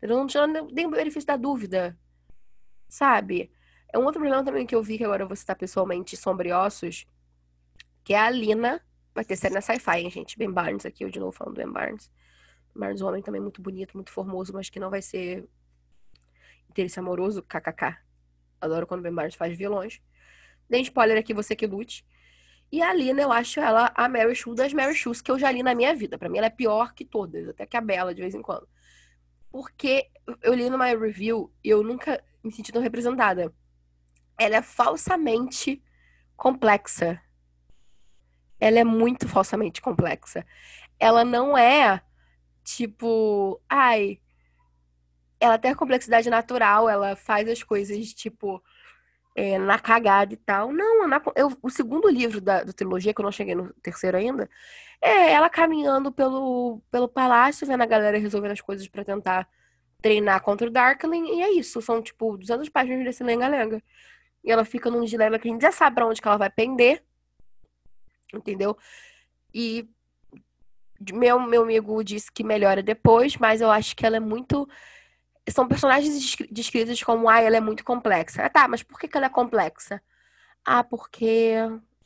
Eu 0.00 0.08
não 0.10 0.26
tinha 0.26 0.46
nem 0.46 0.86
o 0.86 0.90
benefício 0.90 1.26
da 1.26 1.36
dúvida. 1.36 1.98
Sabe? 2.88 3.50
É 3.92 3.98
um 3.98 4.04
outro 4.04 4.20
problema 4.20 4.44
também 4.44 4.66
que 4.66 4.74
eu 4.74 4.82
vi, 4.82 4.98
que 4.98 5.04
agora 5.04 5.22
eu 5.22 5.26
vou 5.26 5.36
citar 5.36 5.56
pessoalmente, 5.56 6.16
Sombriossos, 6.16 7.06
que 8.04 8.14
é 8.14 8.18
a 8.18 8.30
Lina. 8.30 8.80
Vai 9.14 9.24
ter 9.24 9.36
série 9.36 9.54
na 9.54 9.60
Sci-Fi, 9.60 10.00
hein, 10.00 10.10
gente? 10.10 10.36
Ben 10.36 10.50
Barnes 10.50 10.84
aqui, 10.84 11.04
eu 11.04 11.10
de 11.10 11.18
novo 11.18 11.32
falando 11.32 11.54
do 11.54 11.58
Ben 11.58 11.72
Barnes. 11.72 12.10
Ben 12.74 12.80
Barnes, 12.80 13.00
um 13.00 13.06
homem 13.06 13.22
também 13.22 13.40
muito 13.40 13.62
bonito, 13.62 13.94
muito 13.94 14.10
formoso, 14.10 14.52
mas 14.52 14.68
que 14.68 14.78
não 14.78 14.90
vai 14.90 15.00
ser 15.00 15.48
interesse 16.68 16.98
amoroso, 16.98 17.42
kkk. 17.42 17.96
Adoro 18.60 18.86
quando 18.86 19.02
Ben 19.02 19.14
Barnes 19.14 19.34
faz 19.34 19.56
vilões. 19.56 20.00
Nem 20.68 20.82
spoiler 20.82 21.16
aqui, 21.16 21.32
você 21.32 21.56
que 21.56 21.66
lute. 21.66 22.04
E 22.70 22.82
a 22.82 22.92
Lina, 22.92 23.22
eu 23.22 23.32
acho 23.32 23.60
ela 23.60 23.92
a 23.94 24.08
Mary 24.08 24.34
Sue 24.34 24.54
das 24.54 24.72
Mary 24.72 24.94
Shoes 24.94 25.20
que 25.20 25.30
eu 25.30 25.38
já 25.38 25.50
li 25.50 25.62
na 25.62 25.74
minha 25.74 25.94
vida. 25.94 26.18
Para 26.18 26.28
mim, 26.28 26.38
ela 26.38 26.48
é 26.48 26.50
pior 26.50 26.92
que 26.92 27.04
todas, 27.04 27.48
até 27.48 27.64
que 27.64 27.76
a 27.76 27.80
Bela, 27.80 28.14
de 28.14 28.20
vez 28.20 28.34
em 28.34 28.42
quando. 28.42 28.68
Porque 29.50 30.10
eu 30.42 30.52
li 30.52 30.68
numa 30.68 30.86
review 30.86 31.52
e 31.62 31.70
eu 31.70 31.82
nunca 31.82 32.22
me 32.46 32.52
senti 32.52 32.72
tão 32.72 32.82
representada. 32.82 33.52
Ela 34.38 34.56
é 34.56 34.62
falsamente 34.62 35.82
complexa. 36.36 37.20
Ela 38.60 38.78
é 38.78 38.84
muito 38.84 39.28
falsamente 39.28 39.80
complexa. 39.80 40.46
Ela 40.98 41.24
não 41.24 41.56
é 41.56 42.00
tipo, 42.64 43.60
ai, 43.68 44.20
ela 45.38 45.58
tem 45.58 45.70
a 45.70 45.76
complexidade 45.76 46.28
natural, 46.30 46.88
ela 46.88 47.14
faz 47.14 47.48
as 47.48 47.62
coisas 47.62 48.12
tipo 48.12 48.62
é, 49.34 49.58
na 49.58 49.78
cagada 49.78 50.32
e 50.32 50.36
tal. 50.36 50.72
Não, 50.72 51.06
na, 51.06 51.22
eu, 51.36 51.52
o 51.62 51.70
segundo 51.70 52.08
livro 52.08 52.40
da, 52.40 52.64
da, 52.64 52.72
trilogia, 52.72 53.12
que 53.12 53.20
eu 53.20 53.24
não 53.24 53.32
cheguei 53.32 53.54
no 53.54 53.72
terceiro 53.74 54.16
ainda, 54.16 54.48
é 55.00 55.32
ela 55.32 55.50
caminhando 55.50 56.10
pelo, 56.10 56.82
pelo 56.90 57.08
palácio, 57.08 57.66
vendo 57.66 57.82
a 57.82 57.86
galera 57.86 58.18
resolvendo 58.18 58.52
as 58.52 58.60
coisas 58.60 58.88
para 58.88 59.04
tentar 59.04 59.48
treinar 60.02 60.42
contra 60.42 60.66
o 60.66 60.70
Darkling, 60.70 61.38
e 61.38 61.42
é 61.42 61.52
isso. 61.52 61.80
São, 61.82 62.02
tipo, 62.02 62.36
200 62.36 62.68
páginas 62.68 63.04
desse 63.04 63.24
lenga-lenga. 63.24 63.82
E 64.44 64.50
ela 64.50 64.64
fica 64.64 64.90
num 64.90 65.04
dilema 65.04 65.38
que 65.38 65.48
a 65.48 65.52
gente 65.52 65.62
já 65.62 65.72
sabe 65.72 65.96
pra 65.96 66.06
onde 66.06 66.20
que 66.20 66.28
ela 66.28 66.36
vai 66.36 66.50
pender, 66.50 67.02
entendeu? 68.32 68.76
E 69.52 69.88
meu, 71.12 71.40
meu 71.40 71.62
amigo 71.62 72.02
disse 72.04 72.30
que 72.30 72.44
melhora 72.44 72.82
depois, 72.82 73.36
mas 73.36 73.60
eu 73.60 73.70
acho 73.70 73.94
que 73.96 74.06
ela 74.06 74.16
é 74.16 74.20
muito 74.20 74.68
são 75.50 75.68
personagens 75.68 76.36
descritos 76.50 77.02
como, 77.02 77.28
ah, 77.28 77.40
ela 77.40 77.56
é 77.56 77.60
muito 77.60 77.84
complexa. 77.84 78.44
Ah, 78.44 78.50
tá, 78.50 78.68
mas 78.68 78.82
por 78.82 78.98
que, 78.98 79.08
que 79.08 79.16
ela 79.16 79.26
é 79.26 79.30
complexa? 79.30 80.02
Ah, 80.64 80.82
porque. 80.84 81.54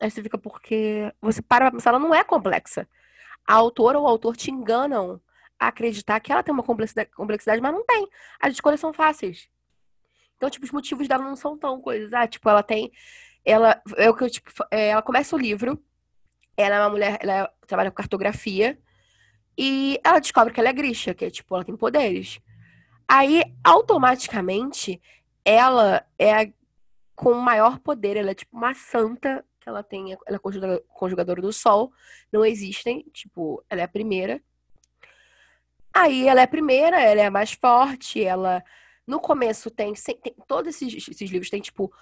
Aí 0.01 0.11
você 0.11 0.23
fica 0.23 0.39
porque. 0.39 1.13
Você 1.21 1.43
para 1.43 1.67
pra 1.67 1.73
pensar, 1.73 1.91
ela 1.91 1.99
não 1.99 2.15
é 2.15 2.23
complexa. 2.25 2.89
A 3.47 3.55
autora 3.55 3.99
ou 3.99 4.05
o 4.05 4.09
autor 4.09 4.37
te 4.37 4.51
enganam 4.51 5.21
acreditar 5.69 6.19
que 6.21 6.33
ela 6.33 6.43
tem 6.43 6.53
uma 6.53 6.63
complexidade, 6.63 7.11
complexidade, 7.11 7.61
mas 7.61 7.73
não 7.73 7.85
tem. 7.85 8.09
As 8.41 8.55
escolhas 8.55 8.81
são 8.81 8.93
fáceis. 8.93 9.49
Então, 10.37 10.49
tipo, 10.49 10.65
os 10.65 10.73
motivos 10.73 11.07
dela 11.07 11.23
não 11.23 11.37
são 11.37 11.57
tão 11.59 11.81
coisas. 11.81 12.13
Ah, 12.15 12.27
tipo, 12.27 12.49
ela 12.49 12.63
tem. 12.63 12.91
Ela. 13.45 13.81
É 13.97 14.09
o 14.09 14.17
que 14.17 14.25
eu, 14.25 14.31
tipo, 14.31 14.51
é, 14.71 14.89
ela 14.89 15.03
começa 15.03 15.37
o 15.37 15.39
livro. 15.39 15.83
Ela 16.57 16.77
é 16.77 16.81
uma 16.81 16.91
mulher, 16.91 17.19
ela 17.21 17.53
trabalha 17.67 17.91
com 17.91 17.97
cartografia. 17.97 18.79
E 19.57 20.01
ela 20.03 20.19
descobre 20.19 20.53
que 20.55 20.61
ela 20.61 20.71
é 20.71 20.73
Grisha, 20.73 21.13
que 21.13 21.27
é 21.27 21.31
tipo, 21.31 21.55
ela 21.55 21.65
tem 21.65 21.77
poderes. 21.77 22.41
Aí, 23.07 23.45
automaticamente, 23.63 25.01
ela 25.45 26.07
é 26.19 26.33
a, 26.33 26.53
com 27.15 27.35
maior 27.35 27.79
poder, 27.79 28.17
ela 28.17 28.31
é 28.31 28.35
tipo 28.35 28.57
uma 28.57 28.73
santa, 28.73 29.45
que 29.61 29.69
ela 29.69 29.83
tem, 29.83 30.13
ela 30.27 30.37
é 30.37 30.79
conjugadora 30.89 31.43
do 31.43 31.53
sol, 31.53 31.93
não 32.33 32.45
existem, 32.45 33.05
tipo, 33.13 33.63
ela 33.69 33.83
é 33.83 33.85
a 33.85 33.89
primeira. 33.89 34.43
Aí 35.95 36.29
ela 36.29 36.41
é 36.41 36.45
a 36.45 36.49
primeira, 36.49 37.01
ela 37.01 37.21
é 37.21 37.27
a 37.27 37.31
mais 37.31 37.53
forte, 37.53 38.23
ela 38.23 38.63
no 39.07 39.21
começo 39.21 39.71
tem, 39.71 39.93
tem 40.23 40.35
todos 40.47 40.77
esses, 40.77 41.09
esses 41.09 41.31
livros 41.31 41.51
tem 41.51 41.61
tipo 41.61 41.93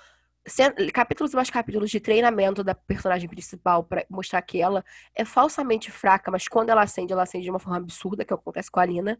capítulos 0.92 1.32
e 1.32 1.36
mais 1.36 1.50
capítulos 1.50 1.90
de 1.90 2.00
treinamento 2.00 2.64
da 2.64 2.74
personagem 2.74 3.28
principal 3.28 3.84
para 3.84 4.04
mostrar 4.08 4.40
que 4.42 4.60
ela 4.60 4.84
é 5.14 5.24
falsamente 5.24 5.90
fraca, 5.90 6.30
mas 6.30 6.48
quando 6.48 6.70
ela 6.70 6.82
acende, 6.82 7.12
ela 7.12 7.22
acende 7.22 7.44
de 7.44 7.50
uma 7.50 7.58
forma 7.58 7.78
absurda, 7.78 8.24
que 8.24 8.32
acontece 8.32 8.70
com 8.70 8.80
a 8.80 8.86
Lina. 8.86 9.18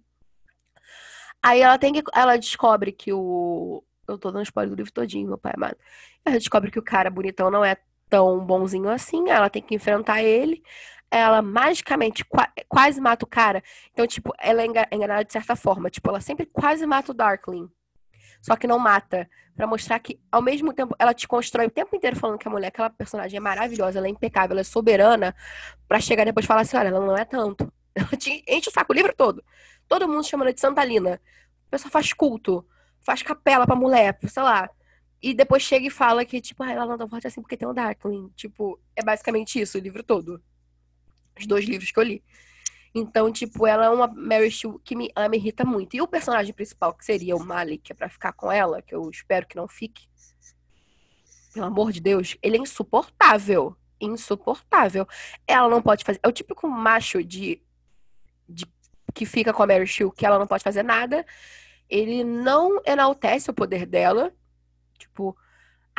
Aí 1.42 1.61
ela 1.61 1.78
tem 1.78 1.92
que. 1.92 2.02
Ela 2.14 2.37
descobre 2.37 2.92
que 2.92 3.12
o. 3.12 3.85
Eu 4.07 4.18
tô 4.18 4.31
dando 4.31 4.42
spoiler 4.44 4.70
do 4.70 4.76
livro 4.76 4.92
todinho, 4.92 5.28
meu 5.28 5.38
pai 5.38 5.52
amado. 5.54 5.76
Ela 6.24 6.38
descobre 6.38 6.70
que 6.70 6.78
o 6.78 6.83
cara 6.83 7.11
bonitão 7.11 7.50
não 7.50 7.64
é 7.64 7.76
tão 8.09 8.44
bonzinho 8.44 8.88
assim. 8.88 9.28
Ela 9.28 9.50
tem 9.50 9.62
que 9.62 9.74
enfrentar 9.74 10.22
ele. 10.22 10.62
Ela 11.11 11.40
magicamente 11.40 12.25
qua, 12.25 12.49
quase 12.68 13.01
mata 13.01 13.25
o 13.25 13.29
cara. 13.29 13.62
Então, 13.92 14.07
tipo, 14.07 14.33
ela 14.38 14.62
é 14.62 14.66
enganada 14.66 15.25
de 15.25 15.33
certa 15.33 15.57
forma. 15.57 15.90
Tipo, 15.90 16.11
ela 16.11 16.21
sempre 16.21 16.47
quase 16.47 16.87
mata 16.87 17.12
o 17.12 17.14
Darkling. 17.14 17.68
Só 18.42 18.57
que 18.57 18.66
não 18.66 18.79
mata. 18.79 19.29
para 19.57 19.66
mostrar 19.66 19.99
que, 19.99 20.21
ao 20.31 20.40
mesmo 20.42 20.73
tempo, 20.73 20.94
ela 20.99 21.12
te 21.12 21.27
constrói 21.27 21.66
o 21.66 21.71
tempo 21.71 21.97
inteiro 21.97 22.16
falando 22.16 22.38
que 22.38 22.47
a 22.47 22.51
mulher, 22.51 22.68
aquela 22.68 22.90
personagem 22.90 23.37
é 23.37 23.40
maravilhosa, 23.40 23.99
ela 23.99 24.07
é 24.07 24.11
impecável, 24.11 24.53
ela 24.53 24.61
é 24.61 24.64
soberana. 24.64 25.35
para 25.88 26.01
chegar 26.01 26.25
depois 26.25 26.44
e 26.44 26.47
falar 26.47 26.61
assim: 26.62 26.77
olha, 26.77 26.88
ela 26.88 27.01
não 27.01 27.16
é 27.16 27.25
tanto. 27.25 27.73
Ela 27.99 28.16
te 28.16 28.44
enche 28.47 28.68
o 28.68 28.73
saco 28.73 28.92
o 28.92 28.94
livro 28.94 29.12
todo 29.16 29.42
todo 29.88 30.07
mundo 30.07 30.25
chama 30.25 30.44
ela 30.44 30.53
de 30.53 30.61
Santa 30.61 30.85
Lina. 30.85 31.21
A 31.66 31.71
pessoa 31.71 31.90
faz 31.90 32.12
culto, 32.12 32.64
faz 33.01 33.23
capela 33.23 33.66
pra 33.66 33.75
mulher, 33.75 34.16
sei 34.29 34.42
lá. 34.42 34.71
E 35.21 35.35
depois 35.35 35.62
chega 35.62 35.87
e 35.87 35.90
fala 35.90 36.25
que, 36.25 36.40
tipo, 36.40 36.62
ah, 36.62 36.71
ela 36.71 36.87
não 36.87 36.94
é 36.94 36.99
tão 36.99 37.09
forte 37.09 37.27
assim 37.27 37.40
porque 37.40 37.57
tem 37.57 37.66
o 37.66 37.73
Darkling. 37.73 38.31
Tipo, 38.37 38.79
é 38.94 39.03
basicamente 39.03 39.61
isso, 39.61 39.79
o 39.79 39.81
livro 39.81 40.03
todo. 40.05 40.40
Os 41.38 41.46
dois 41.46 41.64
livros 41.64 41.90
que 41.90 41.98
eu 41.98 42.03
li. 42.03 42.22
Então, 42.94 43.31
tipo, 43.31 43.66
ela 43.66 43.87
é 43.87 43.90
uma 43.90 44.07
Mary 44.07 44.51
Sue 44.51 44.79
que 44.83 44.96
me, 44.96 45.11
ela 45.14 45.29
me 45.29 45.37
irrita 45.37 45.64
muito. 45.64 45.94
E 45.94 46.01
o 46.01 46.09
personagem 46.09 46.53
principal, 46.55 46.94
que 46.94 47.05
seria 47.05 47.37
o 47.37 47.44
Malik, 47.44 47.92
é 47.92 47.94
pra 47.94 48.09
ficar 48.09 48.33
com 48.33 48.51
ela, 48.51 48.83
que 48.83 48.94
eu 48.94 49.09
espero 49.11 49.46
que 49.46 49.57
não 49.57 49.68
fique. 49.68 50.09
Pelo 51.53 51.66
amor 51.66 51.92
de 51.92 52.01
Deus, 52.01 52.37
ele 52.42 52.57
é 52.57 52.61
insuportável. 52.61 53.77
Insuportável. 54.01 55.07
Ela 55.46 55.68
não 55.68 55.83
pode 55.83 56.05
fazer. 56.05 56.20
É 56.22 56.29
o 56.29 56.33
típico 56.33 56.68
macho 56.68 57.22
de, 57.22 57.62
de 58.48 58.66
que 59.14 59.27
fica 59.27 59.53
com 59.53 59.62
a 59.62 59.66
Mary 59.66 59.87
Sue, 59.87 60.12
que 60.12 60.24
ela 60.24 60.38
não 60.38 60.46
pode 60.46 60.64
fazer 60.64 60.83
nada. 60.83 61.24
Ele 61.88 62.24
não 62.24 62.81
enaltece 62.85 63.51
o 63.51 63.55
poder 63.55 63.87
dela. 63.87 64.33
Tipo, 64.98 65.37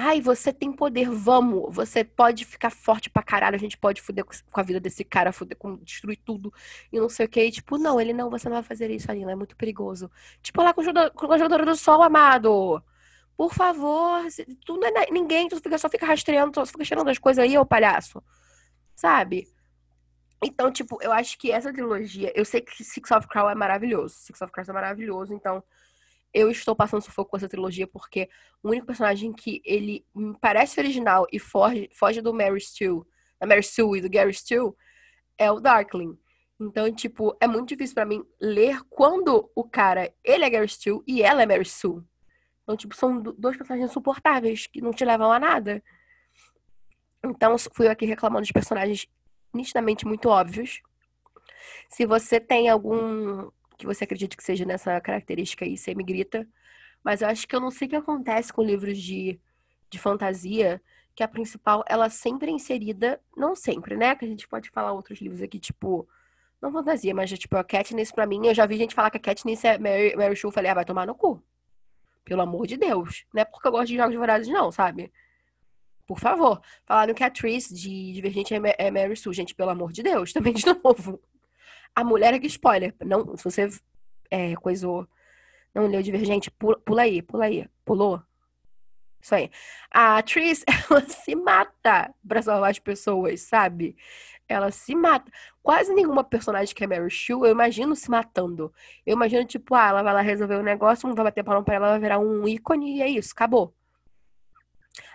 ai, 0.01 0.21
você 0.21 0.53
tem 0.53 0.71
poder, 0.71 1.09
vamos. 1.09 1.75
Você 1.75 2.05
pode 2.05 2.45
ficar 2.45 2.69
forte 2.69 3.09
pra 3.09 3.21
caralho, 3.21 3.55
a 3.57 3.59
gente 3.59 3.77
pode 3.77 4.01
fuder 4.01 4.23
com 4.23 4.59
a 4.59 4.63
vida 4.63 4.79
desse 4.79 5.03
cara, 5.03 5.33
fuder 5.33 5.57
com, 5.57 5.75
destruir 5.75 6.17
tudo 6.23 6.53
e 6.91 6.97
não 6.97 7.09
sei 7.09 7.25
o 7.25 7.29
que. 7.29 7.51
Tipo, 7.51 7.77
não, 7.77 7.99
ele 7.99 8.13
não, 8.13 8.29
você 8.29 8.47
não 8.47 8.55
vai 8.55 8.63
fazer 8.63 8.89
isso, 8.89 9.11
Alina, 9.11 9.33
é 9.33 9.35
muito 9.35 9.57
perigoso. 9.57 10.09
Tipo, 10.41 10.63
lá 10.63 10.73
com, 10.73 10.81
com 10.83 11.33
a 11.33 11.37
jogadora 11.37 11.65
do 11.65 11.75
sol, 11.75 12.01
amado. 12.01 12.81
Por 13.35 13.53
favor, 13.53 14.25
tu 14.65 14.77
não 14.77 14.87
é 14.87 15.11
ninguém, 15.11 15.49
tu 15.49 15.57
fica, 15.57 15.77
só 15.77 15.89
fica 15.89 16.05
rastreando, 16.05 16.55
só 16.55 16.65
fica 16.65 16.85
cheirando 16.85 17.09
as 17.09 17.17
coisas 17.17 17.43
aí, 17.43 17.57
ô 17.57 17.65
palhaço. 17.65 18.23
Sabe? 18.95 19.49
Então, 20.41 20.71
tipo, 20.71 20.97
eu 21.01 21.11
acho 21.11 21.37
que 21.37 21.51
essa 21.51 21.73
trilogia, 21.73 22.31
eu 22.35 22.45
sei 22.45 22.61
que 22.61 22.83
Six 22.85 23.11
of 23.11 23.27
Crown 23.27 23.49
é 23.49 23.55
maravilhoso. 23.55 24.15
Six 24.15 24.41
of 24.41 24.51
Crown 24.51 24.65
é 24.69 24.73
maravilhoso, 24.73 25.33
então 25.33 25.61
eu 26.33 26.49
estou 26.49 26.75
passando 26.75 27.01
sufoco 27.01 27.31
com 27.31 27.37
essa 27.37 27.49
trilogia 27.49 27.87
porque 27.87 28.29
o 28.61 28.69
único 28.69 28.85
personagem 28.85 29.33
que 29.33 29.61
ele 29.65 30.05
parece 30.39 30.79
original 30.79 31.25
e 31.31 31.39
foge, 31.39 31.89
foge 31.93 32.21
do 32.21 32.33
Mary 32.33 32.61
Steele, 32.61 33.01
da 33.39 33.47
Mary 33.47 33.63
Sue 33.63 33.97
e 33.97 34.01
do 34.01 34.09
Gary 34.09 34.33
Steele 34.33 34.71
é 35.37 35.51
o 35.51 35.59
Darkling. 35.59 36.17
Então, 36.59 36.93
tipo, 36.93 37.35
é 37.39 37.47
muito 37.47 37.69
difícil 37.69 37.95
para 37.95 38.05
mim 38.05 38.23
ler 38.39 38.81
quando 38.89 39.49
o 39.55 39.63
cara, 39.63 40.13
ele 40.23 40.43
é 40.43 40.49
Gary 40.49 40.67
Steele 40.67 41.01
e 41.07 41.23
ela 41.23 41.41
é 41.41 41.45
Mary 41.45 41.65
Sue. 41.65 42.03
Então, 42.63 42.75
tipo, 42.75 42.95
são 42.95 43.21
dois 43.21 43.57
personagens 43.57 43.89
insuportáveis 43.89 44.67
que 44.67 44.81
não 44.81 44.91
te 44.91 45.05
levam 45.05 45.31
a 45.31 45.39
nada. 45.39 45.81
Então, 47.23 47.55
fui 47.73 47.87
aqui 47.87 48.05
reclamando 48.05 48.45
de 48.45 48.53
personagens 48.53 49.07
nitidamente 49.53 50.05
muito 50.05 50.29
óbvios. 50.29 50.81
Se 51.89 52.05
você 52.05 52.39
tem 52.39 52.69
algum 52.69 53.49
que 53.79 53.85
você 53.87 54.03
acredita 54.03 54.35
que 54.35 54.43
seja 54.43 54.65
nessa 54.65 54.99
característica 54.99 55.63
aí, 55.65 55.77
você 55.77 55.95
me 55.95 56.03
grita. 56.03 56.47
Mas 57.03 57.21
eu 57.21 57.29
acho 57.29 57.47
que 57.47 57.55
eu 57.55 57.61
não 57.61 57.71
sei 57.71 57.87
o 57.87 57.89
que 57.89 57.95
acontece 57.95 58.51
com 58.51 58.61
livros 58.61 58.97
de, 58.99 59.39
de 59.89 59.97
fantasia, 59.97 60.81
que 61.15 61.23
a 61.23 61.27
principal, 61.27 61.83
ela 61.87 62.09
sempre 62.09 62.49
é 62.49 62.53
inserida, 62.53 63.21
não 63.35 63.55
sempre, 63.55 63.95
né? 63.95 64.13
Que 64.15 64.25
a 64.25 64.27
gente 64.27 64.47
pode 64.47 64.69
falar 64.69 64.91
outros 64.91 65.21
livros 65.21 65.41
aqui, 65.41 65.57
tipo, 65.59 66.07
não 66.61 66.73
fantasia, 66.73 67.15
mas 67.15 67.31
tipo, 67.31 67.55
a 67.55 67.63
Katniss 67.63 68.11
pra 68.11 68.27
mim, 68.27 68.47
eu 68.47 68.53
já 68.53 68.65
vi 68.65 68.77
gente 68.77 68.93
falar 68.93 69.09
que 69.09 69.17
a 69.17 69.21
Katniss 69.21 69.63
é 69.63 69.77
Mary, 69.77 70.13
Mary 70.15 70.35
Sue, 70.35 70.51
falei, 70.51 70.69
ah, 70.69 70.75
vai 70.75 70.85
tomar 70.85 71.07
no 71.07 71.15
cu. 71.15 71.41
Pelo 72.25 72.41
amor 72.41 72.67
de 72.67 72.75
Deus. 72.75 73.25
Não 73.33 73.41
é 73.41 73.45
porque 73.45 73.65
eu 73.65 73.71
gosto 73.71 73.87
de 73.87 73.95
jogos 73.95 74.15
vorazes, 74.15 74.49
não, 74.49 74.71
sabe? 74.73 75.11
Por 76.05 76.19
favor. 76.19 76.61
Falaram 76.85 77.13
que 77.13 77.23
a 77.23 77.29
Tris 77.29 77.69
de 77.69 78.11
Divergente 78.11 78.53
é, 78.53 78.59
é 78.77 78.91
Mary 78.91 79.15
Sue, 79.15 79.33
gente, 79.33 79.55
pelo 79.55 79.69
amor 79.69 79.93
de 79.93 80.03
Deus, 80.03 80.33
também 80.33 80.53
de 80.53 80.65
novo. 80.83 81.21
A 81.95 82.03
mulher 82.03 82.33
é 82.33 82.39
que 82.39 82.47
spoiler. 82.47 82.95
Não, 83.05 83.35
se 83.37 83.43
você 83.43 83.69
é, 84.29 84.55
coisou, 84.55 85.07
não 85.73 85.87
leu 85.87 86.01
Divergente, 86.01 86.51
pula, 86.51 86.79
pula 86.79 87.03
aí, 87.03 87.21
pula 87.21 87.45
aí. 87.45 87.67
Pulou? 87.85 88.21
Isso 89.21 89.35
aí. 89.35 89.51
A 89.91 90.21
Tris, 90.23 90.63
ela 90.89 91.01
se 91.07 91.35
mata 91.35 92.13
pra 92.27 92.41
salvar 92.41 92.71
as 92.71 92.79
pessoas, 92.79 93.41
sabe? 93.41 93.95
Ela 94.47 94.71
se 94.71 94.95
mata. 94.95 95.31
Quase 95.61 95.93
nenhuma 95.93 96.23
personagem 96.23 96.73
que 96.73 96.83
é 96.83 96.87
Mary 96.87 97.11
Sue, 97.11 97.47
eu 97.47 97.51
imagino 97.51 97.95
se 97.95 98.09
matando. 98.09 98.73
Eu 99.05 99.13
imagino, 99.15 99.45
tipo, 99.45 99.75
ah, 99.75 99.89
ela 99.89 100.01
vai 100.03 100.13
lá 100.13 100.21
resolver 100.21 100.55
o 100.55 100.59
um 100.59 100.63
negócio, 100.63 101.07
um 101.07 101.13
vai 101.13 101.25
bater 101.25 101.43
palma 101.43 101.63
pra 101.63 101.75
ela, 101.75 101.89
vai 101.89 101.99
virar 101.99 102.19
um 102.19 102.47
ícone 102.47 102.97
e 102.97 103.01
é 103.01 103.07
isso, 103.07 103.33
acabou. 103.33 103.73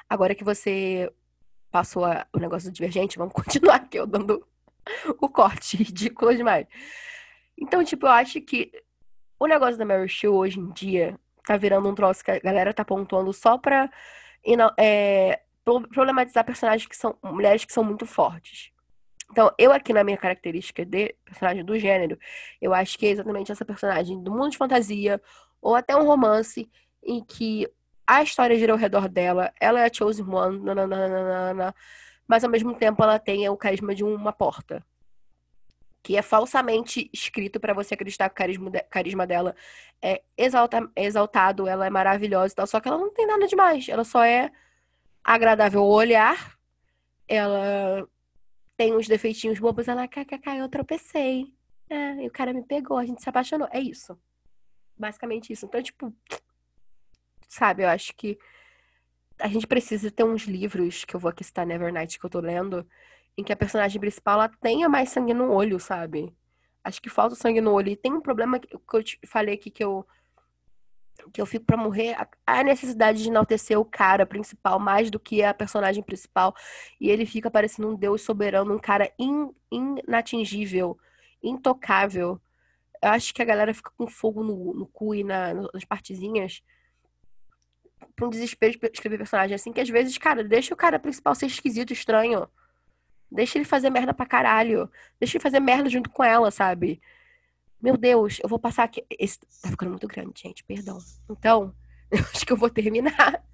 Agora 0.08 0.34
que 0.34 0.44
você 0.44 1.12
passou 1.70 2.04
a, 2.04 2.26
o 2.32 2.38
negócio 2.38 2.70
do 2.70 2.74
Divergente, 2.74 3.18
vamos 3.18 3.34
continuar 3.34 3.76
aqui 3.76 3.98
eu 3.98 4.06
dando 4.06 4.46
o 5.20 5.28
corte, 5.28 5.76
ridículo 5.82 6.34
demais. 6.34 6.66
Então, 7.58 7.84
tipo, 7.84 8.06
eu 8.06 8.10
acho 8.10 8.40
que 8.40 8.70
o 9.38 9.46
negócio 9.46 9.76
da 9.76 9.84
Mary 9.84 10.08
Sue 10.08 10.28
hoje 10.28 10.58
em 10.58 10.70
dia 10.72 11.18
tá 11.44 11.56
virando 11.56 11.88
um 11.88 11.94
troço 11.94 12.24
que 12.24 12.30
a 12.30 12.38
galera 12.38 12.72
tá 12.72 12.84
pontuando 12.84 13.32
só 13.32 13.58
pra 13.58 13.90
é, 14.78 15.40
problematizar 15.64 16.44
personagens 16.44 16.86
que 16.86 16.96
são 16.96 17.16
mulheres 17.22 17.64
que 17.64 17.72
são 17.72 17.84
muito 17.84 18.06
fortes. 18.06 18.70
Então, 19.30 19.50
eu 19.58 19.72
aqui 19.72 19.92
na 19.92 20.04
minha 20.04 20.16
característica 20.16 20.84
de 20.84 21.14
personagem 21.24 21.64
do 21.64 21.78
gênero, 21.78 22.18
eu 22.60 22.72
acho 22.74 22.98
que 22.98 23.06
é 23.06 23.10
exatamente 23.10 23.50
essa 23.50 23.64
personagem 23.64 24.22
do 24.22 24.30
mundo 24.30 24.50
de 24.50 24.56
fantasia, 24.56 25.20
ou 25.60 25.74
até 25.74 25.96
um 25.96 26.04
romance 26.06 26.70
em 27.02 27.24
que 27.24 27.68
a 28.06 28.22
história 28.22 28.56
gira 28.56 28.72
ao 28.72 28.78
redor 28.78 29.08
dela, 29.08 29.52
ela 29.58 29.80
é 29.80 29.86
a 29.86 29.92
chosen 29.92 30.26
one, 30.28 30.60
nananana, 30.60 31.74
mas 32.26 32.44
ao 32.44 32.50
mesmo 32.50 32.74
tempo 32.74 33.02
ela 33.02 33.18
tem 33.18 33.48
o 33.48 33.56
carisma 33.56 33.94
de 33.94 34.04
uma 34.04 34.32
porta. 34.32 34.84
Que 36.02 36.16
é 36.16 36.22
falsamente 36.22 37.08
escrito 37.12 37.58
para 37.58 37.72
você 37.72 37.94
acreditar 37.94 38.28
que 38.28 38.34
o 38.34 38.36
carisma, 38.36 38.70
de, 38.70 38.80
carisma 38.82 39.26
dela 39.26 39.56
é 40.02 40.22
exalta, 40.36 40.90
exaltado, 40.94 41.66
ela 41.66 41.86
é 41.86 41.90
maravilhosa 41.90 42.52
e 42.52 42.56
tal. 42.56 42.66
Só 42.66 42.80
que 42.80 42.88
ela 42.88 42.98
não 42.98 43.12
tem 43.12 43.26
nada 43.26 43.46
demais. 43.46 43.88
Ela 43.88 44.04
só 44.04 44.22
é 44.22 44.52
agradável 45.22 45.80
ao 45.80 45.88
olhar. 45.88 46.58
Ela 47.26 48.06
tem 48.76 48.94
uns 48.94 49.08
defeitinhos 49.08 49.58
bobos. 49.58 49.88
Ela, 49.88 50.06
kkk, 50.06 50.58
eu 50.58 50.68
tropecei. 50.68 51.54
É, 51.88 52.22
e 52.22 52.26
o 52.26 52.30
cara 52.30 52.52
me 52.52 52.62
pegou, 52.62 52.98
a 52.98 53.06
gente 53.06 53.22
se 53.22 53.28
apaixonou. 53.28 53.68
É 53.70 53.80
isso. 53.80 54.18
Basicamente 54.96 55.52
isso. 55.52 55.64
Então, 55.64 55.82
tipo, 55.82 56.14
sabe, 57.48 57.82
eu 57.82 57.88
acho 57.88 58.14
que 58.14 58.38
a 59.44 59.48
gente 59.48 59.66
precisa 59.66 60.10
ter 60.10 60.24
uns 60.24 60.44
livros, 60.44 61.04
que 61.04 61.14
eu 61.14 61.20
vou 61.20 61.28
aqui 61.28 61.44
citar 61.44 61.66
Nevernight, 61.66 62.18
que 62.18 62.24
eu 62.24 62.30
tô 62.30 62.40
lendo, 62.40 62.86
em 63.36 63.44
que 63.44 63.52
a 63.52 63.56
personagem 63.56 64.00
principal 64.00 64.36
ela 64.36 64.48
tenha 64.48 64.88
mais 64.88 65.10
sangue 65.10 65.34
no 65.34 65.52
olho, 65.52 65.78
sabe? 65.78 66.34
Acho 66.82 67.02
que 67.02 67.10
falta 67.10 67.34
sangue 67.34 67.60
no 67.60 67.70
olho. 67.72 67.90
E 67.90 67.96
tem 67.96 68.10
um 68.10 68.22
problema 68.22 68.58
que 68.58 68.74
eu 68.74 69.02
te 69.02 69.20
falei 69.26 69.56
aqui 69.56 69.70
que 69.70 69.84
eu 69.84 70.06
que 71.32 71.40
eu 71.40 71.46
fico 71.46 71.64
para 71.64 71.76
morrer, 71.76 72.16
a 72.46 72.64
necessidade 72.64 73.22
de 73.22 73.28
enaltecer 73.28 73.78
o 73.78 73.84
cara 73.84 74.26
principal 74.26 74.80
mais 74.80 75.10
do 75.10 75.20
que 75.20 75.42
a 75.42 75.52
personagem 75.52 76.02
principal. 76.02 76.54
E 76.98 77.10
ele 77.10 77.26
fica 77.26 77.50
parecendo 77.50 77.88
um 77.88 77.94
deus 77.94 78.22
soberano, 78.22 78.74
um 78.74 78.78
cara 78.78 79.12
in, 79.18 79.50
inatingível, 79.70 80.98
intocável. 81.42 82.40
Eu 83.02 83.10
acho 83.10 83.34
que 83.34 83.42
a 83.42 83.44
galera 83.44 83.74
fica 83.74 83.90
com 83.96 84.06
fogo 84.06 84.42
no, 84.42 84.72
no 84.72 84.86
cu 84.86 85.14
e 85.14 85.22
na, 85.22 85.52
nas 85.54 85.84
partezinhas 85.84 86.62
pra 88.14 88.26
um 88.26 88.30
desespero 88.30 88.78
de 88.78 88.90
escrever 88.92 89.18
personagem 89.18 89.54
assim, 89.54 89.72
que 89.72 89.80
às 89.80 89.88
vezes, 89.88 90.16
cara, 90.18 90.44
deixa 90.44 90.74
o 90.74 90.76
cara 90.76 90.98
principal 90.98 91.34
ser 91.34 91.46
esquisito, 91.46 91.92
estranho. 91.92 92.48
Deixa 93.30 93.58
ele 93.58 93.64
fazer 93.64 93.90
merda 93.90 94.14
pra 94.14 94.26
caralho. 94.26 94.90
Deixa 95.18 95.36
ele 95.36 95.42
fazer 95.42 95.60
merda 95.60 95.88
junto 95.88 96.10
com 96.10 96.22
ela, 96.22 96.50
sabe? 96.50 97.00
Meu 97.80 97.96
Deus, 97.96 98.38
eu 98.42 98.48
vou 98.48 98.58
passar 98.58 98.84
aqui. 98.84 99.04
Esse 99.18 99.40
tá 99.60 99.70
ficando 99.70 99.90
muito 99.90 100.06
grande, 100.06 100.40
gente, 100.40 100.64
perdão. 100.64 100.98
Então, 101.28 101.74
eu 102.10 102.20
acho 102.20 102.46
que 102.46 102.52
eu 102.52 102.56
vou 102.56 102.70
terminar. 102.70 103.44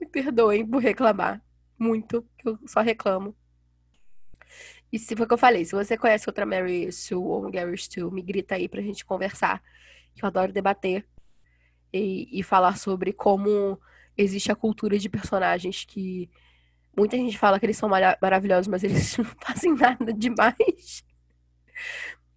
Me 0.00 0.06
perdoem 0.06 0.66
por 0.66 0.82
reclamar. 0.82 1.42
Muito, 1.78 2.26
que 2.38 2.48
eu 2.48 2.58
só 2.66 2.80
reclamo. 2.80 3.36
E 4.92 4.98
se 4.98 5.14
foi 5.14 5.26
o 5.26 5.28
que 5.28 5.34
eu 5.34 5.38
falei, 5.38 5.64
se 5.64 5.72
você 5.72 5.96
conhece 5.96 6.28
outra 6.28 6.46
Mary 6.46 6.90
Sue 6.90 7.16
ou 7.16 7.50
Gary 7.50 7.76
Stu, 7.76 8.10
me 8.10 8.22
grita 8.22 8.54
aí 8.54 8.68
pra 8.68 8.80
gente 8.80 9.04
conversar. 9.04 9.62
Que 10.14 10.24
eu 10.24 10.26
adoro 10.26 10.52
debater 10.52 11.06
e, 11.92 12.28
e 12.32 12.42
falar 12.42 12.76
sobre 12.76 13.12
como 13.12 13.80
existe 14.16 14.50
a 14.50 14.56
cultura 14.56 14.98
de 14.98 15.08
personagens 15.08 15.84
que 15.84 16.28
muita 16.96 17.16
gente 17.16 17.38
fala 17.38 17.58
que 17.58 17.66
eles 17.66 17.76
são 17.76 17.88
maravilhosos, 18.20 18.66
mas 18.66 18.82
eles 18.82 19.16
não 19.18 19.24
fazem 19.24 19.74
nada 19.74 20.12
demais. 20.12 21.04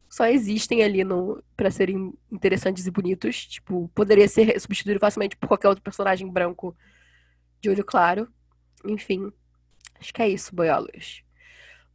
Só 0.08 0.26
existem 0.26 0.84
ali 0.84 1.04
no 1.04 1.41
para 1.56 1.72
serem 1.72 2.14
interessantes 2.32 2.86
e 2.86 2.91
bonitos. 2.91 3.45
Tipo, 3.47 3.89
poderia 3.95 4.28
ser 4.28 4.60
substituído 4.60 4.99
facilmente 4.99 5.36
por 5.38 5.47
qualquer 5.47 5.70
outro 5.70 5.84
personagem 5.84 6.30
branco 6.30 6.76
de 7.60 7.70
olho 7.70 7.84
claro. 7.84 8.28
Enfim, 8.86 9.32
acho 9.99 10.14
que 10.14 10.22
é 10.22 10.30
isso, 10.30 10.54
boiolos. 10.54 11.24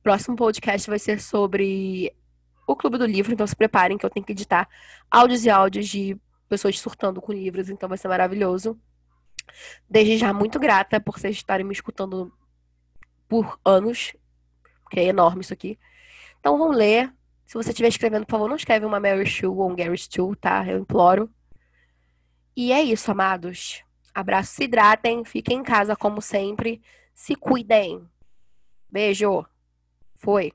Próximo 0.02 0.36
podcast 0.36 0.88
vai 0.88 0.98
ser 0.98 1.20
sobre 1.20 2.12
o 2.66 2.74
Clube 2.74 2.98
do 2.98 3.06
Livro, 3.06 3.32
então 3.32 3.46
se 3.46 3.54
preparem 3.54 3.96
que 3.96 4.04
eu 4.04 4.10
tenho 4.10 4.24
que 4.26 4.32
editar 4.32 4.68
áudios 5.10 5.44
e 5.44 5.50
áudios 5.50 5.86
de 5.86 6.18
pessoas 6.48 6.78
surtando 6.78 7.20
com 7.20 7.32
livros, 7.32 7.68
então 7.68 7.88
vai 7.88 7.98
ser 7.98 8.08
maravilhoso. 8.08 8.78
Desde 9.88 10.18
já, 10.18 10.32
muito 10.32 10.58
grata 10.58 11.00
por 11.00 11.18
vocês 11.18 11.36
estarem 11.36 11.64
me 11.66 11.72
escutando 11.72 12.32
por 13.28 13.58
anos, 13.64 14.14
porque 14.82 15.00
é 15.00 15.04
enorme 15.04 15.42
isso 15.42 15.52
aqui. 15.52 15.78
Então 16.40 16.58
vão 16.58 16.70
ler, 16.70 17.12
Se 17.46 17.54
você 17.54 17.70
estiver 17.70 17.88
escrevendo, 17.88 18.26
por 18.26 18.32
favor, 18.32 18.48
não 18.48 18.56
escreve 18.56 18.84
uma 18.84 18.98
Mary 18.98 19.24
Sue 19.24 19.46
ou 19.46 19.70
um 19.70 19.76
Gary 19.76 19.96
Stu, 19.96 20.34
tá? 20.34 20.66
Eu 20.66 20.80
imploro. 20.80 21.30
E 22.56 22.72
é 22.72 22.82
isso, 22.82 23.10
amados. 23.10 23.84
Abraço, 24.12 24.54
se 24.54 24.64
hidratem, 24.64 25.24
fiquem 25.24 25.58
em 25.58 25.62
casa 25.62 25.94
como 25.94 26.20
sempre. 26.20 26.82
Se 27.14 27.36
cuidem. 27.36 28.04
Beijo. 28.90 29.46
Foi. 30.16 30.52